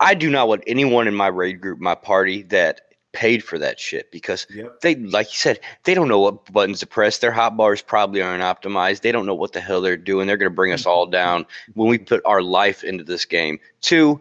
I 0.01 0.15
do 0.15 0.31
not 0.31 0.49
want 0.49 0.65
anyone 0.67 1.09
in 1.09 1.15
my 1.15 1.29
raid 1.29 1.61
group, 1.61 1.81
my 1.81 1.95
party, 1.95 2.43
that 2.45 2.83
paid 3.13 3.43
for 3.43 3.59
that 3.59 3.81
shit 3.81 4.11
because 4.13 4.47
Yep. 4.51 4.81
they, 4.83 4.95
like 4.97 5.29
you 5.29 5.39
said, 5.39 5.59
they 5.85 5.95
don't 5.95 6.09
know 6.09 6.21
what 6.21 6.53
buttons 6.53 6.81
to 6.81 6.87
press. 6.87 7.19
Their 7.19 7.33
hotbars 7.33 7.85
probably 7.85 8.21
aren't 8.21 8.43
optimized. 8.43 9.01
They 9.01 9.11
don't 9.11 9.25
know 9.25 9.35
what 9.35 9.55
the 9.55 9.61
hell 9.61 9.81
they're 9.81 9.97
doing. 9.97 10.27
They're 10.27 10.37
gonna 10.37 10.51
bring 10.51 10.73
us 10.73 10.85
all 10.85 11.07
mm-hmm. 11.07 11.13
down 11.13 11.47
when 11.73 11.89
we 11.89 11.97
put 11.97 12.21
our 12.27 12.43
life 12.43 12.85
into 12.85 13.05
this 13.05 13.25
game. 13.25 13.59
Two, 13.81 14.21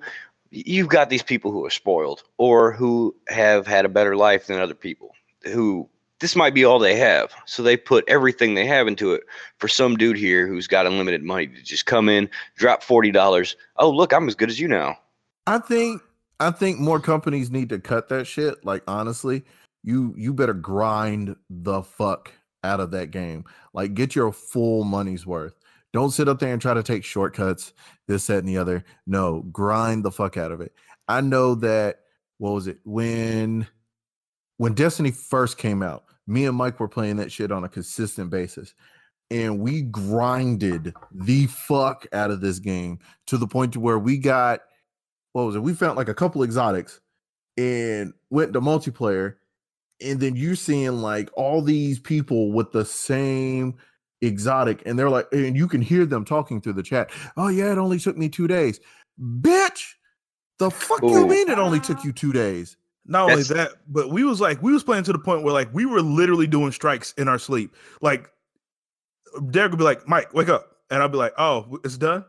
you've 0.49 0.87
got 0.87 1.09
these 1.09 1.23
people 1.23 1.51
who 1.51 1.65
are 1.65 1.69
spoiled 1.69 2.23
or 2.37 2.71
who 2.71 3.13
have 3.27 3.67
had 3.67 3.83
a 3.83 3.89
better 3.89 4.15
life 4.15 4.47
than 4.47 4.59
other 4.59 4.73
people 4.73 5.11
who 5.43 5.89
this 6.19 6.35
might 6.35 6.53
be 6.53 6.63
all 6.63 6.79
they 6.79 6.95
have. 6.95 7.33
So 7.45 7.61
they 7.61 7.75
put 7.75 8.05
everything 8.07 8.53
they 8.53 8.65
have 8.65 8.87
into 8.87 9.13
it 9.13 9.23
for 9.57 9.67
some 9.67 9.97
dude 9.97 10.17
here 10.17 10.47
who's 10.47 10.67
got 10.67 10.85
unlimited 10.85 11.21
money 11.21 11.47
to 11.47 11.61
just 11.61 11.85
come 11.85 12.07
in, 12.07 12.29
drop 12.55 12.81
forty 12.81 13.11
dollars. 13.11 13.57
Oh, 13.75 13.89
look, 13.89 14.13
I'm 14.13 14.29
as 14.29 14.35
good 14.35 14.49
as 14.49 14.57
you 14.57 14.69
now. 14.69 14.97
I 15.47 15.59
think 15.59 16.01
I 16.39 16.51
think 16.51 16.79
more 16.79 16.99
companies 16.99 17.51
need 17.51 17.69
to 17.69 17.79
cut 17.79 18.09
that 18.09 18.25
shit. 18.25 18.65
Like 18.65 18.83
honestly, 18.87 19.43
you 19.83 20.13
you 20.17 20.33
better 20.33 20.53
grind 20.53 21.35
the 21.49 21.83
fuck 21.83 22.31
out 22.63 22.79
of 22.79 22.91
that 22.91 23.11
game. 23.11 23.45
Like 23.73 23.93
get 23.93 24.15
your 24.15 24.31
full 24.31 24.83
money's 24.83 25.25
worth. 25.25 25.55
Don't 25.93 26.11
sit 26.11 26.27
up 26.27 26.39
there 26.39 26.51
and 26.51 26.61
try 26.61 26.73
to 26.73 26.83
take 26.83 27.05
shortcuts, 27.05 27.71
this, 28.07 28.27
that, 28.27 28.39
and 28.39 28.49
the 28.49 28.57
other. 28.57 28.83
No, 29.07 29.43
grind 29.43 30.03
the 30.03 30.11
fuck 30.11 30.35
out 30.35 30.51
of 30.51 30.59
it. 30.59 30.73
I 31.07 31.21
know 31.21 31.55
that 31.55 32.01
what 32.37 32.51
was 32.51 32.67
it 32.67 32.79
when 32.83 33.67
when 34.57 34.73
Destiny 34.73 35.11
first 35.11 35.57
came 35.57 35.83
out, 35.83 36.05
me 36.27 36.45
and 36.45 36.57
Mike 36.57 36.79
were 36.79 36.87
playing 36.87 37.17
that 37.17 37.31
shit 37.31 37.51
on 37.51 37.63
a 37.63 37.69
consistent 37.69 38.29
basis. 38.29 38.73
And 39.31 39.59
we 39.59 39.81
grinded 39.81 40.93
the 41.11 41.47
fuck 41.47 42.05
out 42.13 42.29
of 42.29 42.41
this 42.41 42.59
game 42.59 42.99
to 43.27 43.37
the 43.37 43.47
point 43.47 43.73
to 43.73 43.79
where 43.79 43.97
we 43.97 44.17
got 44.17 44.61
what 45.35 45.47
was 45.47 45.55
it? 45.57 45.63
We 45.63 45.73
found 45.73 45.97
like 45.97 46.07
a 46.07 46.13
couple 46.13 46.43
exotics 46.43 47.01
and 47.57 48.13
went 48.29 48.53
to 48.53 48.61
multiplayer. 48.61 49.35
And 50.01 50.17
then 50.17 50.37
you're 50.37 50.55
seeing 50.55 51.01
like 51.01 51.29
all 51.35 51.61
these 51.61 51.99
people 51.99 52.53
with 52.53 52.71
the 52.71 52.85
same 52.85 53.75
exotic, 54.21 54.81
and 54.85 54.97
they're 54.97 55.09
like, 55.09 55.27
and 55.33 55.57
you 55.57 55.67
can 55.67 55.81
hear 55.81 56.05
them 56.05 56.23
talking 56.23 56.61
through 56.61 56.73
the 56.73 56.83
chat. 56.83 57.11
Oh, 57.35 57.49
yeah, 57.49 57.73
it 57.73 57.77
only 57.77 57.99
took 57.99 58.17
me 58.17 58.29
two 58.29 58.47
days. 58.47 58.79
Bitch, 59.19 59.95
the 60.57 60.71
fuck 60.71 61.01
you 61.01 61.27
mean 61.27 61.49
it 61.49 61.59
only 61.59 61.81
took 61.81 62.05
you 62.05 62.13
two 62.13 62.31
days? 62.31 62.77
Not 63.05 63.29
only 63.29 63.43
that, 63.43 63.73
but 63.89 64.11
we 64.11 64.23
was 64.23 64.39
like 64.39 64.61
we 64.61 64.71
was 64.71 64.85
playing 64.85 65.03
to 65.03 65.11
the 65.11 65.19
point 65.19 65.43
where 65.43 65.53
like 65.53 65.67
we 65.73 65.85
were 65.85 66.01
literally 66.01 66.47
doing 66.47 66.71
strikes 66.71 67.13
in 67.17 67.27
our 67.27 67.39
sleep. 67.39 67.75
Like 68.01 68.31
Derek 69.51 69.71
would 69.71 69.79
be 69.79 69.83
like, 69.83 70.07
"Mike, 70.07 70.33
wake 70.33 70.47
up," 70.47 70.77
and 70.89 71.03
I'd 71.03 71.11
be 71.11 71.17
like, 71.17 71.33
"Oh, 71.37 71.77
it's 71.83 71.97
done." 71.97 72.23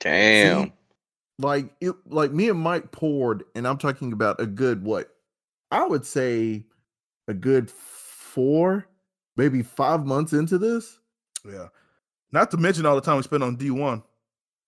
Damn. 0.00 0.72
Like 1.38 1.70
it 1.80 1.94
like 2.06 2.32
me 2.32 2.48
and 2.48 2.58
Mike 2.58 2.92
poured, 2.92 3.44
and 3.54 3.66
I'm 3.66 3.78
talking 3.78 4.12
about 4.12 4.40
a 4.40 4.46
good 4.46 4.82
what 4.82 5.10
I 5.70 5.86
would 5.86 6.06
say 6.06 6.64
a 7.28 7.34
good 7.34 7.70
four, 7.70 8.86
maybe 9.36 9.62
five 9.62 10.06
months 10.06 10.32
into 10.32 10.58
this. 10.58 10.98
Yeah. 11.44 11.68
Not 12.32 12.50
to 12.50 12.56
mention 12.56 12.86
all 12.86 12.94
the 12.94 13.00
time 13.00 13.16
we 13.16 13.22
spent 13.22 13.42
on 13.42 13.56
D 13.56 13.70
one. 13.70 14.02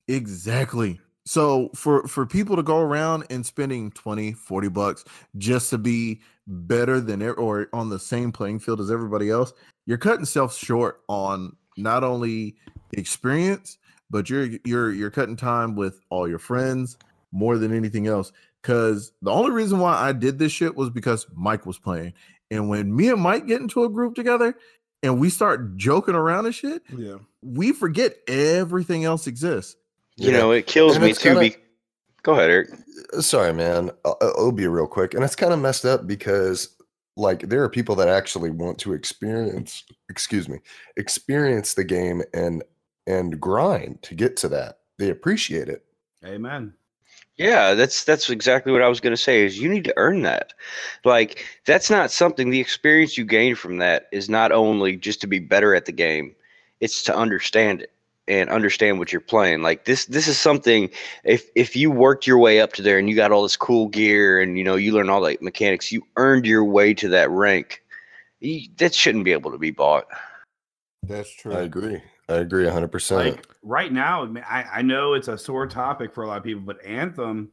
Exactly. 0.08 1.00
So 1.26 1.70
for 1.74 2.06
for 2.06 2.24
people 2.24 2.56
to 2.56 2.62
go 2.62 2.78
around 2.78 3.24
and 3.30 3.44
spending 3.44 3.90
20, 3.90 4.32
40 4.32 4.68
bucks 4.68 5.04
just 5.36 5.70
to 5.70 5.78
be 5.78 6.20
better 6.46 7.00
than 7.00 7.22
or 7.22 7.68
on 7.72 7.90
the 7.90 7.98
same 7.98 8.32
playing 8.32 8.60
field 8.60 8.80
as 8.80 8.90
everybody 8.90 9.28
else, 9.28 9.52
you're 9.86 9.98
cutting 9.98 10.24
self 10.24 10.56
short 10.56 11.02
on 11.08 11.54
not 11.76 12.02
only 12.02 12.56
experience, 12.92 13.78
but 14.10 14.28
you're 14.30 14.48
you're 14.64 14.92
you're 14.92 15.10
cutting 15.10 15.36
time 15.36 15.74
with 15.76 16.00
all 16.10 16.28
your 16.28 16.38
friends 16.38 16.96
more 17.32 17.58
than 17.58 17.74
anything 17.74 18.06
else. 18.06 18.32
Cause 18.62 19.12
the 19.22 19.30
only 19.30 19.52
reason 19.52 19.78
why 19.78 19.94
I 19.94 20.12
did 20.12 20.38
this 20.38 20.50
shit 20.52 20.74
was 20.76 20.90
because 20.90 21.26
Mike 21.34 21.64
was 21.66 21.78
playing. 21.78 22.12
And 22.50 22.68
when 22.68 22.94
me 22.94 23.08
and 23.08 23.20
Mike 23.20 23.46
get 23.46 23.60
into 23.60 23.84
a 23.84 23.88
group 23.88 24.14
together 24.14 24.54
and 25.02 25.20
we 25.20 25.30
start 25.30 25.76
joking 25.76 26.14
around 26.14 26.46
and 26.46 26.54
shit, 26.54 26.82
Yeah. 26.96 27.16
we 27.42 27.72
forget 27.72 28.16
everything 28.26 29.04
else 29.04 29.26
exists. 29.26 29.76
You 30.16 30.32
Yeah. 30.32 30.38
know, 30.38 30.50
it 30.52 30.66
kills 30.66 30.96
And 30.96 31.04
me 31.04 31.12
too. 31.12 31.20
kinda- 31.20 31.40
be- 31.40 31.56
Go 32.24 32.32
ahead, 32.32 32.50
Eric. 32.50 32.70
Sorry, 33.20 33.52
man. 33.52 33.90
Uh, 34.04 34.10
uh, 34.20 34.30
It'll 34.30 34.50
be 34.52 34.66
real 34.66 34.88
quick. 34.88 35.14
And 35.14 35.22
it's 35.22 35.36
kind 35.36 35.52
of 35.52 35.60
messed 35.60 35.84
up 35.84 36.06
because, 36.06 36.68
like, 37.16 37.48
there 37.48 37.62
are 37.62 37.68
people 37.68 37.94
that 37.94 38.08
actually 38.08 38.50
want 38.50 38.78
to 38.80 38.92
experience, 38.92 39.84
excuse 40.10 40.48
me, 40.48 40.58
experience 40.96 41.74
the 41.74 41.84
game 41.84 42.22
and 42.34 42.64
and 43.08 43.40
grind 43.40 44.02
to 44.02 44.14
get 44.14 44.36
to 44.36 44.48
that. 44.50 44.80
They 44.98 45.08
appreciate 45.08 45.68
it. 45.68 45.84
Amen. 46.24 46.74
Yeah, 47.36 47.74
that's 47.74 48.04
that's 48.04 48.28
exactly 48.28 48.72
what 48.72 48.82
I 48.82 48.88
was 48.88 49.00
going 49.00 49.12
to 49.12 49.22
say. 49.22 49.44
Is 49.44 49.58
you 49.58 49.68
need 49.68 49.84
to 49.84 49.94
earn 49.96 50.22
that. 50.22 50.52
Like 51.04 51.44
that's 51.66 51.88
not 51.88 52.10
something. 52.10 52.50
The 52.50 52.60
experience 52.60 53.16
you 53.16 53.24
gain 53.24 53.54
from 53.54 53.78
that 53.78 54.08
is 54.12 54.28
not 54.28 54.52
only 54.52 54.96
just 54.96 55.20
to 55.22 55.26
be 55.26 55.38
better 55.38 55.74
at 55.74 55.86
the 55.86 55.92
game. 55.92 56.34
It's 56.80 57.02
to 57.04 57.16
understand 57.16 57.82
it 57.82 57.92
and 58.26 58.50
understand 58.50 58.98
what 58.98 59.12
you're 59.12 59.20
playing. 59.20 59.62
Like 59.62 59.84
this 59.84 60.06
this 60.06 60.26
is 60.26 60.36
something 60.36 60.90
if 61.24 61.48
if 61.54 61.76
you 61.76 61.92
worked 61.92 62.26
your 62.26 62.38
way 62.38 62.60
up 62.60 62.72
to 62.74 62.82
there 62.82 62.98
and 62.98 63.08
you 63.08 63.14
got 63.14 63.32
all 63.32 63.44
this 63.44 63.56
cool 63.56 63.88
gear 63.88 64.40
and 64.40 64.58
you 64.58 64.64
know 64.64 64.74
you 64.74 64.92
learn 64.92 65.08
all 65.08 65.22
the 65.22 65.38
mechanics, 65.40 65.92
you 65.92 66.02
earned 66.16 66.44
your 66.44 66.64
way 66.64 66.92
to 66.94 67.08
that 67.08 67.30
rank. 67.30 67.82
You, 68.40 68.68
that 68.78 68.94
shouldn't 68.94 69.24
be 69.24 69.32
able 69.32 69.52
to 69.52 69.58
be 69.58 69.70
bought. 69.70 70.06
That's 71.04 71.32
true. 71.32 71.54
I 71.54 71.62
agree. 71.62 72.02
I 72.28 72.36
agree 72.36 72.66
100%. 72.66 73.16
Like 73.16 73.46
right 73.62 73.92
now, 73.92 74.22
I, 74.22 74.26
mean, 74.26 74.44
I, 74.48 74.62
I 74.64 74.82
know 74.82 75.14
it's 75.14 75.28
a 75.28 75.38
sore 75.38 75.66
topic 75.66 76.12
for 76.12 76.24
a 76.24 76.26
lot 76.26 76.38
of 76.38 76.44
people, 76.44 76.62
but 76.62 76.84
Anthem, 76.84 77.50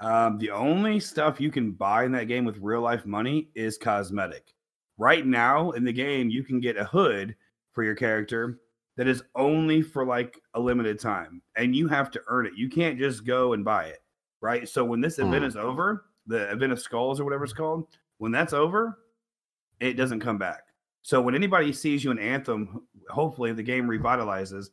um, 0.00 0.38
the 0.38 0.50
only 0.50 1.00
stuff 1.00 1.40
you 1.40 1.50
can 1.50 1.72
buy 1.72 2.04
in 2.04 2.12
that 2.12 2.28
game 2.28 2.44
with 2.44 2.58
real 2.58 2.80
life 2.80 3.04
money 3.04 3.50
is 3.54 3.76
cosmetic. 3.76 4.54
Right 4.96 5.26
now 5.26 5.72
in 5.72 5.84
the 5.84 5.92
game, 5.92 6.30
you 6.30 6.42
can 6.42 6.60
get 6.60 6.76
a 6.76 6.84
hood 6.84 7.36
for 7.72 7.84
your 7.84 7.94
character 7.94 8.60
that 8.96 9.06
is 9.06 9.22
only 9.36 9.82
for 9.82 10.04
like 10.04 10.40
a 10.54 10.60
limited 10.60 10.98
time, 10.98 11.42
and 11.56 11.76
you 11.76 11.86
have 11.86 12.10
to 12.12 12.22
earn 12.28 12.46
it. 12.46 12.54
You 12.56 12.68
can't 12.68 12.98
just 12.98 13.24
go 13.24 13.52
and 13.52 13.64
buy 13.64 13.86
it, 13.86 14.02
right? 14.40 14.68
So 14.68 14.84
when 14.84 15.00
this 15.00 15.18
event 15.18 15.42
Hmm. 15.44 15.48
is 15.48 15.56
over, 15.56 16.06
the 16.26 16.50
event 16.50 16.72
of 16.72 16.80
skulls 16.80 17.20
or 17.20 17.24
whatever 17.24 17.44
it's 17.44 17.52
called, 17.52 17.86
when 18.18 18.32
that's 18.32 18.52
over, 18.52 18.98
it 19.80 19.94
doesn't 19.94 20.20
come 20.20 20.38
back. 20.38 20.62
So 21.08 21.22
when 21.22 21.34
anybody 21.34 21.72
sees 21.72 22.04
you 22.04 22.10
in 22.10 22.18
Anthem, 22.18 22.82
hopefully 23.08 23.54
the 23.54 23.62
game 23.62 23.86
revitalizes 23.86 24.66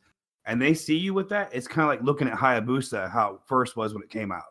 and 0.44 0.60
they 0.60 0.74
see 0.74 0.94
you 0.94 1.14
with 1.14 1.30
that, 1.30 1.48
it's 1.50 1.66
kind 1.66 1.84
of 1.84 1.88
like 1.88 2.02
looking 2.02 2.28
at 2.28 2.36
Hayabusa, 2.36 3.10
how 3.10 3.36
it 3.36 3.40
first 3.46 3.74
was 3.74 3.94
when 3.94 4.02
it 4.02 4.10
came 4.10 4.30
out. 4.30 4.42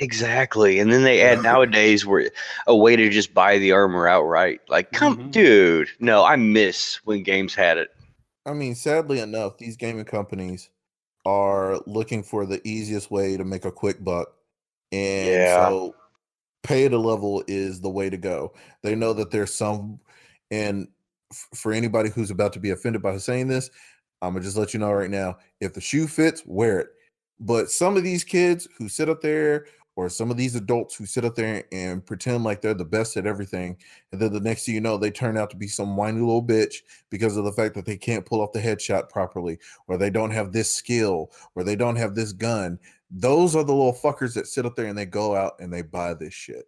Exactly. 0.00 0.78
And 0.78 0.90
then 0.90 1.02
they 1.02 1.20
add 1.20 1.42
nowadays 1.42 2.06
where 2.06 2.30
a 2.66 2.74
way 2.74 2.96
to 2.96 3.10
just 3.10 3.34
buy 3.34 3.58
the 3.58 3.72
armor 3.72 4.08
outright. 4.08 4.62
Like, 4.70 4.90
come 4.92 5.18
Mhm. 5.18 5.32
dude. 5.32 5.88
No, 6.00 6.24
I 6.24 6.36
miss 6.36 7.04
when 7.04 7.22
games 7.22 7.54
had 7.54 7.76
it. 7.76 7.90
I 8.46 8.54
mean, 8.54 8.74
sadly 8.74 9.20
enough, 9.20 9.58
these 9.58 9.76
gaming 9.76 10.06
companies 10.06 10.70
are 11.26 11.78
looking 11.86 12.22
for 12.22 12.46
the 12.46 12.66
easiest 12.66 13.10
way 13.10 13.36
to 13.36 13.44
make 13.44 13.66
a 13.66 13.70
quick 13.70 14.02
buck. 14.02 14.34
And 14.92 15.28
Yeah. 15.28 15.56
so 15.56 15.94
pay 16.62 16.88
to 16.88 16.96
level 16.96 17.44
is 17.46 17.82
the 17.82 17.90
way 17.90 18.08
to 18.08 18.16
go. 18.16 18.54
They 18.82 18.94
know 18.94 19.12
that 19.12 19.30
there's 19.30 19.52
some, 19.52 20.00
and 20.50 20.88
for 21.32 21.72
anybody 21.72 22.10
who's 22.10 22.30
about 22.30 22.52
to 22.54 22.60
be 22.60 22.70
offended 22.70 23.02
by 23.02 23.16
saying 23.18 23.48
this, 23.48 23.70
I'm 24.22 24.32
gonna 24.32 24.44
just 24.44 24.56
let 24.56 24.74
you 24.74 24.80
know 24.80 24.92
right 24.92 25.10
now 25.10 25.38
if 25.60 25.74
the 25.74 25.80
shoe 25.80 26.06
fits, 26.06 26.42
wear 26.46 26.80
it. 26.80 26.88
But 27.40 27.70
some 27.70 27.96
of 27.96 28.04
these 28.04 28.24
kids 28.24 28.68
who 28.78 28.88
sit 28.88 29.08
up 29.08 29.20
there, 29.20 29.66
or 29.96 30.08
some 30.08 30.30
of 30.30 30.36
these 30.36 30.56
adults 30.56 30.96
who 30.96 31.06
sit 31.06 31.24
up 31.24 31.36
there 31.36 31.62
and 31.70 32.04
pretend 32.04 32.42
like 32.42 32.60
they're 32.60 32.74
the 32.74 32.84
best 32.84 33.16
at 33.16 33.26
everything, 33.26 33.76
and 34.10 34.20
then 34.20 34.32
the 34.32 34.40
next 34.40 34.66
thing 34.66 34.74
you 34.74 34.80
know, 34.80 34.96
they 34.96 35.10
turn 35.10 35.36
out 35.36 35.50
to 35.50 35.56
be 35.56 35.68
some 35.68 35.96
whiny 35.96 36.20
little 36.20 36.42
bitch 36.42 36.76
because 37.10 37.36
of 37.36 37.44
the 37.44 37.52
fact 37.52 37.74
that 37.74 37.86
they 37.86 37.96
can't 37.96 38.26
pull 38.26 38.40
off 38.40 38.52
the 38.52 38.60
headshot 38.60 39.08
properly, 39.08 39.58
or 39.86 39.96
they 39.96 40.10
don't 40.10 40.32
have 40.32 40.52
this 40.52 40.70
skill, 40.70 41.30
or 41.54 41.62
they 41.62 41.76
don't 41.76 41.96
have 41.96 42.14
this 42.14 42.32
gun. 42.32 42.78
Those 43.10 43.54
are 43.54 43.62
the 43.62 43.72
little 43.72 43.94
fuckers 43.94 44.34
that 44.34 44.48
sit 44.48 44.66
up 44.66 44.74
there 44.74 44.86
and 44.86 44.98
they 44.98 45.06
go 45.06 45.36
out 45.36 45.54
and 45.60 45.72
they 45.72 45.82
buy 45.82 46.14
this 46.14 46.34
shit. 46.34 46.66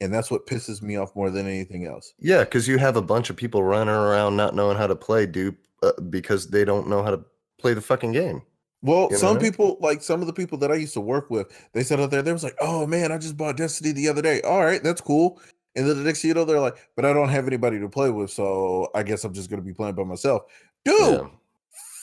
And 0.00 0.12
that's 0.12 0.30
what 0.30 0.46
pisses 0.46 0.82
me 0.82 0.96
off 0.96 1.14
more 1.16 1.30
than 1.30 1.46
anything 1.46 1.86
else. 1.86 2.12
Yeah, 2.18 2.44
because 2.44 2.68
you 2.68 2.76
have 2.78 2.96
a 2.96 3.02
bunch 3.02 3.30
of 3.30 3.36
people 3.36 3.62
running 3.62 3.94
around 3.94 4.36
not 4.36 4.54
knowing 4.54 4.76
how 4.76 4.86
to 4.86 4.96
play 4.96 5.24
dupe 5.26 5.56
uh, 5.82 5.92
because 6.10 6.48
they 6.48 6.64
don't 6.64 6.88
know 6.88 7.02
how 7.02 7.10
to 7.10 7.20
play 7.58 7.72
the 7.72 7.80
fucking 7.80 8.12
game. 8.12 8.42
Well, 8.82 9.08
You 9.10 9.16
some 9.16 9.36
know? 9.36 9.40
people, 9.40 9.78
like 9.80 10.02
some 10.02 10.20
of 10.20 10.26
the 10.26 10.34
people 10.34 10.58
that 10.58 10.70
I 10.70 10.74
used 10.74 10.92
to 10.94 11.00
work 11.00 11.30
with, 11.30 11.46
they 11.72 11.82
sat 11.82 11.98
out 11.98 12.10
there, 12.10 12.20
they 12.22 12.32
was 12.32 12.44
like, 12.44 12.56
oh 12.60 12.86
man, 12.86 13.10
I 13.10 13.16
just 13.18 13.36
bought 13.36 13.56
Destiny 13.56 13.92
the 13.92 14.08
other 14.08 14.20
day. 14.22 14.42
All 14.42 14.62
right, 14.64 14.82
that's 14.82 15.00
cool. 15.00 15.40
And 15.74 15.88
then 15.88 15.96
the 15.96 16.04
next 16.04 16.20
thing 16.22 16.28
you 16.28 16.34
know, 16.34 16.44
they're 16.44 16.60
like, 16.60 16.76
but 16.94 17.04
I 17.04 17.12
don't 17.12 17.28
have 17.30 17.46
anybody 17.46 17.80
to 17.80 17.88
play 17.88 18.10
with, 18.10 18.30
so 18.30 18.90
I 18.94 19.02
guess 19.02 19.24
I'm 19.24 19.32
just 19.32 19.48
gonna 19.50 19.62
be 19.62 19.72
playing 19.74 19.94
by 19.94 20.04
myself. 20.04 20.42
Dude, 20.84 20.94
Yeah. 21.00 21.26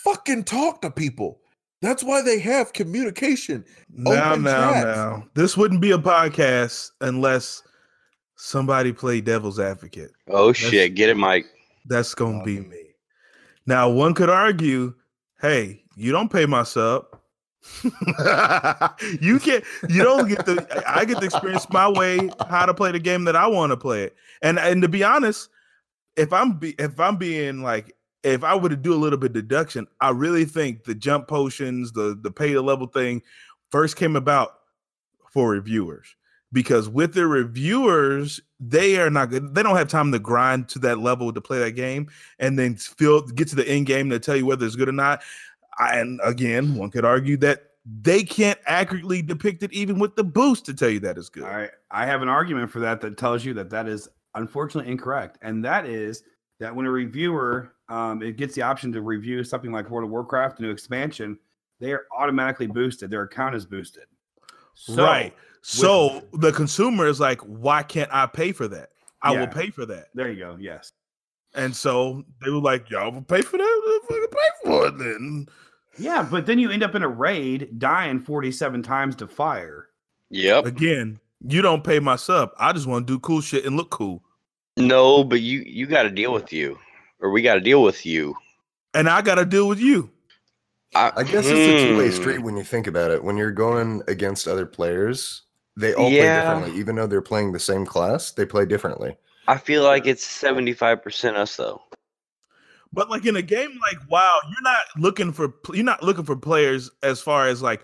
fucking 0.03 0.43
talk 0.45 0.81
to 0.81 0.91
people. 0.91 1.39
That's 1.81 2.03
why 2.03 2.21
they 2.21 2.39
have 2.39 2.73
communication. 2.73 3.65
Now, 3.91 4.35
now, 4.35 4.71
chats. 4.73 4.85
now. 4.97 5.27
This 5.35 5.55
wouldn't 5.57 5.81
be 5.81 5.91
a 5.91 5.97
podcast 5.97 6.91
unless 7.01 7.61
somebody 8.35 8.93
play 8.93 9.21
devil's 9.21 9.59
advocate. 9.59 10.11
Oh 10.29 10.53
shit, 10.53 10.95
get 10.95 11.09
it, 11.09 11.17
Mike. 11.17 11.45
That's 11.85 12.13
gonna 12.13 12.43
be 12.43 12.57
Um, 12.57 12.69
me. 12.69 12.77
Now, 13.65 13.89
one 13.89 14.13
could 14.13 14.29
argue, 14.29 14.93
hey, 15.41 15.83
you 15.95 16.11
don't 16.11 16.31
pay 16.31 16.45
my 16.45 16.63
sub. 16.63 17.05
you 19.21 19.39
can't 19.39 19.63
you 19.87 20.03
don't 20.03 20.27
get 20.27 20.45
the 20.45 20.83
I 20.85 20.99
I 20.99 21.05
get 21.05 21.19
to 21.19 21.25
experience 21.25 21.65
my 21.69 21.87
way 21.87 22.29
how 22.49 22.65
to 22.65 22.73
play 22.73 22.91
the 22.91 22.99
game 22.99 23.23
that 23.23 23.37
I 23.37 23.47
want 23.47 23.71
to 23.71 23.77
play 23.77 24.03
it. 24.03 24.15
And 24.41 24.59
and 24.59 24.81
to 24.81 24.89
be 24.89 25.01
honest, 25.01 25.47
if 26.17 26.33
I'm 26.33 26.57
be, 26.57 26.75
if 26.77 26.99
I'm 26.99 27.15
being 27.15 27.61
like 27.61 27.95
if 28.23 28.43
I 28.43 28.55
were 28.55 28.67
to 28.67 28.75
do 28.75 28.93
a 28.93 28.95
little 28.95 29.17
bit 29.17 29.27
of 29.27 29.33
deduction, 29.33 29.87
I 30.01 30.09
really 30.09 30.43
think 30.43 30.83
the 30.83 30.93
jump 30.93 31.29
potions, 31.29 31.93
the 31.93 32.19
the 32.21 32.31
pay 32.31 32.51
to 32.51 32.61
level 32.61 32.87
thing 32.87 33.21
first 33.71 33.95
came 33.95 34.17
about 34.17 34.59
for 35.31 35.49
reviewers 35.51 36.15
because 36.53 36.87
with 36.87 37.13
the 37.13 37.27
reviewers 37.27 38.39
they 38.61 38.97
are 38.97 39.09
not 39.09 39.29
good 39.29 39.53
they 39.53 39.61
don't 39.61 39.75
have 39.75 39.89
time 39.89 40.11
to 40.11 40.19
grind 40.19 40.69
to 40.69 40.79
that 40.79 40.99
level 40.99 41.33
to 41.33 41.41
play 41.41 41.59
that 41.59 41.71
game 41.71 42.07
and 42.39 42.57
then 42.57 42.75
feel 42.75 43.21
get 43.21 43.47
to 43.49 43.55
the 43.55 43.67
end 43.67 43.85
game 43.85 44.09
to 44.09 44.19
tell 44.19 44.35
you 44.37 44.45
whether 44.45 44.65
it's 44.65 44.75
good 44.77 44.87
or 44.87 44.93
not 44.93 45.21
I- 45.79 45.97
and 45.99 46.21
again 46.23 46.75
one 46.75 46.91
could 46.91 47.03
argue 47.03 47.35
that 47.37 47.71
they 48.01 48.23
can't 48.23 48.59
accurately 48.65 49.21
depict 49.21 49.63
it 49.63 49.73
even 49.73 49.99
with 49.99 50.15
the 50.15 50.23
boost 50.23 50.65
to 50.67 50.73
tell 50.73 50.89
you 50.89 51.01
that 51.01 51.17
it's 51.17 51.27
good 51.27 51.43
I 51.43 51.69
I 51.91 52.05
have 52.05 52.21
an 52.21 52.29
argument 52.29 52.71
for 52.71 52.79
that 52.79 53.01
that 53.01 53.17
tells 53.17 53.43
you 53.43 53.53
that 53.55 53.69
that 53.71 53.89
is 53.89 54.07
unfortunately 54.35 54.91
incorrect, 54.91 55.37
and 55.41 55.63
that 55.63 55.85
is 55.85 56.23
that 56.59 56.75
when 56.75 56.85
a 56.85 56.91
reviewer 56.91 57.73
um, 57.89 58.23
it 58.23 58.37
gets 58.37 58.55
the 58.55 58.61
option 58.61 58.91
to 58.93 59.01
review 59.01 59.43
something 59.43 59.71
like 59.71 59.89
World 59.89 60.05
of 60.05 60.11
Warcraft, 60.11 60.59
a 60.59 60.63
new 60.63 60.71
expansion, 60.71 61.37
they 61.79 61.91
are 61.91 62.05
automatically 62.17 62.65
boosted. 62.67 63.11
Their 63.11 63.23
account 63.23 63.55
is 63.55 63.65
boosted. 63.65 64.05
So, 64.75 65.03
right 65.03 65.33
so 65.61 66.21
the 66.33 66.51
consumer 66.51 67.07
is 67.07 67.19
like 67.19 67.39
why 67.41 67.83
can't 67.83 68.09
i 68.11 68.25
pay 68.25 68.51
for 68.51 68.67
that 68.67 68.89
i 69.21 69.31
will 69.31 69.47
pay 69.47 69.69
for 69.69 69.85
that 69.85 70.07
There 70.13 70.29
you 70.31 70.39
go. 70.39 70.57
Yes. 70.59 70.91
and 71.55 71.73
so 71.75 72.23
they 72.43 72.49
were 72.51 72.57
like 72.59 72.89
y'all 72.89 73.11
will 73.11 73.21
pay 73.21 73.41
for 73.41 73.57
that 73.57 73.81
Let's 73.87 74.07
fucking 74.07 74.27
pay 74.31 74.49
for 74.69 74.87
it 74.87 74.97
then 74.97 75.45
Yeah, 75.97 76.27
but 76.29 76.45
then 76.45 76.59
you 76.59 76.69
end 76.71 76.83
up 76.83 76.95
in 76.95 77.03
a 77.03 77.07
raid 77.07 77.79
dying 77.79 78.19
47 78.19 78.83
times 78.83 79.15
to 79.17 79.27
fire. 79.27 79.87
Yep. 80.31 80.65
again 80.65 81.19
you 81.45 81.61
don't 81.61 81.83
pay 81.83 81.99
my 81.99 82.15
sub 82.17 82.49
i 82.57 82.73
just 82.73 82.87
want 82.87 83.07
to 83.07 83.13
do 83.13 83.19
cool 83.19 83.39
shit 83.41 83.63
and 83.65 83.77
look 83.77 83.89
cool 83.91 84.21
No, 84.75 85.23
but 85.23 85.39
you 85.41 85.63
you 85.65 85.85
got 85.85 86.03
to 86.03 86.09
deal 86.09 86.33
with 86.33 86.51
you, 86.51 86.77
or 87.21 87.29
we 87.29 87.41
got 87.41 87.53
to 87.55 87.61
deal 87.61 87.83
with 87.83 88.05
you. 88.05 88.35
and 88.93 89.07
i 89.07 89.21
gotta 89.21 89.45
deal 89.45 89.67
with 89.67 89.79
you 89.79 90.09
I 90.95 91.23
guess 91.23 91.45
it's 91.47 91.51
a 91.51 91.87
two 91.89 91.97
way 91.97 92.09
Hmm. 92.09 92.15
street 92.15 92.39
when 92.39 92.55
you 92.57 92.63
think 92.63 92.87
about 92.87 93.11
it. 93.11 93.23
When 93.23 93.37
you're 93.37 93.51
going 93.51 94.01
against 94.07 94.47
other 94.47 94.65
players, 94.65 95.43
they 95.75 95.93
all 95.93 96.09
Yeah. 96.09 96.21
play 96.21 96.41
differently. 96.55 96.79
Even 96.79 96.95
though 96.95 97.07
they're 97.07 97.21
playing 97.21 97.51
the 97.51 97.59
same 97.59 97.85
class, 97.85 98.31
they 98.31 98.45
play 98.45 98.65
differently. 98.65 99.17
I 99.47 99.57
feel 99.57 99.83
like 99.83 100.05
it's 100.05 100.25
seventy 100.25 100.73
five 100.73 101.01
percent 101.03 101.35
us 101.37 101.55
though. 101.55 101.81
But 102.93 103.09
like 103.09 103.25
in 103.25 103.35
a 103.35 103.41
game 103.41 103.71
like 103.81 103.97
WoW, 104.09 104.39
you're 104.51 104.61
not 104.61 104.83
looking 104.97 105.33
for 105.33 105.53
you're 105.73 105.83
not 105.83 106.03
looking 106.03 106.25
for 106.25 106.35
players 106.35 106.91
as 107.01 107.19
far 107.21 107.47
as 107.47 107.61
like 107.61 107.81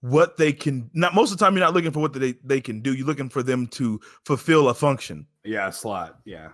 what 0.00 0.36
they 0.36 0.52
can. 0.52 0.90
Not 0.94 1.14
most 1.14 1.30
of 1.30 1.38
the 1.38 1.44
time, 1.44 1.54
you're 1.54 1.64
not 1.64 1.74
looking 1.74 1.92
for 1.92 2.00
what 2.00 2.12
they 2.12 2.32
they 2.44 2.60
can 2.60 2.80
do. 2.80 2.92
You're 2.92 3.06
looking 3.06 3.28
for 3.28 3.42
them 3.44 3.68
to 3.68 4.00
fulfill 4.26 4.68
a 4.68 4.74
function. 4.74 5.26
Yeah, 5.44 5.70
slot. 5.70 6.18
Yeah. 6.24 6.48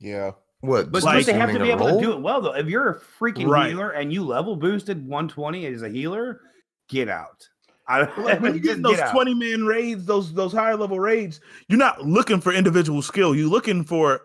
Yeah. 0.00 0.32
What? 0.60 0.92
But, 0.92 1.02
just 1.02 1.06
but 1.06 1.26
they 1.26 1.32
have 1.38 1.52
to 1.52 1.58
be 1.60 1.70
a 1.70 1.74
able 1.74 1.86
to 1.88 2.00
do 2.00 2.12
it 2.12 2.20
well, 2.20 2.40
though. 2.40 2.54
If 2.54 2.66
you're 2.68 2.88
a 2.90 3.00
freaking 3.00 3.48
Right. 3.48 3.70
healer 3.70 3.90
and 3.90 4.12
you 4.12 4.24
level 4.24 4.56
boosted 4.56 5.06
120 5.06 5.66
as 5.66 5.82
a 5.82 5.88
healer, 5.88 6.40
get 6.88 7.08
out. 7.08 7.48
I, 7.88 8.04
But, 8.04 8.18
like 8.18 8.40
when 8.42 8.54
you 8.54 8.60
get 8.60 8.76
in 8.76 8.82
those 8.82 8.98
out. 8.98 9.12
20 9.12 9.34
man 9.34 9.64
raids, 9.64 10.04
those 10.04 10.32
those 10.34 10.52
higher 10.52 10.76
level 10.76 11.00
raids, 11.00 11.40
you're 11.68 11.78
not 11.78 12.06
looking 12.06 12.40
for 12.40 12.52
individual 12.52 13.00
skill. 13.02 13.34
You're 13.34 13.48
looking 13.48 13.84
for 13.84 14.20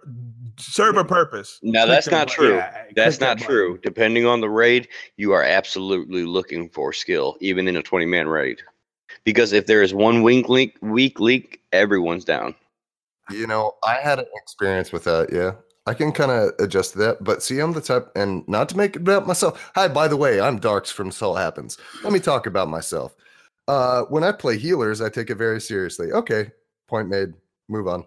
serve 0.58 0.98
a 0.98 1.04
purpose. 1.06 1.60
Now 1.64 1.86
that's 1.86 2.10
not 2.10 2.28
true. 2.28 2.56
Yeah, 2.58 2.84
That's 2.96 3.18
that 3.18 3.26
not 3.26 3.38
button. 3.38 3.48
true. 3.48 3.80
Depending 3.82 4.26
on 4.26 4.40
the 4.42 4.50
raid, 4.50 4.88
you 5.18 5.32
are 5.32 5.44
absolutely 5.44 6.24
looking 6.26 6.70
for 6.70 6.94
skill, 6.94 7.38
even 7.40 7.68
in 7.68 7.76
a 7.78 7.82
twenty 7.82 8.06
man 8.06 8.28
raid. 8.28 8.62
Because 9.24 9.54
if 9.54 9.66
there 9.68 9.82
is 9.82 9.94
one 9.94 10.22
weak 10.22 10.48
link, 10.50 10.76
weak 10.82 11.20
link, 11.20 11.60
everyone's 11.72 12.26
down. 12.26 12.54
You 13.32 13.48
know, 13.48 13.74
I 13.84 13.96
had 13.96 14.20
an 14.20 14.26
experience 14.36 14.92
with 14.92 15.06
that. 15.06 15.30
Yeah. 15.34 15.54
I 15.88 15.94
can 15.94 16.12
kind 16.12 16.32
of 16.32 16.52
adjust 16.60 16.96
that. 16.96 17.24
But 17.24 17.44
see, 17.44 17.60
I'm 17.60 17.74
the 17.74 17.82
type, 17.82 18.12
and 18.16 18.48
not 18.48 18.70
to 18.70 18.78
make 18.78 18.96
it 18.96 19.02
about 19.02 19.28
myself. 19.28 19.72
Hi, 19.76 19.88
by 19.88 20.08
the 20.08 20.18
way, 20.18 20.42
I'm 20.42 20.60
Darks 20.60 20.92
from 20.92 21.12
Salt 21.12 21.38
Happens. 21.38 21.78
Let 22.04 22.12
me 22.12 22.20
talk 22.20 22.48
about 22.48 22.70
myself. 22.70 23.16
Uh, 23.68 24.04
when 24.04 24.24
I 24.24 24.32
play 24.32 24.58
healers, 24.58 25.02
I 25.02 25.10
take 25.10 25.30
it 25.30 25.36
very 25.36 25.62
seriously. 25.62 26.12
Okay. 26.12 26.52
Point 26.88 27.10
made. 27.10 27.34
Move 27.68 27.88
on. 27.88 28.04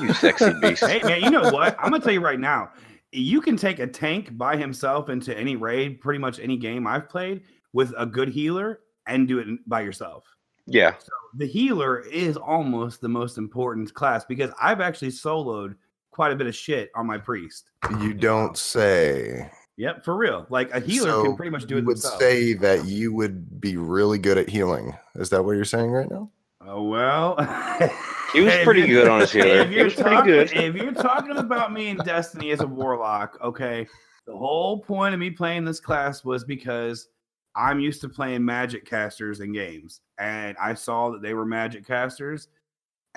You 0.00 0.12
sexy 0.14 0.52
beast. 0.62 0.84
Hey, 0.84 1.02
man, 1.02 1.22
you 1.22 1.30
know 1.30 1.50
what? 1.50 1.76
I'm 1.78 1.90
going 1.90 2.00
to 2.00 2.04
tell 2.04 2.14
you 2.14 2.20
right 2.20 2.40
now. 2.40 2.70
You 3.12 3.40
can 3.40 3.56
take 3.56 3.78
a 3.78 3.86
tank 3.86 4.36
by 4.36 4.56
himself 4.56 5.08
into 5.08 5.36
any 5.36 5.56
raid, 5.56 6.00
pretty 6.00 6.18
much 6.18 6.38
any 6.38 6.58
game 6.58 6.86
I've 6.86 7.08
played 7.08 7.42
with 7.72 7.92
a 7.96 8.04
good 8.04 8.28
healer 8.28 8.80
and 9.06 9.26
do 9.26 9.38
it 9.38 9.46
by 9.66 9.80
yourself. 9.80 10.24
Yeah. 10.66 10.92
So 10.98 11.12
the 11.34 11.46
healer 11.46 12.00
is 12.00 12.36
almost 12.36 13.00
the 13.00 13.08
most 13.08 13.38
important 13.38 13.92
class 13.94 14.26
because 14.26 14.50
I've 14.60 14.82
actually 14.82 15.08
soloed 15.08 15.74
quite 16.18 16.32
a 16.32 16.34
bit 16.34 16.48
of 16.48 16.54
shit 16.56 16.90
on 16.96 17.06
my 17.06 17.16
priest. 17.16 17.70
You 18.00 18.12
don't 18.12 18.58
say. 18.58 19.48
Yep, 19.76 20.04
for 20.04 20.16
real. 20.16 20.46
Like 20.50 20.74
a 20.74 20.80
healer 20.80 21.10
So 21.10 21.22
can 21.22 21.36
pretty 21.36 21.50
much 21.50 21.66
do 21.66 21.74
you 21.76 21.78
it 21.78 21.84
would 21.84 21.98
themselves. 21.98 22.18
say 22.18 22.54
that 22.54 22.86
you 22.86 23.14
would 23.14 23.60
be 23.60 23.76
really 23.76 24.18
good 24.18 24.36
at 24.36 24.48
healing. 24.48 24.96
Is 25.14 25.30
that 25.30 25.44
what 25.44 25.52
you're 25.52 25.64
saying 25.64 25.92
right 25.92 26.10
now? 26.10 26.28
Oh 26.66 26.82
well, 26.82 27.36
He 28.32 28.40
was 28.40 28.52
pretty 28.64 28.80
you're- 28.80 28.94
good 28.94 29.08
on 29.08 29.20
his 29.20 29.30
healer. 29.30 29.60
If 29.60 29.70
you're, 29.70 29.84
was 29.84 29.94
talking, 29.94 30.24
good. 30.24 30.52
if 30.52 30.74
you're 30.74 30.90
talking 30.92 31.36
about 31.36 31.72
me 31.72 31.86
in 31.90 31.98
Destiny 31.98 32.50
as 32.50 32.62
a 32.62 32.66
warlock, 32.66 33.38
okay, 33.40 33.86
the 34.26 34.36
whole 34.36 34.80
point 34.80 35.14
of 35.14 35.20
me 35.20 35.30
playing 35.30 35.64
this 35.64 35.78
class 35.78 36.24
was 36.24 36.42
because 36.42 37.10
I'm 37.54 37.78
used 37.78 38.00
to 38.00 38.08
playing 38.08 38.44
magic 38.44 38.84
casters 38.84 39.38
in 39.38 39.52
games, 39.52 40.00
and 40.18 40.56
I 40.60 40.74
saw 40.74 41.10
that 41.10 41.22
they 41.22 41.32
were 41.34 41.46
magic 41.46 41.86
casters, 41.86 42.48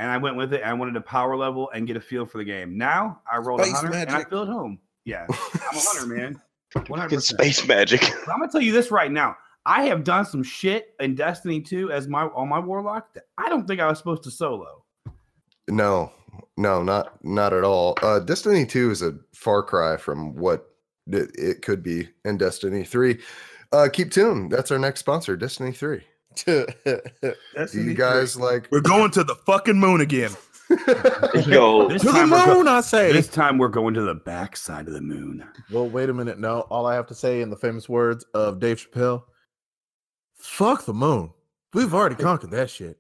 and 0.02 0.10
I 0.10 0.18
went 0.18 0.36
with 0.36 0.52
it. 0.52 0.64
I 0.64 0.74
wanted 0.74 0.96
a 0.96 1.02
power 1.02 1.38
level 1.38 1.70
and 1.76 1.86
get 1.86 1.96
a 1.96 2.02
feel 2.02 2.26
for 2.26 2.40
the 2.40 2.44
game. 2.44 2.76
Now 2.76 3.22
I 3.32 3.38
rolled 3.38 3.62
a 3.62 3.72
hunter 3.72 3.94
and 3.94 4.10
I 4.10 4.14
magic. 4.14 4.30
feel 4.30 4.42
at 4.42 4.48
home. 4.48 4.80
Yeah, 5.06 5.28
I'm 5.30 5.78
a 5.78 5.80
hunter, 5.80 6.08
man. 6.08 6.42
100%. 6.76 7.22
Space 7.22 7.68
magic. 7.68 8.04
I'm 8.28 8.40
gonna 8.40 8.52
tell 8.52 8.62
you 8.62 8.72
this 8.72 8.90
right 8.90 9.12
now. 9.12 9.38
I 9.68 9.84
have 9.84 10.04
done 10.04 10.26
some 10.26 10.42
shit 10.42 10.96
in 11.00 11.14
Destiny 11.14 11.62
2 11.62 11.92
as 11.92 12.08
my 12.08 12.24
on 12.24 12.50
my 12.50 12.58
warlock 12.58 13.14
that 13.14 13.26
I 13.38 13.48
don't 13.48 13.68
think 13.68 13.80
I 13.80 13.86
was 13.88 14.00
supposed 14.00 14.24
to 14.24 14.32
solo. 14.32 14.84
No, 15.68 16.12
no, 16.58 16.82
not 16.82 17.24
not 17.24 17.54
at 17.54 17.64
all. 17.64 17.96
Uh, 18.02 18.20
Destiny 18.20 18.66
Two 18.66 18.90
is 18.90 19.04
a 19.04 19.16
far 19.36 19.62
cry 19.62 19.98
from 19.98 20.36
what 20.36 20.72
it, 21.06 21.30
it 21.36 21.62
could 21.62 21.84
be 21.84 22.10
in 22.26 22.38
Destiny 22.38 22.84
Three. 22.84 23.20
Uh, 23.72 23.88
keep 23.92 24.10
tuned. 24.12 24.52
That's 24.52 24.72
our 24.72 24.80
next 24.80 25.02
sponsor, 25.02 25.38
Destiny 25.38 25.74
Three. 25.74 26.04
Do 26.46 26.66
you 27.74 27.94
guys 27.94 28.38
like? 28.38 28.68
We're 28.72 28.82
going 28.82 29.12
to 29.12 29.24
the 29.24 29.36
fucking 29.36 29.80
moon 29.80 30.02
again. 30.02 30.32
Yo, 31.46 31.90
to 31.90 31.98
the 31.98 32.12
time, 32.12 32.30
we're 32.30 32.46
go- 32.46 32.56
moon, 32.56 32.68
I 32.68 32.82
say. 32.82 33.12
this 33.12 33.28
time 33.28 33.58
we're 33.58 33.68
going 33.68 33.94
to 33.96 34.02
the 34.02 34.16
back 34.16 34.56
side 34.56 34.88
of 34.88 34.94
the 34.94 35.02
moon. 35.02 35.46
Well, 35.72 35.90
wait 35.90 36.10
a 36.10 36.14
minute. 36.14 36.40
No, 36.40 36.62
all 36.62 36.86
I 36.86 36.96
have 36.96 37.08
to 37.08 37.16
say 37.16 37.42
in 37.42 37.50
the 37.50 37.58
famous 37.58 37.90
words 37.90 38.26
of 38.34 38.60
Dave 38.60 38.78
Chappelle 38.78 39.24
fuck 40.42 40.86
the 40.86 40.94
moon. 40.94 41.32
We've 41.74 41.94
already 41.94 42.16
conquered 42.16 42.52
that 42.52 42.70
shit. 42.70 42.98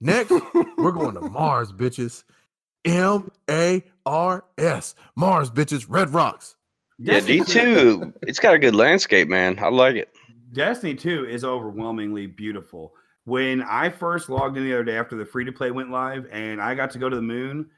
Next, 0.00 0.30
we're 0.78 0.92
going 0.92 1.14
to 1.14 1.20
Mars, 1.22 1.72
bitches. 1.72 2.24
M 2.84 3.30
A 3.50 3.82
R 4.06 4.44
S. 4.56 4.94
Mars, 5.16 5.50
bitches. 5.50 5.86
Red 5.88 6.10
rocks. 6.10 6.56
yeah, 6.98 7.20
D 7.20 7.42
two. 7.44 8.12
It's 8.22 8.38
got 8.38 8.54
a 8.54 8.58
good 8.58 8.74
landscape, 8.74 9.28
man. 9.28 9.58
I 9.58 9.68
like 9.68 9.96
it. 9.96 10.08
Destiny 10.52 10.94
2 10.94 11.26
is 11.26 11.44
overwhelmingly 11.44 12.26
beautiful. 12.26 12.94
When 13.24 13.62
I 13.62 13.90
first 13.90 14.30
logged 14.30 14.56
in 14.56 14.64
the 14.64 14.72
other 14.72 14.84
day 14.84 14.96
after 14.96 15.16
the 15.16 15.26
free 15.26 15.44
to 15.44 15.52
play 15.52 15.70
went 15.70 15.90
live 15.90 16.26
and 16.32 16.62
I 16.62 16.74
got 16.74 16.90
to 16.92 16.98
go 16.98 17.08
to 17.08 17.16
the 17.16 17.22
moon, 17.22 17.68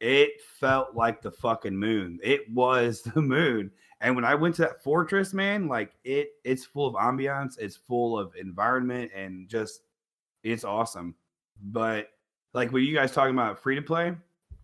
it 0.00 0.32
felt 0.60 0.94
like 0.94 1.22
the 1.22 1.30
fucking 1.30 1.76
moon. 1.76 2.18
It 2.22 2.50
was 2.52 3.02
the 3.14 3.22
moon. 3.22 3.70
And 4.00 4.14
when 4.14 4.24
I 4.24 4.34
went 4.34 4.54
to 4.56 4.62
that 4.62 4.82
fortress, 4.82 5.32
man, 5.32 5.66
like 5.66 5.92
it 6.04 6.28
it's 6.44 6.64
full 6.64 6.86
of 6.86 6.94
ambiance, 6.94 7.58
it's 7.58 7.76
full 7.76 8.18
of 8.18 8.34
environment 8.36 9.10
and 9.14 9.48
just 9.48 9.80
it's 10.44 10.64
awesome. 10.64 11.14
But 11.60 12.10
like 12.52 12.70
when 12.70 12.84
you 12.84 12.94
guys 12.94 13.12
talking 13.12 13.34
about 13.34 13.58
free 13.58 13.74
to 13.74 13.82
play, 13.82 14.14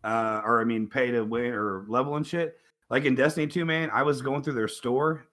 uh, 0.04 0.42
or 0.44 0.60
I 0.60 0.64
mean 0.64 0.86
pay 0.86 1.10
to 1.10 1.22
win 1.22 1.52
or 1.52 1.84
level 1.88 2.16
and 2.16 2.26
shit, 2.26 2.58
like 2.90 3.06
in 3.06 3.14
Destiny 3.14 3.46
2, 3.46 3.64
man, 3.64 3.90
I 3.90 4.02
was 4.02 4.22
going 4.22 4.42
through 4.42 4.54
their 4.54 4.68
store 4.68 5.26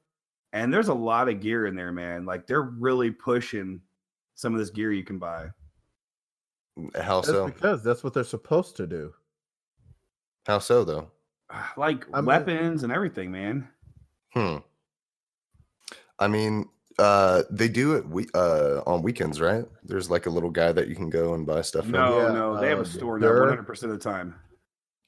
and 0.53 0.73
there's 0.73 0.89
a 0.89 0.93
lot 0.93 1.29
of 1.29 1.39
gear 1.39 1.65
in 1.65 1.75
there, 1.75 1.91
man. 1.91 2.25
Like 2.25 2.47
they're 2.47 2.61
really 2.61 3.11
pushing 3.11 3.81
some 4.35 4.53
of 4.53 4.59
this 4.59 4.69
gear 4.69 4.91
you 4.91 5.03
can 5.03 5.19
buy. 5.19 5.49
How 6.95 7.21
That's 7.21 7.27
so? 7.27 7.45
because 7.45 7.83
that's 7.83 8.03
what 8.03 8.13
they're 8.13 8.23
supposed 8.23 8.77
to 8.77 8.87
do. 8.87 9.13
How 10.45 10.59
so 10.59 10.83
though? 10.83 11.11
Like 11.77 12.05
I 12.13 12.17
mean- 12.17 12.25
weapons 12.25 12.83
and 12.83 12.91
everything, 12.91 13.31
man. 13.31 13.67
Hmm. 14.33 14.57
I 16.19 16.27
mean, 16.27 16.69
uh, 16.99 17.43
they 17.49 17.67
do 17.67 17.95
it 17.95 18.07
we 18.07 18.27
uh 18.33 18.81
on 18.85 19.01
weekends, 19.01 19.41
right? 19.41 19.65
There's 19.83 20.09
like 20.09 20.27
a 20.27 20.29
little 20.29 20.49
guy 20.49 20.71
that 20.71 20.87
you 20.87 20.95
can 20.95 21.09
go 21.09 21.33
and 21.33 21.45
buy 21.45 21.61
stuff 21.61 21.83
from. 21.83 21.93
No, 21.93 22.19
Yeah, 22.19 22.33
no, 22.33 22.59
they 22.61 22.69
have 22.69 22.79
uh, 22.79 22.83
a 22.83 22.85
store 22.85 23.19
now 23.19 23.27
100% 23.27 23.83
of 23.83 23.89
the 23.89 23.97
time. 23.97 24.35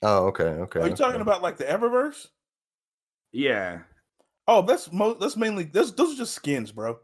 Oh, 0.01 0.27
okay, 0.27 0.43
okay. 0.43 0.79
Are 0.81 0.89
you 0.89 0.95
talking 0.95 1.21
about 1.21 1.41
like 1.41 1.57
the 1.57 1.63
Eververse? 1.65 2.27
Yeah. 3.31 3.79
Oh, 4.47 4.61
that's 4.61 4.91
mo- 4.91 5.15
that's 5.15 5.37
mainly 5.37 5.63
those 5.65 5.95
those 5.95 6.13
are 6.13 6.17
just 6.17 6.33
skins, 6.33 6.71
bro. 6.71 6.99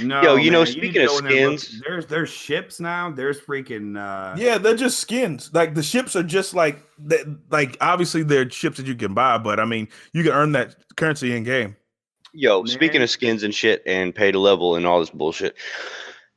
No, 0.00 0.22
Yo, 0.22 0.36
you 0.36 0.50
know, 0.50 0.58
man, 0.64 0.66
need 0.66 0.72
speaking 0.72 0.92
to 0.94 1.04
of 1.04 1.08
go 1.08 1.18
in 1.18 1.24
there 1.24 1.50
look. 1.50 1.60
skins- 1.60 1.82
there's 1.86 2.06
there's 2.06 2.30
ships 2.30 2.80
now. 2.80 3.10
There's 3.10 3.40
freaking 3.40 3.98
uh 3.98 4.36
Yeah, 4.38 4.58
they're 4.58 4.76
just 4.76 4.98
skins. 4.98 5.50
Like 5.52 5.74
the 5.74 5.82
ships 5.82 6.16
are 6.16 6.22
just 6.22 6.54
like 6.54 6.82
that. 7.06 7.38
Like 7.50 7.76
obviously 7.80 8.22
they're 8.22 8.48
ships 8.50 8.78
that 8.78 8.86
you 8.86 8.94
can 8.94 9.14
buy, 9.14 9.38
but 9.38 9.60
I 9.60 9.64
mean 9.64 9.88
you 10.12 10.22
can 10.22 10.32
earn 10.32 10.52
that 10.52 10.76
currency 10.96 11.34
in 11.36 11.44
game. 11.44 11.76
Yo, 12.34 12.64
speaking 12.64 13.02
of 13.02 13.10
skins 13.10 13.42
and 13.42 13.54
shit 13.54 13.82
and 13.84 14.14
pay 14.14 14.32
to 14.32 14.38
level 14.38 14.74
and 14.76 14.86
all 14.86 15.00
this 15.00 15.10
bullshit, 15.10 15.54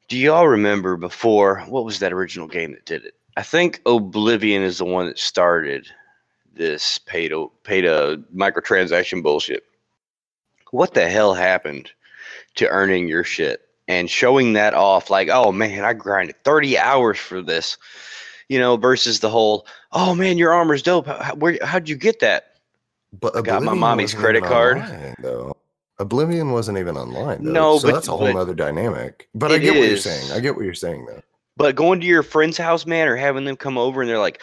do 0.10 0.18
y'all 0.18 0.48
remember 0.48 0.98
before 0.98 1.62
what 1.70 1.86
was 1.86 2.00
that 2.00 2.12
original 2.12 2.48
game 2.48 2.72
that 2.72 2.86
did 2.86 3.06
it? 3.06 3.14
I 3.38 3.44
think 3.44 3.82
Oblivion 3.86 4.62
is 4.62 4.78
the 4.78 4.86
one 4.86 5.06
that 5.08 5.18
started 5.18 5.88
this 6.54 6.98
pay 6.98 7.30
to 7.30 7.50
pay 7.64 7.80
to 7.82 8.22
microtransaction 8.36 9.24
bullshit. 9.24 9.64
What 10.76 10.94
the 10.94 11.08
hell 11.08 11.34
happened 11.34 11.90
to 12.56 12.68
earning 12.68 13.08
your 13.08 13.24
shit 13.24 13.62
and 13.88 14.10
showing 14.10 14.54
that 14.54 14.74
off 14.74 15.10
like, 15.10 15.30
oh 15.32 15.54
man, 15.54 15.86
I 15.86 15.94
grinded 15.94 16.36
30 16.44 16.78
hours 16.78 17.18
for 17.18 17.42
this, 17.42 17.78
you 18.50 18.60
know, 18.60 18.76
versus 18.76 19.22
the 19.22 19.30
whole, 19.30 19.66
oh 19.94 20.14
man, 20.16 20.38
your 20.38 20.52
armor's 20.52 20.82
dope. 20.82 21.08
How, 21.08 21.34
where, 21.36 21.58
how'd 21.64 21.88
you 21.88 21.96
get 21.96 22.20
that? 22.20 22.56
But 23.18 23.38
I 23.38 23.42
got 23.42 23.64
my 23.64 23.74
mommy's 23.74 24.14
credit 24.14 24.44
card. 24.44 24.80
online, 24.80 25.16
though. 25.20 25.56
Oblivion 25.98 26.52
wasn't 26.52 26.78
even 26.78 26.98
online. 26.98 27.42
Though, 27.42 27.52
No, 27.52 27.78
so 27.80 27.88
but- 27.88 27.94
that's 27.94 28.10
a 28.10 28.18
whole 28.18 28.38
other 28.38 28.54
dynamic. 28.54 29.30
But 29.34 29.54
I 29.54 29.60
get 29.60 29.78
what 29.78 29.88
you're 29.88 29.96
saying. 29.96 30.30
I 30.34 30.42
get 30.42 30.58
what 30.58 30.66
you're 30.66 30.74
saying 30.74 31.06
though. 31.06 31.22
But 31.56 31.78
going 31.78 32.02
to 32.02 32.06
your 32.06 32.22
friend's 32.22 32.58
house, 32.58 32.86
man, 32.86 33.08
or 33.08 33.16
having 33.16 33.46
them 33.46 33.56
come 33.56 33.78
over 33.78 34.02
and 34.02 34.10
they're 34.10 34.20
like, 34.20 34.42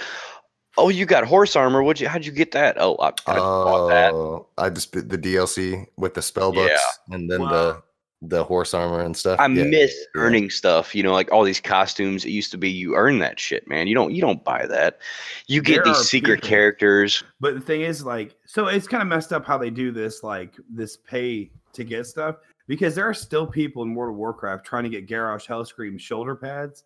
"Oh, 0.79 0.89
you 0.89 1.07
got 1.07 1.25
horse 1.25 1.57
armor? 1.57 1.83
What 1.83 2.01
you? 2.01 2.09
How'd 2.09 2.25
you 2.25 2.33
get 2.33 2.53
that? 2.53 2.77
Oh, 2.81 2.97
I, 2.97 3.09
I 3.27 3.37
bought 3.37 3.89
that. 3.89 4.13
Oh, 4.13 4.47
I 4.59 4.71
just 4.71 4.93
the 4.93 5.19
DLC 5.19 5.87
with 5.97 6.15
the 6.15 6.23
spell 6.23 6.53
books 6.53 6.83
and 7.11 7.31
then 7.31 7.43
Wow. 7.43 7.51
the 7.51 7.83
the 8.25 8.45
horse 8.45 8.73
armor 8.73 9.01
and 9.01 9.17
stuff. 9.17 9.41
I 9.41 9.49
Yeah, 9.49 9.65
miss 9.65 9.93
yeah. 10.15 10.21
earning 10.21 10.49
stuff. 10.49 10.95
You 10.95 11.03
know, 11.03 11.13
like 11.13 11.33
all 11.33 11.43
these 11.43 11.61
costumes. 11.61 12.25
It 12.25 12.31
used 12.31 12.53
to 12.53 12.57
be 12.57 12.71
you 12.71 12.95
earn 12.95 13.19
that 13.19 13.41
shit, 13.41 13.67
man. 13.67 13.89
You 13.89 13.95
don't. 13.97 14.13
You 14.15 14.21
don't 14.23 14.45
buy 14.45 14.65
that. 14.67 15.01
You 15.49 15.61
get 15.61 15.83
There 15.85 15.93
these 15.93 16.09
secret 16.09 16.37
people- 16.37 16.49
characters. 16.49 17.25
But 17.41 17.55
the 17.55 17.61
thing 17.61 17.81
is, 17.83 18.05
like, 18.05 18.37
so 18.47 18.67
it's 18.69 18.87
kind 18.87 19.03
of 19.03 19.09
messed 19.09 19.33
up 19.33 19.45
how 19.45 19.59
they 19.59 19.71
do 19.71 19.91
this, 19.91 20.23
like 20.23 20.55
this 20.73 20.97
pay 20.97 21.51
to 21.73 21.83
get 21.83 22.07
stuff, 22.07 22.37
because 22.69 22.95
there 22.95 23.09
are 23.09 23.15
still 23.15 23.45
people 23.47 23.83
in 23.83 23.93
World 23.95 24.13
of 24.15 24.19
Warcraft 24.19 24.65
trying 24.65 24.85
to 24.85 24.91
get 24.91 25.09
Garrosh 25.09 25.49
Hellscream 25.49 25.99
shoulder 25.99 26.37
pads, 26.37 26.85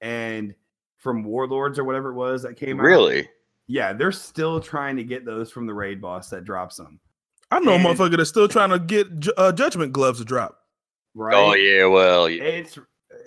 and 0.00 0.54
from 1.00 1.24
Warlords 1.24 1.78
or 1.78 1.84
whatever 1.84 2.10
it 2.10 2.14
was 2.14 2.42
that 2.42 2.56
came 2.56 2.78
out. 2.78 2.84
Really? 2.84 3.28
Yeah, 3.66 3.92
they're 3.92 4.12
still 4.12 4.60
trying 4.60 4.96
to 4.96 5.04
get 5.04 5.24
those 5.24 5.50
from 5.50 5.66
the 5.66 5.74
raid 5.74 6.00
boss 6.00 6.30
that 6.30 6.44
drops 6.44 6.76
them. 6.76 7.00
I 7.50 7.58
know 7.60 7.72
a 7.72 7.74
And- 7.76 7.84
motherfucker 7.84 8.16
that's 8.16 8.30
still 8.30 8.46
trying 8.48 8.70
to 8.70 8.78
get 8.78 9.08
uh, 9.36 9.50
judgment 9.52 9.92
gloves 9.92 10.18
to 10.20 10.24
drop. 10.24 10.58
Right? 11.14 11.34
Oh 11.34 11.54
yeah. 11.54 11.86
Well, 11.86 12.28
yeah. 12.28 12.44
It's 12.44 12.78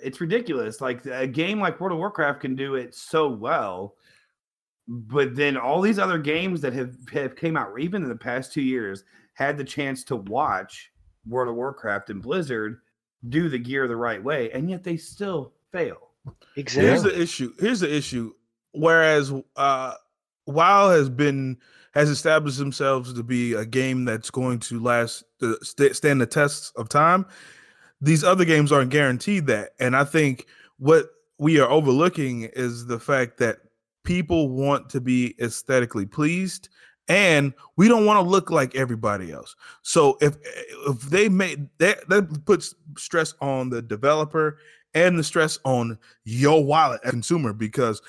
it's 0.02 0.20
ridiculous. 0.20 0.80
Like 0.80 1.04
a 1.04 1.26
game 1.26 1.60
like 1.60 1.78
World 1.80 1.92
of 1.92 1.98
Warcraft 1.98 2.40
can 2.40 2.54
do 2.56 2.76
it 2.76 2.94
so 2.94 3.28
well, 3.28 3.96
but 4.88 5.34
then 5.34 5.56
all 5.56 5.80
these 5.82 5.98
other 5.98 6.18
games 6.18 6.60
that 6.62 6.72
have 6.72 6.96
have 7.12 7.36
came 7.36 7.56
out 7.56 7.78
even 7.78 8.02
in 8.02 8.08
the 8.08 8.16
past 8.16 8.52
two 8.52 8.62
years 8.62 9.04
had 9.34 9.58
the 9.58 9.64
chance 9.64 10.04
to 10.04 10.16
watch 10.16 10.92
World 11.26 11.48
of 11.50 11.56
Warcraft 11.56 12.08
and 12.10 12.22
Blizzard 12.22 12.80
do 13.28 13.48
the 13.48 13.58
gear 13.58 13.88
the 13.88 13.96
right 13.96 14.22
way, 14.22 14.50
and 14.52 14.70
yet 14.70 14.82
they 14.84 14.96
still 14.96 15.52
fail. 15.72 16.10
Exactly. 16.56 16.88
Here's 16.88 17.02
the 17.02 17.20
issue. 17.20 17.52
Here's 17.58 17.80
the 17.80 17.94
issue. 17.94 18.32
Whereas 18.72 19.32
uh 19.56 19.94
WoW 20.46 20.90
has 20.90 21.08
been 21.08 21.58
has 21.94 22.10
established 22.10 22.58
themselves 22.58 23.12
to 23.12 23.22
be 23.22 23.54
a 23.54 23.64
game 23.64 24.04
that's 24.04 24.30
going 24.30 24.58
to 24.58 24.80
last 24.80 25.24
the 25.38 25.58
st- 25.62 25.94
stand 25.96 26.20
the 26.20 26.26
tests 26.26 26.72
of 26.76 26.88
time. 26.88 27.24
These 28.00 28.24
other 28.24 28.44
games 28.44 28.72
aren't 28.72 28.90
guaranteed 28.90 29.46
that, 29.46 29.70
and 29.78 29.96
I 29.96 30.04
think 30.04 30.46
what 30.78 31.06
we 31.38 31.58
are 31.60 31.70
overlooking 31.70 32.50
is 32.54 32.86
the 32.86 32.98
fact 32.98 33.38
that 33.38 33.58
people 34.04 34.50
want 34.50 34.90
to 34.90 35.00
be 35.00 35.34
aesthetically 35.40 36.06
pleased 36.06 36.68
and 37.08 37.52
we 37.76 37.88
don't 37.88 38.06
want 38.06 38.22
to 38.22 38.30
look 38.30 38.50
like 38.50 38.74
everybody 38.74 39.32
else 39.32 39.56
so 39.82 40.16
if 40.20 40.36
if 40.88 41.00
they 41.02 41.28
made 41.28 41.68
that 41.78 42.06
that 42.08 42.44
puts 42.44 42.74
stress 42.96 43.34
on 43.40 43.68
the 43.68 43.82
developer 43.82 44.58
and 44.94 45.18
the 45.18 45.24
stress 45.24 45.58
on 45.64 45.98
your 46.24 46.64
wallet 46.64 47.00
as 47.04 47.08
a 47.08 47.12
consumer 47.12 47.52
because 47.52 48.00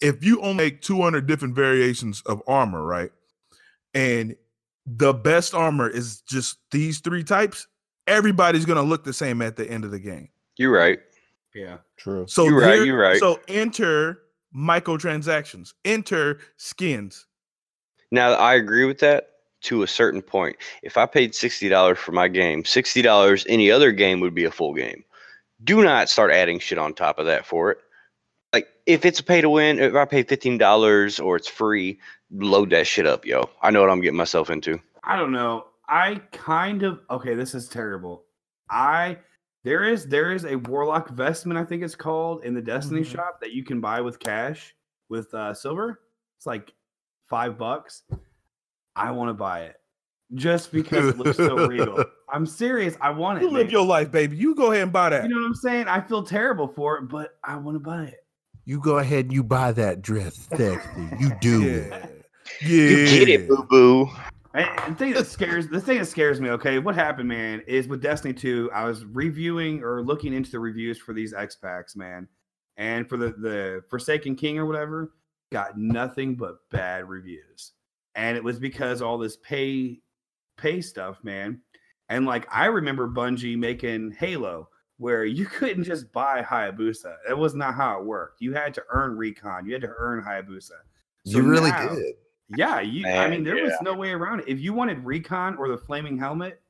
if 0.00 0.24
you 0.24 0.40
only 0.40 0.54
make 0.64 0.80
200 0.82 1.26
different 1.26 1.54
variations 1.54 2.22
of 2.26 2.42
armor 2.46 2.84
right 2.84 3.10
and 3.94 4.36
the 4.86 5.14
best 5.14 5.54
armor 5.54 5.88
is 5.88 6.20
just 6.22 6.58
these 6.70 7.00
three 7.00 7.24
types 7.24 7.66
everybody's 8.06 8.64
going 8.66 8.76
to 8.76 8.82
look 8.82 9.04
the 9.04 9.12
same 9.12 9.40
at 9.40 9.56
the 9.56 9.68
end 9.70 9.84
of 9.84 9.90
the 9.90 9.98
game 10.00 10.28
You're 10.56 10.72
right. 10.72 10.98
Yeah. 11.54 11.78
True. 11.96 12.26
so 12.28 12.44
You're 12.44 12.60
right, 12.60 12.84
you're 12.84 12.98
right. 12.98 13.18
so 13.18 13.40
enter 13.48 14.20
microtransactions 14.54 15.72
enter 15.84 16.40
skins 16.56 17.26
Now 18.10 18.32
I 18.32 18.54
agree 18.54 18.84
with 18.84 18.98
that 19.00 19.30
to 19.64 19.82
a 19.82 19.86
certain 19.86 20.20
point. 20.22 20.56
If 20.82 20.96
I 20.98 21.06
paid 21.06 21.32
$60 21.32 21.96
for 21.96 22.12
my 22.12 22.28
game, 22.28 22.62
$60 22.62 23.46
any 23.48 23.70
other 23.70 23.92
game 23.92 24.20
would 24.20 24.34
be 24.34 24.44
a 24.44 24.50
full 24.50 24.74
game. 24.74 25.02
Do 25.64 25.82
not 25.82 26.08
start 26.08 26.30
adding 26.30 26.58
shit 26.58 26.78
on 26.78 26.94
top 26.94 27.18
of 27.18 27.26
that 27.26 27.46
for 27.46 27.70
it. 27.72 27.78
Like 28.52 28.68
if 28.86 29.04
it's 29.04 29.18
a 29.20 29.24
pay 29.24 29.40
to 29.40 29.50
win, 29.50 29.78
if 29.80 29.94
I 29.94 30.04
pay 30.04 30.22
$15 30.22 31.24
or 31.24 31.36
it's 31.36 31.48
free, 31.48 31.98
load 32.30 32.70
that 32.70 32.86
shit 32.86 33.06
up, 33.06 33.24
yo. 33.24 33.48
I 33.62 33.70
know 33.70 33.80
what 33.80 33.90
I'm 33.90 34.00
getting 34.00 34.16
myself 34.16 34.50
into. 34.50 34.78
I 35.02 35.16
don't 35.16 35.32
know. 35.32 35.66
I 35.88 36.16
kind 36.32 36.82
of 36.82 37.00
okay. 37.10 37.34
This 37.34 37.54
is 37.54 37.68
terrible. 37.68 38.24
I 38.70 39.18
there 39.64 39.84
is 39.84 40.06
there 40.06 40.32
is 40.32 40.44
a 40.44 40.56
warlock 40.56 41.10
vestment 41.10 41.58
I 41.58 41.64
think 41.64 41.82
it's 41.82 41.94
called 41.94 42.44
in 42.44 42.54
the 42.54 42.62
Destiny 42.62 43.00
Mhm. 43.02 43.12
shop 43.12 43.40
that 43.40 43.52
you 43.52 43.64
can 43.64 43.80
buy 43.80 44.00
with 44.00 44.18
cash 44.18 44.74
with 45.08 45.32
uh, 45.34 45.52
silver. 45.52 46.00
It's 46.38 46.46
like 46.46 46.72
five 47.28 47.58
bucks. 47.58 48.02
I 48.96 49.10
want 49.10 49.28
to 49.28 49.34
buy 49.34 49.62
it 49.64 49.76
just 50.34 50.72
because 50.72 51.06
it 51.06 51.18
looks 51.18 51.36
so 51.36 51.66
real. 51.66 52.04
I'm 52.32 52.46
serious. 52.46 52.96
I 53.00 53.10
want 53.10 53.38
it. 53.38 53.42
You 53.42 53.50
live 53.50 53.66
man. 53.66 53.72
your 53.72 53.84
life, 53.84 54.10
baby. 54.10 54.36
You 54.36 54.54
go 54.54 54.72
ahead 54.72 54.84
and 54.84 54.92
buy 54.92 55.10
that. 55.10 55.24
You 55.24 55.28
know 55.28 55.40
what 55.40 55.46
I'm 55.46 55.54
saying? 55.54 55.88
I 55.88 56.00
feel 56.00 56.22
terrible 56.22 56.68
for 56.68 56.98
it, 56.98 57.02
but 57.02 57.38
I 57.44 57.56
want 57.56 57.76
to 57.76 57.80
buy 57.80 58.04
it. 58.04 58.24
You 58.64 58.80
go 58.80 58.98
ahead 58.98 59.26
and 59.26 59.32
you 59.32 59.44
buy 59.44 59.72
that 59.72 60.02
dress 60.02 60.48
sexy. 60.48 61.08
You 61.18 61.32
do. 61.40 61.62
yeah. 61.90 61.98
Yeah. 61.98 62.08
You 62.60 63.06
get 63.06 63.28
it, 63.30 63.48
boo 63.48 63.66
boo. 63.70 64.10
And 64.52 64.94
the 64.94 64.98
thing 64.98 65.14
that 65.14 65.26
scares 65.26 65.66
the 65.68 65.80
thing 65.80 65.98
that 65.98 66.06
scares 66.06 66.40
me, 66.40 66.50
okay, 66.50 66.78
what 66.78 66.94
happened, 66.94 67.28
man, 67.28 67.62
is 67.66 67.88
with 67.88 68.02
Destiny 68.02 68.34
2, 68.34 68.70
I 68.72 68.84
was 68.84 69.04
reviewing 69.04 69.82
or 69.82 70.02
looking 70.02 70.32
into 70.32 70.50
the 70.50 70.60
reviews 70.60 70.98
for 70.98 71.12
these 71.12 71.32
X 71.32 71.56
packs, 71.56 71.96
man. 71.96 72.28
And 72.76 73.08
for 73.08 73.16
the 73.16 73.30
the 73.30 73.82
Forsaken 73.88 74.36
King 74.36 74.58
or 74.58 74.66
whatever, 74.66 75.12
got 75.50 75.78
nothing 75.78 76.36
but 76.36 76.58
bad 76.70 77.08
reviews. 77.08 77.72
And 78.14 78.36
it 78.36 78.44
was 78.44 78.58
because 78.58 79.02
all 79.02 79.18
this 79.18 79.36
pay 79.38 80.00
pay 80.56 80.80
stuff, 80.80 81.18
man. 81.22 81.60
And 82.08 82.26
like 82.26 82.46
I 82.50 82.66
remember 82.66 83.08
Bungie 83.08 83.56
making 83.58 84.12
Halo 84.18 84.68
where 84.98 85.24
you 85.24 85.46
couldn't 85.46 85.84
just 85.84 86.12
buy 86.12 86.42
Hayabusa. 86.42 87.14
That 87.26 87.36
was 87.38 87.54
not 87.54 87.74
how 87.74 88.00
it 88.00 88.04
worked. 88.06 88.40
You 88.40 88.52
had 88.54 88.74
to 88.74 88.82
earn 88.90 89.16
recon, 89.16 89.66
you 89.66 89.72
had 89.72 89.82
to 89.82 89.92
earn 89.96 90.22
Hayabusa. 90.22 90.70
So 91.26 91.38
you 91.38 91.42
really 91.42 91.70
now- 91.70 91.94
did. 91.94 92.14
yeah, 92.56 92.80
you. 92.80 93.06
I 93.06 93.28
mean, 93.28 93.44
there 93.44 93.62
was 93.62 93.72
no 93.82 93.94
way 93.94 94.10
around 94.10 94.40
it. 94.40 94.48
If 94.48 94.60
you 94.60 94.72
wanted 94.74 95.04
recon 95.04 95.56
or 95.56 95.68
the 95.68 95.78
flaming 95.78 96.18
helmet, 96.18 96.60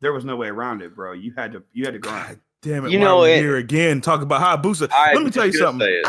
there 0.00 0.12
was 0.12 0.24
no 0.24 0.34
way 0.36 0.48
around 0.48 0.82
it, 0.82 0.94
bro. 0.96 1.12
You 1.12 1.32
had 1.36 1.52
to. 1.52 1.62
You 1.72 1.84
had 1.84 1.94
to 1.94 2.00
grind. 2.00 2.28
God 2.28 2.40
damn 2.62 2.84
it. 2.86 2.90
You 2.90 2.98
know 2.98 3.22
we 3.22 3.30
it- 3.32 3.40
here 3.40 3.56
again 3.56 4.00
talk 4.00 4.22
about 4.22 4.40
Hayabusa. 4.42 4.88
I 4.92 5.14
Let 5.14 5.22
me 5.24 5.30
tell 5.30 5.46
you 5.46 5.52
something. 5.52 6.02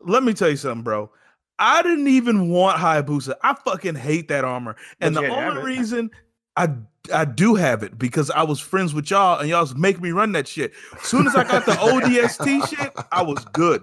Let 0.00 0.22
me 0.22 0.32
tell 0.34 0.48
you 0.50 0.56
something, 0.56 0.82
bro. 0.84 1.10
I 1.58 1.82
didn't 1.82 2.08
even 2.08 2.48
want 2.48 2.78
Hayabusa. 2.78 3.34
I 3.42 3.54
fucking 3.54 3.94
hate 3.96 4.28
that 4.28 4.44
armor. 4.44 4.76
And 5.00 5.14
the 5.16 5.22
you 5.22 5.30
had 5.32 5.48
only 5.48 5.60
it. 5.60 5.64
reason 5.78 6.10
I 6.56 6.70
I 7.12 7.24
do 7.24 7.54
have 7.54 7.82
it 7.82 7.98
because 7.98 8.30
I 8.30 8.42
was 8.42 8.60
friends 8.60 8.94
with 8.94 9.10
y'all 9.10 9.40
and 9.40 9.48
y'all 9.48 9.62
was 9.62 9.74
making 9.74 10.02
me 10.02 10.10
run 10.10 10.32
that 10.32 10.46
shit. 10.46 10.72
As 10.94 11.06
soon 11.06 11.26
as 11.26 11.34
I 11.34 11.44
got 11.44 11.66
the 11.66 11.72
ODST 11.72 12.68
shit, 12.68 12.92
I 13.10 13.22
was 13.22 13.44
good. 13.46 13.82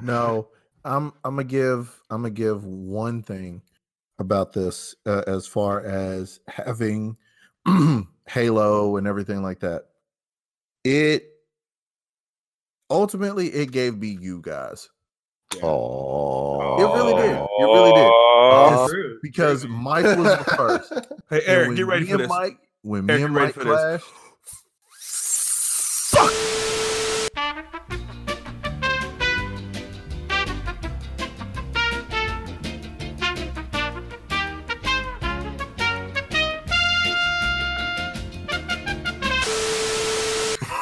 No, 0.00 0.48
I'm 0.84 1.12
I'm 1.24 1.36
gonna 1.36 1.44
give 1.44 2.00
I'm 2.10 2.22
gonna 2.22 2.30
give 2.30 2.64
one 2.64 3.22
thing 3.22 3.62
about 4.18 4.52
this 4.52 4.94
uh, 5.06 5.22
as 5.26 5.46
far 5.46 5.84
as 5.84 6.40
having 6.48 7.16
Halo 8.28 8.96
and 8.96 9.06
everything 9.06 9.42
like 9.42 9.60
that. 9.60 9.84
It 10.84 11.28
ultimately 12.90 13.48
it 13.48 13.72
gave 13.72 13.96
me 13.96 14.16
you 14.20 14.40
guys 14.40 14.88
Oh, 15.62 16.76
It 16.78 16.94
really 16.96 17.14
did. 17.22 17.36
It 17.36 17.64
really 17.64 17.92
did. 17.92 18.10
Oh, 18.12 18.88
It's 18.90 19.20
because. 19.22 19.66
Mike 19.66 20.04
was 20.04 20.16
the 20.16 20.44
first. 20.56 20.92
Hey 21.28 21.40
Eric, 21.44 21.76
get 21.76 21.86
ready 21.86 22.06
for 22.06 22.18
this. 22.18 22.28
Mike, 22.28 22.56
when 22.82 23.10
Eric, 23.10 23.20
me 23.20 23.24
and 23.24 23.34
Mike 23.34 23.54
for 23.54 23.64
this. 23.64 24.02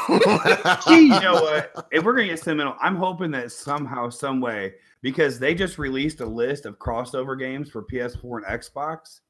you 0.89 1.09
know 1.09 1.35
what? 1.35 1.89
If 1.93 2.05
we're 2.05 2.15
gonna 2.15 2.29
get 2.29 2.39
sentimental, 2.39 2.77
I'm 2.81 2.97
hoping 2.97 3.31
that 3.33 3.53
somehow, 3.53 4.09
some 4.09 4.41
way, 4.41 4.75
because 5.03 5.39
they 5.39 5.55
just 5.55 5.79
released 5.79 6.21
a 6.21 6.27
list 6.27 6.67
of 6.67 6.79
crossover 6.79 7.39
games 7.39 7.71
for 7.71 7.83
PS4 7.83 8.39
and 8.39 8.61
Xbox, 8.61 9.21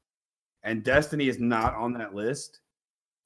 and 0.63 0.83
Destiny 0.83 1.27
is 1.27 1.39
not 1.39 1.75
on 1.75 1.93
that 1.93 2.13
list. 2.13 2.61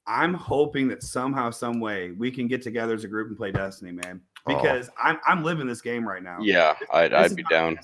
I'm 0.08 0.34
hoping 0.34 0.88
that 0.88 1.04
somehow, 1.04 1.52
some 1.52 1.80
way, 1.80 2.12
we 2.12 2.32
can 2.32 2.48
get 2.48 2.62
together 2.62 2.96
as 2.96 3.04
a 3.04 3.08
group 3.08 3.28
and 3.28 3.38
play 3.38 3.52
Destiny, 3.52 3.92
man. 3.92 4.22
Oh. 4.48 4.56
Because 4.56 4.90
I'm 5.02 5.20
I'm 5.26 5.44
living 5.44 5.68
this 5.68 5.82
game 5.82 6.08
right 6.08 6.24
now. 6.24 6.40
yeah, 6.42 6.76
I'd, 6.92 7.12
This 7.12 7.32
I'd 7.32 7.36
be 7.36 7.44
down. 7.44 7.78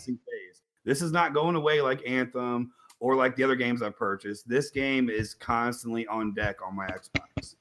This 0.84 1.02
is 1.02 1.12
not 1.12 1.34
going 1.34 1.56
away 1.56 1.82
like 1.82 2.08
Anthem 2.08 2.72
or 3.00 3.16
like 3.16 3.36
the 3.36 3.44
other 3.44 3.56
games 3.56 3.82
I've 3.82 3.98
purchased. 3.98 4.48
This 4.48 4.70
game 4.70 5.10
is 5.10 5.34
constantly 5.34 6.08
on 6.08 6.34
deck 6.34 6.58
on 6.66 6.76
my 6.76 6.88
Xbox. 6.88 7.56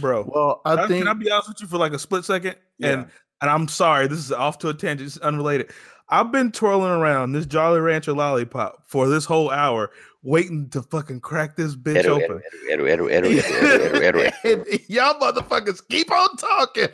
Bro. 0.00 0.30
well, 0.34 0.60
I 0.64 0.76
Can 0.76 0.88
think 0.88 1.04
can 1.04 1.08
I 1.08 1.14
be 1.14 1.30
honest 1.30 1.48
with 1.48 1.60
you 1.60 1.66
for 1.66 1.78
like 1.78 1.92
a 1.92 1.98
split 1.98 2.24
second? 2.24 2.56
Yeah. 2.78 2.88
And 2.90 3.06
and 3.40 3.50
I'm 3.50 3.68
sorry, 3.68 4.06
this 4.06 4.18
is 4.18 4.32
off 4.32 4.58
to 4.60 4.68
a 4.68 4.74
tangent, 4.74 5.06
it's 5.08 5.18
unrelated. 5.18 5.70
I've 6.08 6.30
been 6.30 6.52
twirling 6.52 6.90
around 6.90 7.32
this 7.32 7.46
Jolly 7.46 7.80
Rancher 7.80 8.12
lollipop 8.12 8.84
for 8.86 9.08
this 9.08 9.24
whole 9.24 9.50
hour, 9.50 9.90
waiting 10.22 10.68
to 10.70 10.82
fucking 10.82 11.20
crack 11.20 11.56
this 11.56 11.74
bitch 11.74 12.04
Edu, 12.04 12.22
open. 12.22 12.42
y'all 14.88 15.14
motherfuckers 15.20 15.82
keep 15.88 16.10
on 16.12 16.36
talking. 16.36 16.88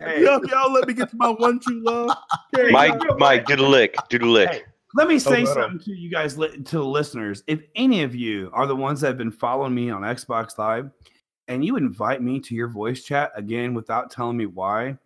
Hey, 0.00 0.24
Y'all, 0.24 0.44
y'all 0.46 0.72
let 0.72 0.88
me 0.88 0.94
get 0.94 1.10
to 1.10 1.16
my 1.16 1.28
one 1.28 1.60
true 1.60 1.82
love. 1.82 2.16
hey, 2.56 2.70
Mike, 2.70 2.94
you 2.94 2.98
know 2.98 3.06
what? 3.10 3.18
Mike, 3.18 3.46
do 3.46 3.56
the 3.56 3.62
lick, 3.62 3.94
do 4.08 4.18
the 4.18 4.26
lick. 4.26 4.50
Hey, 4.50 4.62
let 4.94 5.08
me 5.08 5.14
oh, 5.14 5.18
say 5.18 5.30
right 5.44 5.48
on. 5.48 5.54
something 5.54 5.78
to 5.80 5.92
you 5.92 6.10
guys, 6.10 6.36
li- 6.36 6.56
to 6.56 6.78
the 6.78 6.84
listeners. 6.84 7.44
If 7.46 7.60
any 7.76 8.02
of 8.02 8.14
you 8.14 8.50
are 8.52 8.66
the 8.66 8.74
ones 8.76 9.00
that 9.02 9.08
have 9.08 9.18
been 9.18 9.30
following 9.30 9.74
me 9.74 9.90
on 9.90 10.02
Xbox 10.02 10.58
Live, 10.58 10.90
and 11.48 11.64
you 11.64 11.76
invite 11.76 12.22
me 12.22 12.40
to 12.40 12.54
your 12.54 12.68
voice 12.68 13.02
chat 13.04 13.32
again 13.34 13.74
without 13.74 14.10
telling 14.10 14.36
me 14.36 14.46
why, 14.46 14.96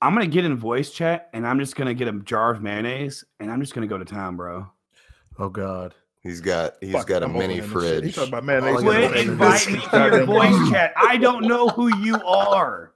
I'm 0.00 0.14
gonna 0.14 0.26
get 0.26 0.44
in 0.44 0.56
voice 0.56 0.90
chat 0.90 1.30
and 1.32 1.46
I'm 1.46 1.58
just 1.58 1.76
gonna 1.76 1.94
get 1.94 2.08
a 2.08 2.12
jar 2.12 2.50
of 2.50 2.62
mayonnaise 2.62 3.24
and 3.40 3.50
I'm 3.50 3.60
just 3.60 3.74
gonna 3.74 3.86
go 3.86 3.98
to 3.98 4.04
town, 4.04 4.36
bro. 4.36 4.66
Oh 5.38 5.48
God. 5.48 5.94
He's 6.22 6.40
got 6.40 6.74
he's 6.80 6.92
Fuck, 6.92 7.06
got 7.08 7.22
a 7.22 7.26
I'm 7.26 7.32
mini 7.32 7.60
opening 7.60 7.74
this 7.74 7.84
shit. 7.84 7.94
He 7.94 8.00
fridge. 8.10 8.14
talking 8.14 8.28
about 8.30 8.44
mayonnaise. 8.44 8.76
All 8.76 8.82
Quit 8.82 9.00
gotta 9.02 9.14
say 9.14 9.22
is- 9.22 9.28
inviting 9.28 9.74
me 9.74 9.80
to 9.90 9.96
your 10.16 10.24
voice 10.26 10.70
chat. 10.70 10.92
I 10.96 11.16
don't 11.16 11.46
know 11.46 11.68
who 11.68 11.96
you 11.98 12.14
are. 12.24 12.91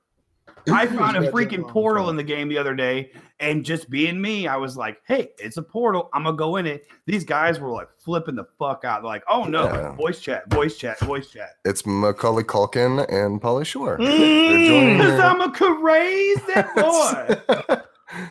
I 0.73 0.87
found 0.97 1.17
a 1.17 1.31
freaking 1.31 1.67
portal 1.67 2.11
in 2.11 2.17
the 2.17 2.23
game 2.23 2.49
the 2.49 2.59
other 2.59 2.75
day, 2.75 3.13
and 3.41 3.65
just 3.65 3.89
being 3.91 4.21
me, 4.21 4.47
I 4.47 4.57
was 4.57 4.77
like, 4.77 5.01
"Hey, 5.07 5.31
it's 5.39 5.57
a 5.57 5.63
portal. 5.63 6.09
I'm 6.13 6.25
gonna 6.25 6.37
go 6.37 6.57
in 6.57 6.67
it." 6.67 6.87
These 7.07 7.25
guys 7.25 7.61
were 7.61 7.71
like 7.71 7.89
flipping 7.99 8.35
the 8.35 8.47
fuck 8.59 8.85
out. 8.85 9.03
They're 9.03 9.09
like, 9.09 9.25
"Oh 9.29 9.45
no, 9.45 9.65
yeah. 9.65 9.95
voice 9.95 10.21
chat, 10.21 10.51
voice 10.51 10.77
chat, 10.77 10.99
voice 11.01 11.29
chat." 11.29 11.51
It's 11.65 11.87
Macaulay 11.87 12.45
Culkin 12.45 13.07
and 13.13 13.41
Pauly 13.41 13.67
Shore. 13.67 13.99
Mm, 13.99 14.97
because 14.97 15.21
I'm 15.21 15.41
a 15.41 15.51
crazy 15.51 16.43
boy. 16.77 17.83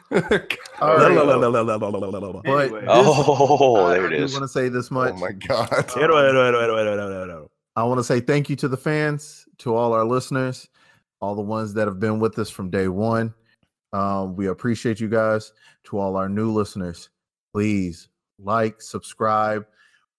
but 0.10 0.58
oh, 2.88 3.90
there 3.90 4.06
it 4.06 4.14
is. 4.14 4.34
I 4.34 4.40
want 4.40 4.44
to 4.44 4.54
say 4.54 4.70
this 4.70 4.90
much. 4.90 5.14
Oh 5.16 5.18
my 5.18 5.32
god! 5.32 5.70
I 7.78 7.84
want 7.84 8.00
to 8.00 8.04
say 8.04 8.22
thank 8.22 8.50
you 8.50 8.56
to 8.58 8.68
the 8.70 8.78
fans, 8.78 9.46
to 9.60 9.76
all 9.76 9.94
our 9.94 10.06
listeners 10.06 10.70
all 11.22 11.36
the 11.36 11.41
ones 11.41 11.74
that 11.74 11.88
have 11.88 11.99
been 11.99 12.20
with 12.20 12.38
us 12.39 12.49
from 12.49 12.70
day 12.70 12.88
one. 12.88 13.34
Um, 13.93 14.36
we 14.36 14.47
appreciate 14.47 14.99
you 14.99 15.09
guys. 15.09 15.53
To 15.86 15.99
all 15.99 16.18
our 16.18 16.28
new 16.28 16.51
listeners, 16.51 17.09
please 17.53 18.09
like, 18.39 18.82
subscribe, 18.82 19.68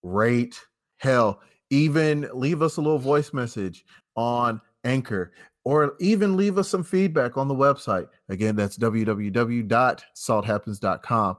rate, 0.03 0.61
hell, 0.99 1.41
even 1.71 2.29
leave 2.33 2.63
us 2.63 2.77
a 2.77 2.81
little 2.81 2.99
voice 2.99 3.33
message 3.33 3.85
on 4.15 4.61
Anchor 4.85 5.33
or 5.65 5.97
even 5.99 6.37
leave 6.37 6.59
us 6.59 6.69
some 6.69 6.85
feedback 6.85 7.37
on 7.37 7.49
the 7.49 7.55
website. 7.55 8.07
Again, 8.29 8.55
that's 8.55 8.79
www.salthappens.com. 8.79 11.37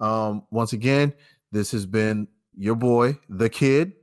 Um, 0.00 0.42
once 0.50 0.72
again, 0.72 1.12
this 1.50 1.72
has 1.72 1.86
been 1.86 2.28
your 2.56 2.76
boy, 2.76 3.18
the 3.28 3.48
kid. 3.48 3.94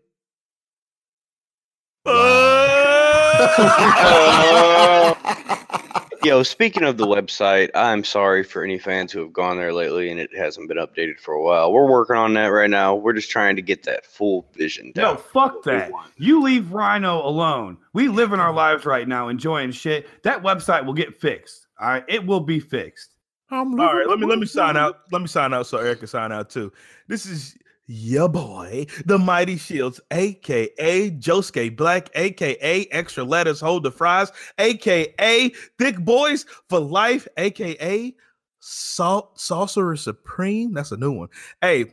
Yo, 6.24 6.44
speaking 6.44 6.84
of 6.84 6.98
the 6.98 7.08
website, 7.08 7.72
I'm 7.74 8.04
sorry 8.04 8.44
for 8.44 8.64
any 8.64 8.78
fans 8.78 9.12
who 9.12 9.22
have 9.22 9.34
gone 9.34 9.58
there 9.58 9.74
lately 9.74 10.12
and 10.12 10.20
it 10.20 10.30
hasn't 10.36 10.68
been 10.68 10.78
updated 10.78 11.20
for 11.20 11.34
a 11.34 11.42
while. 11.42 11.74
We're 11.74 11.90
working 11.90 12.16
on 12.16 12.36
that 12.36 12.48
right 12.48 12.70
now. 12.70 12.94
We're 12.94 13.14
just 13.14 13.32
trying 13.32 13.56
to 13.56 13.64
get 13.64 13.82
that 13.84 14.06
full 14.06 14.46
vision 14.54 14.92
No, 14.96 15.16
fuck 15.16 15.64
that. 15.64 15.92
You 16.18 16.44
leave 16.44 16.72
Rhino 16.72 17.26
alone. 17.26 17.78
We 17.94 18.08
live 18.08 18.34
in 18.34 18.40
our 18.40 18.54
lives 18.54 18.86
right 18.86 19.08
now, 19.08 19.30
enjoying 19.30 19.72
shit. 19.72 20.08
That 20.24 20.44
website 20.44 20.86
will 20.86 20.94
get 20.94 21.20
fixed. 21.20 21.66
All 21.80 21.88
right, 21.88 22.04
it 22.08 22.24
will 22.24 22.42
be 22.42 22.60
fixed. 22.60 23.16
All 23.52 23.66
right, 23.66 24.08
let 24.08 24.20
me 24.20 24.28
let 24.28 24.38
me 24.38 24.46
sign 24.46 24.78
out. 24.78 25.00
Let 25.12 25.22
me 25.22 25.28
sign 25.28 25.54
out 25.54 25.66
so 25.66 25.80
Eric 25.80 26.00
can 26.00 26.08
sign 26.08 26.32
out 26.32 26.52
too. 26.52 26.72
This 27.08 27.26
is 27.26 27.58
your 27.92 28.30
boy, 28.30 28.86
the 29.06 29.20
Mighty 29.20 29.58
Shields, 29.58 30.00
aka 30.12 31.12
Josuke 31.12 31.76
Black, 31.76 32.10
aka 32.16 32.88
Extra 32.92 33.24
Letters 33.24 33.60
Hold 33.60 33.84
the 33.84 33.92
Fries, 33.92 34.32
aka 34.58 35.50
Thick 35.78 36.00
Boys 36.00 36.46
for 36.70 36.80
Life, 36.80 37.28
aka 37.38 38.16
Salt 38.60 39.40
Sorcerer 39.40 39.98
Supreme. 39.98 40.74
That's 40.74 40.92
a 40.92 40.98
new 40.98 41.12
one. 41.12 41.30
Hey, 41.62 41.86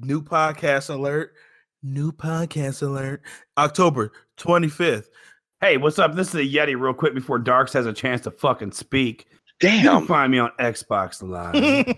new 0.00 0.22
podcast 0.22 0.88
alert. 0.88 1.34
New 1.82 2.10
podcast 2.10 2.82
alert. 2.82 3.22
October 3.58 4.12
25th. 4.38 5.08
Hey, 5.60 5.76
what's 5.76 5.98
up? 5.98 6.14
This 6.14 6.28
is 6.28 6.34
a 6.34 6.38
Yeti 6.38 6.78
real 6.78 6.94
quick 6.94 7.14
before 7.14 7.38
Darks 7.38 7.72
has 7.74 7.86
a 7.86 7.92
chance 7.92 8.22
to 8.22 8.30
fucking 8.30 8.72
speak. 8.72 9.26
You 9.62 9.68
can 9.68 9.84
Damn. 9.84 10.06
find 10.06 10.32
me 10.32 10.38
on 10.38 10.50
Xbox 10.58 11.22
Live. 11.22 11.96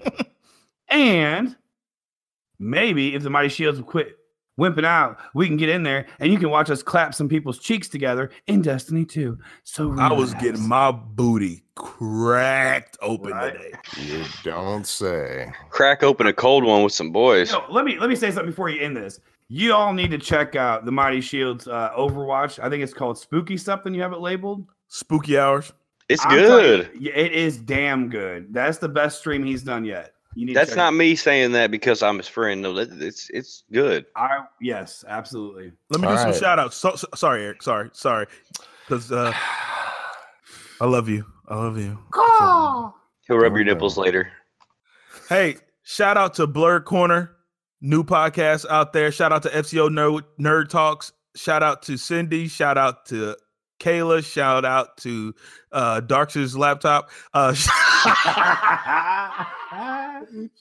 and 0.88 1.56
maybe 2.58 3.14
if 3.14 3.22
the 3.22 3.30
Mighty 3.30 3.48
Shields 3.48 3.78
will 3.78 3.86
quit 3.86 4.16
wimping 4.58 4.84
out, 4.84 5.18
we 5.34 5.46
can 5.46 5.56
get 5.58 5.68
in 5.68 5.82
there 5.82 6.06
and 6.18 6.32
you 6.32 6.38
can 6.38 6.48
watch 6.50 6.70
us 6.70 6.82
clap 6.82 7.14
some 7.14 7.28
people's 7.28 7.58
cheeks 7.58 7.88
together 7.88 8.30
in 8.46 8.62
Destiny 8.62 9.04
2. 9.04 9.36
So 9.64 9.94
I 9.98 10.12
was 10.12 10.32
getting 10.34 10.66
my 10.66 10.90
booty 10.92 11.62
cracked 11.74 12.96
open 13.02 13.32
Right. 13.32 13.52
today. 13.52 13.72
You 14.02 14.24
don't 14.42 14.86
say. 14.86 15.52
Crack 15.70 16.02
open 16.02 16.26
a 16.26 16.32
cold 16.32 16.64
one 16.64 16.82
with 16.82 16.92
some 16.92 17.10
boys. 17.12 17.50
Yo, 17.52 17.64
let 17.70 17.84
me 17.84 17.98
let 17.98 18.08
me 18.08 18.16
say 18.16 18.30
something 18.30 18.50
before 18.50 18.68
you 18.70 18.80
end 18.80 18.96
this. 18.96 19.20
You 19.48 19.74
all 19.74 19.92
need 19.92 20.10
to 20.10 20.18
check 20.18 20.56
out 20.56 20.84
the 20.84 20.90
Mighty 20.92 21.20
Shields 21.20 21.68
uh, 21.68 21.90
Overwatch. 21.96 22.58
I 22.58 22.68
think 22.68 22.82
it's 22.82 22.94
called 22.94 23.16
Spooky 23.18 23.56
something. 23.56 23.94
You 23.94 24.02
have 24.02 24.12
it 24.12 24.20
labeled. 24.20 24.66
Spooky 24.88 25.38
hours. 25.38 25.72
It's 26.08 26.24
I'm 26.24 26.30
telling 26.30 26.64
you, 26.64 26.82
good. 26.84 27.06
it 27.14 27.32
is 27.32 27.56
damn 27.58 28.08
good. 28.08 28.52
That's 28.52 28.78
the 28.78 28.88
best 28.88 29.18
stream 29.18 29.44
he's 29.44 29.62
done 29.62 29.84
yet. 29.84 30.12
You 30.36 30.44
need. 30.46 30.54
That's 30.54 30.70
check 30.70 30.76
not 30.76 30.92
it. 30.92 30.96
me 30.96 31.16
saying 31.16 31.52
that 31.52 31.70
because 31.70 32.02
I'm 32.02 32.18
his 32.18 32.28
friend. 32.28 32.60
No, 32.60 32.76
it's 32.76 33.30
it's 33.30 33.64
good. 33.72 34.04
I 34.16 34.40
yes, 34.60 35.02
absolutely. 35.08 35.72
Let 35.90 36.00
me 36.02 36.06
All 36.08 36.12
do 36.12 36.18
some 36.18 36.30
right. 36.30 36.38
shout 36.38 36.58
outs. 36.58 36.76
So, 36.76 36.94
so- 36.94 37.08
sorry, 37.14 37.42
Eric. 37.44 37.62
Sorry, 37.62 37.88
sorry. 37.94 38.26
Because 38.86 39.10
uh, 39.10 39.32
I 40.80 40.84
love 40.84 41.08
you. 41.08 41.24
I 41.48 41.56
love 41.56 41.78
you. 41.78 41.98
He'll 42.14 43.38
rub 43.38 43.52
Oh, 43.52 43.56
your 43.56 43.64
no. 43.64 43.72
nipples 43.72 43.96
later. 43.96 44.30
Hey, 45.28 45.56
shout 45.84 46.16
out 46.18 46.34
to 46.34 46.46
Blur 46.46 46.80
Corner, 46.80 47.32
new 47.80 48.04
podcast 48.04 48.66
out 48.68 48.92
there. 48.92 49.10
Shout 49.10 49.32
out 49.32 49.42
to 49.44 49.48
FCO 49.48 49.88
Nerd, 49.88 50.22
Nerd 50.38 50.68
Talks. 50.68 51.12
Shout 51.34 51.62
out 51.62 51.82
to 51.84 51.96
Cindy. 51.96 52.46
Shout 52.46 52.76
out 52.78 53.06
to 53.06 53.36
Kayla. 53.80 54.24
Shout 54.24 54.64
out 54.64 54.96
to 54.98 55.34
uh, 55.72 56.00
Darks' 56.00 56.54
laptop. 56.54 57.10
Uh, 57.34 57.52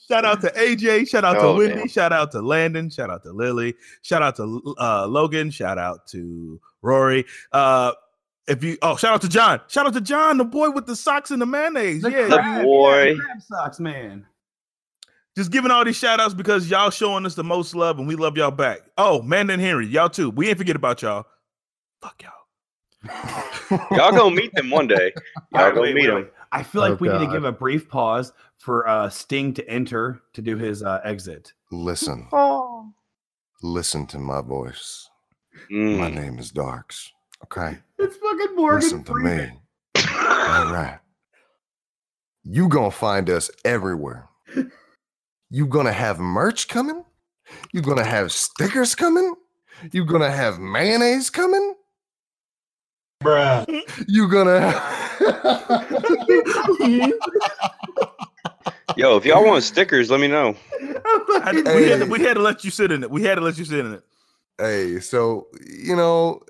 shout 0.08 0.26
out 0.26 0.42
to 0.42 0.50
AJ. 0.52 1.08
Shout 1.08 1.24
out 1.24 1.34
to 1.34 1.40
Oh, 1.42 1.58
Wendy. 1.58 1.76
damn. 1.76 1.88
Shout 1.88 2.12
out 2.14 2.32
to 2.32 2.42
Landon. 2.42 2.90
Shout 2.90 3.10
out 3.10 3.24
to 3.24 3.32
Lily. 3.32 3.76
Shout 4.02 4.22
out 4.22 4.36
to 4.38 4.76
uh, 4.80 5.08
Logan. 5.08 5.50
Shout 5.52 5.78
out 5.78 6.08
to 6.08 6.60
Rory. 6.82 7.26
Uh, 7.52 7.94
if 8.48 8.64
you 8.64 8.78
oh, 8.82 8.96
shout 8.96 9.14
out 9.14 9.22
to 9.22 9.30
John. 9.30 9.60
Shout 9.68 9.88
out 9.88 9.94
to 9.94 10.02
John, 10.02 10.38
the 10.38 10.46
boy 10.46 10.70
with 10.70 10.86
the 10.86 10.96
socks 10.96 11.32
and 11.32 11.42
the 11.42 11.46
mayonnaise. 11.48 12.02
The 12.04 12.12
yeah, 12.12 12.28
crab- 12.28 12.58
you- 12.60 12.64
boy. 12.64 13.16
crab 13.18 13.42
socks, 13.42 13.80
man. 13.80 14.26
just 15.36 15.52
giving 15.52 15.72
all 15.72 15.84
these 15.84 15.96
shout 15.98 16.20
outs 16.20 16.34
because 16.36 16.70
y'all 16.70 16.92
showing 16.92 17.26
us 17.26 17.34
the 17.36 17.44
most 17.44 17.74
love 17.76 17.98
and 17.98 18.08
we 18.08 18.16
love 18.16 18.38
y'all 18.38 18.52
back. 18.52 18.82
Oh, 18.98 19.22
man 19.24 19.50
and 19.50 19.62
Henry, 19.62 19.88
y'all 19.88 20.10
too. 20.10 20.30
We 20.30 20.48
ain't 20.50 20.58
forget 20.60 20.76
about 20.76 21.02
y'all. 21.02 21.26
Fuck 22.02 22.22
y'all. 22.22 22.32
Y'all 23.92 24.12
gonna 24.12 24.36
meet 24.36 24.54
them 24.54 24.70
one 24.70 24.88
day. 24.88 25.12
Y'all 25.54 25.64
right, 25.66 25.70
gonna 25.70 25.82
wait, 25.82 25.96
meet 25.96 26.10
wait, 26.14 26.26
them. 26.26 26.30
I 26.52 26.64
feel 26.64 26.82
like 26.82 26.94
Oh, 26.94 26.98
we 27.00 27.10
need 27.10 27.20
to 27.26 27.32
give 27.32 27.44
a 27.44 27.52
brief 27.52 27.90
pause 27.90 28.32
for 28.58 28.88
uh, 28.88 29.10
Sting 29.10 29.54
to 29.56 29.70
enter 29.70 30.22
to 30.34 30.42
do 30.42 30.58
his 30.58 30.84
uh, 30.84 31.02
exit. 31.04 31.54
Listen. 31.72 32.28
Listen 33.62 34.06
to 34.08 34.20
my 34.20 34.42
voice. 34.42 35.10
My 35.70 36.10
Mm. 36.10 36.14
name 36.14 36.40
is 36.40 36.52
Darks. 36.52 37.12
Okay. 37.44 37.78
It's 37.98 38.18
fucking 38.18 38.56
Morgan 38.56 38.82
Listen 38.82 39.04
to 39.06 39.16
me. 39.16 39.50
All 39.96 40.72
right. 40.72 41.00
You 42.44 42.68
gonna 42.70 42.92
find 42.92 43.30
us 43.30 43.50
everywhere. 43.64 44.30
You 45.50 45.66
gonna 45.68 45.94
have 45.94 46.20
merch 46.20 46.68
coming? 46.68 47.04
You 47.72 47.82
gonna 47.82 48.04
have 48.04 48.32
stickers 48.32 48.96
coming? 48.96 49.36
You 49.92 50.06
gonna 50.06 50.32
have 50.32 50.60
mayonnaise 50.60 51.30
coming? 51.30 51.75
Bruh. 53.26 53.82
You 54.08 54.30
gonna 54.30 54.72
Yo, 58.98 59.18
if 59.18 59.26
y'all 59.26 59.44
want 59.46 59.64
stickers, 59.64 60.10
let 60.10 60.20
me 60.22 60.28
know. 60.28 60.56
I- 60.80 61.52
we, 61.76 61.84
had 61.90 62.00
to, 62.00 62.06
we 62.06 62.22
had 62.22 62.36
to 62.36 62.42
let 62.42 62.64
you 62.64 62.72
sit 62.72 62.92
in 62.92 63.04
it. 63.04 63.12
We 63.12 63.24
had 63.24 63.36
to 63.36 63.42
let 63.42 63.58
you 63.58 63.66
sit 63.66 63.80
in 63.80 63.94
it. 63.96 64.04
Hey, 64.58 65.00
so 65.02 65.48
you 65.68 65.96
know, 65.98 66.42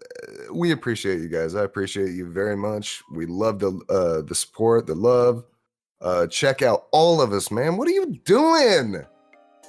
uh, 0.50 0.54
we 0.54 0.72
appreciate 0.72 1.22
you 1.22 1.28
guys. 1.28 1.56
I 1.56 1.64
appreciate 1.64 2.12
you 2.12 2.32
very 2.32 2.56
much. 2.56 3.02
We 3.12 3.26
love 3.26 3.58
the 3.60 3.72
uh 3.90 4.22
the 4.22 4.36
support, 4.36 4.86
the 4.86 4.94
love. 4.96 5.44
Uh 6.02 6.28
check 6.28 6.62
out 6.62 6.86
all 6.92 7.20
of 7.22 7.34
us, 7.34 7.50
man. 7.50 7.78
What 7.78 7.88
are 7.88 7.92
you 7.92 8.20
doing? 8.26 9.04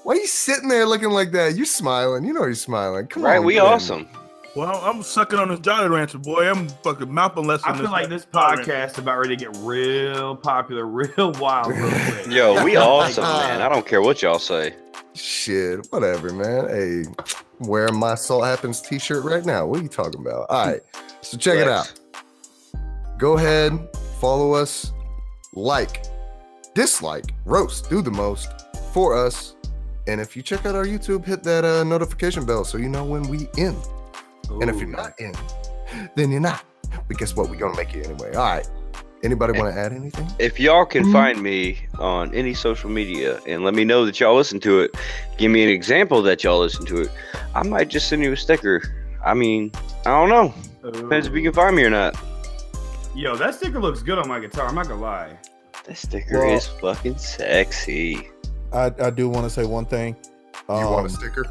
Why 0.02 0.12
are 0.14 0.16
you 0.18 0.26
sitting 0.26 0.68
there 0.68 0.84
looking 0.86 1.10
like 1.10 1.32
that? 1.32 1.56
You 1.56 1.64
smiling. 1.64 2.24
You 2.24 2.34
know 2.34 2.42
you're 2.44 2.54
smiling. 2.54 3.06
Come 3.06 3.22
Right? 3.24 3.38
on. 3.38 3.44
We 3.46 3.54
get 3.54 3.64
in. 3.64 3.72
awesome. 3.72 4.08
Well, 4.56 4.80
I'm 4.82 5.02
sucking 5.02 5.38
on 5.38 5.48
this 5.48 5.60
Jolly 5.60 5.90
Rancher, 5.90 6.16
boy. 6.16 6.48
I'm 6.48 6.66
fucking 6.82 7.12
mouthing 7.12 7.46
less 7.46 7.62
I 7.62 7.72
than 7.72 7.82
feel 7.82 7.90
like 7.90 8.08
this 8.08 8.24
podcast 8.24 8.92
is 8.92 8.98
about 8.98 9.18
ready 9.18 9.36
to 9.36 9.44
get 9.44 9.54
real 9.58 10.34
popular, 10.34 10.86
real 10.86 11.32
wild, 11.32 11.76
real 11.76 11.90
quick. 11.90 12.26
Yo, 12.28 12.64
we 12.64 12.74
awesome, 12.74 13.22
man. 13.22 13.60
I 13.60 13.68
don't 13.68 13.86
care 13.86 14.00
what 14.00 14.22
y'all 14.22 14.38
say. 14.38 14.74
Shit, 15.12 15.86
whatever, 15.90 16.32
man. 16.32 16.70
Hey, 16.70 17.04
wearing 17.58 17.96
my 17.96 18.14
Salt 18.14 18.46
Happens 18.46 18.80
t-shirt 18.80 19.24
right 19.24 19.44
now. 19.44 19.66
What 19.66 19.80
are 19.80 19.82
you 19.82 19.90
talking 19.90 20.22
about? 20.22 20.46
All 20.48 20.66
right. 20.66 20.80
So 21.20 21.36
check 21.36 21.58
it 21.58 21.68
out. 21.68 21.92
Go 23.18 23.36
ahead, 23.36 23.78
follow 24.20 24.54
us, 24.54 24.90
like, 25.52 26.06
dislike, 26.74 27.26
roast, 27.44 27.90
do 27.90 28.00
the 28.00 28.10
most 28.10 28.48
for 28.94 29.22
us. 29.22 29.54
And 30.06 30.18
if 30.18 30.34
you 30.34 30.42
check 30.42 30.64
out 30.64 30.74
our 30.74 30.86
YouTube, 30.86 31.26
hit 31.26 31.42
that 31.42 31.66
uh, 31.66 31.84
notification 31.84 32.46
bell 32.46 32.64
so 32.64 32.78
you 32.78 32.88
know 32.88 33.04
when 33.04 33.24
we 33.24 33.48
end. 33.58 33.76
And 34.50 34.70
if 34.70 34.76
you're 34.78 34.88
not 34.88 35.18
in, 35.20 35.32
then 36.14 36.30
you're 36.30 36.40
not. 36.40 36.64
But 37.08 37.18
guess 37.18 37.34
what? 37.36 37.50
We're 37.50 37.56
gonna 37.56 37.76
make 37.76 37.94
you 37.94 38.02
anyway. 38.02 38.34
All 38.34 38.42
right. 38.44 38.68
Anybody 39.22 39.58
want 39.58 39.74
to 39.74 39.80
add 39.80 39.92
anything? 39.92 40.28
If 40.38 40.60
y'all 40.60 40.84
can 40.84 41.04
Mhm. 41.06 41.12
find 41.12 41.42
me 41.42 41.78
on 41.98 42.32
any 42.34 42.54
social 42.54 42.90
media 42.90 43.40
and 43.46 43.64
let 43.64 43.74
me 43.74 43.84
know 43.84 44.04
that 44.06 44.20
y'all 44.20 44.36
listen 44.36 44.60
to 44.60 44.80
it, 44.80 44.94
give 45.38 45.50
me 45.50 45.62
an 45.64 45.68
example 45.70 46.22
that 46.22 46.44
y'all 46.44 46.60
listen 46.60 46.84
to 46.86 47.00
it, 47.02 47.10
I 47.54 47.62
might 47.62 47.88
just 47.88 48.08
send 48.08 48.22
you 48.22 48.32
a 48.32 48.36
sticker. 48.36 48.82
I 49.24 49.34
mean, 49.34 49.72
I 50.04 50.10
don't 50.10 50.28
know. 50.28 50.54
Depends 50.92 51.26
if 51.26 51.32
you 51.34 51.42
can 51.42 51.52
find 51.52 51.74
me 51.74 51.82
or 51.82 51.90
not. 51.90 52.14
Yo, 53.16 53.34
that 53.36 53.54
sticker 53.54 53.80
looks 53.80 54.02
good 54.02 54.18
on 54.18 54.28
my 54.28 54.38
guitar. 54.38 54.68
I'm 54.68 54.74
not 54.74 54.86
gonna 54.86 55.00
lie. 55.00 55.30
That 55.86 55.96
sticker 55.96 56.38
Well- 56.40 56.54
is 56.54 56.66
fucking 56.66 57.16
sexy. 57.18 58.28
I, 58.72 58.92
I 59.00 59.10
do 59.10 59.28
want 59.28 59.44
to 59.44 59.50
say 59.50 59.64
one 59.64 59.86
thing. 59.86 60.14
You 60.68 60.74
want 60.74 60.84
a 60.94 60.98
Um, 60.98 61.08
sticker? 61.08 61.44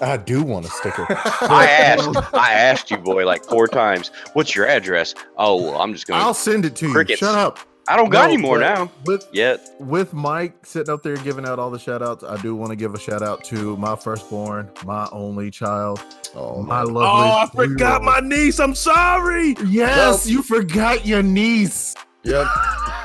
I 0.00 0.16
do 0.16 0.42
want 0.42 0.66
a 0.66 0.68
sticker. 0.70 1.06
I 1.10 1.66
asked, 1.68 2.34
I 2.34 2.52
asked 2.52 2.90
you, 2.90 2.96
boy, 2.98 3.26
like 3.26 3.44
four 3.44 3.66
times. 3.68 4.10
What's 4.34 4.54
your 4.54 4.66
address? 4.66 5.14
Oh, 5.36 5.56
well, 5.62 5.80
I'm 5.80 5.92
just 5.92 6.06
gonna. 6.06 6.22
I'll 6.22 6.34
send 6.34 6.64
it 6.64 6.76
to 6.76 6.86
you. 6.86 6.92
Crickets. 6.92 7.18
Shut 7.20 7.34
up. 7.34 7.58
I 7.90 7.96
don't 7.96 8.10
got 8.10 8.26
No, 8.26 8.32
any 8.34 8.36
more 8.36 8.58
now 8.58 8.90
With 9.06 9.26
yet. 9.32 9.66
with 9.80 10.12
Mike 10.12 10.66
sitting 10.66 10.92
up 10.92 11.02
there 11.02 11.16
giving 11.16 11.46
out 11.46 11.58
all 11.58 11.70
the 11.70 11.78
shout 11.78 12.02
outs, 12.02 12.22
I 12.22 12.36
do 12.42 12.54
want 12.54 12.68
to 12.68 12.76
give 12.76 12.92
a 12.92 12.98
shout 12.98 13.22
out 13.22 13.42
to 13.44 13.78
my 13.78 13.96
firstborn, 13.96 14.70
my 14.84 15.08
only 15.10 15.50
child, 15.50 16.02
Oh 16.36 16.60
my 16.60 16.82
my 16.82 16.82
lovely. 16.82 17.00
Oh, 17.02 17.38
I 17.38 17.48
forgot 17.68 18.02
my 18.02 18.20
niece. 18.20 18.60
I'm 18.60 18.74
sorry. 18.74 19.56
Yes, 19.66 20.28
you 20.28 20.42
forgot 20.42 21.06
your 21.06 21.22
niece. 21.22 21.94
Yep. 22.24 22.46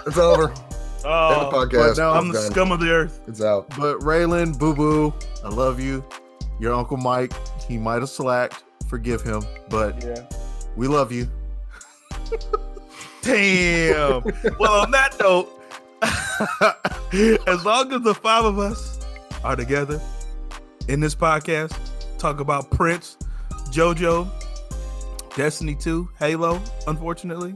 It's 0.07 0.17
over. 0.17 0.53
Oh, 1.05 1.49
the 1.51 1.57
podcast. 1.77 1.97
no, 1.97 2.11
I'm 2.13 2.29
It's 2.29 2.45
the 2.45 2.51
scum 2.53 2.71
of 2.71 2.79
the 2.79 2.89
earth. 2.89 3.19
It's 3.27 3.41
out. 3.41 3.67
But 3.77 3.99
Raylan, 3.99 4.57
boo 4.57 4.73
boo, 4.73 5.13
I 5.43 5.49
love 5.49 5.77
you 5.81 6.01
your 6.63 6.73
uncle 6.73 6.97
Mike. 6.97 7.33
He 7.67 7.77
might 7.77 7.99
have 7.99 8.09
slacked. 8.09 8.63
Forgive 8.87 9.21
him, 9.21 9.43
but 9.69 10.01
yeah. 10.03 10.25
we 10.75 10.87
love 10.87 11.11
you. 11.11 11.27
Damn. 13.21 14.23
well, 14.59 14.81
on 14.81 14.91
that 14.91 15.15
note, 15.19 15.49
as 17.47 17.65
long 17.65 17.91
as 17.91 18.01
the 18.01 18.13
five 18.15 18.45
of 18.45 18.59
us 18.59 19.05
are 19.43 19.55
together 19.55 20.01
in 20.87 20.99
this 20.99 21.15
podcast, 21.15 21.77
talk 22.17 22.39
about 22.39 22.71
Prince, 22.71 23.17
JoJo, 23.71 24.27
Destiny 25.35 25.75
2, 25.75 26.09
Halo, 26.19 26.61
unfortunately, 26.87 27.55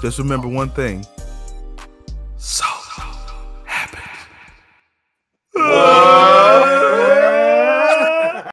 just 0.00 0.18
remember 0.18 0.48
one 0.48 0.70
thing. 0.70 1.04
Salt 2.36 2.84
Happens. 3.64 4.04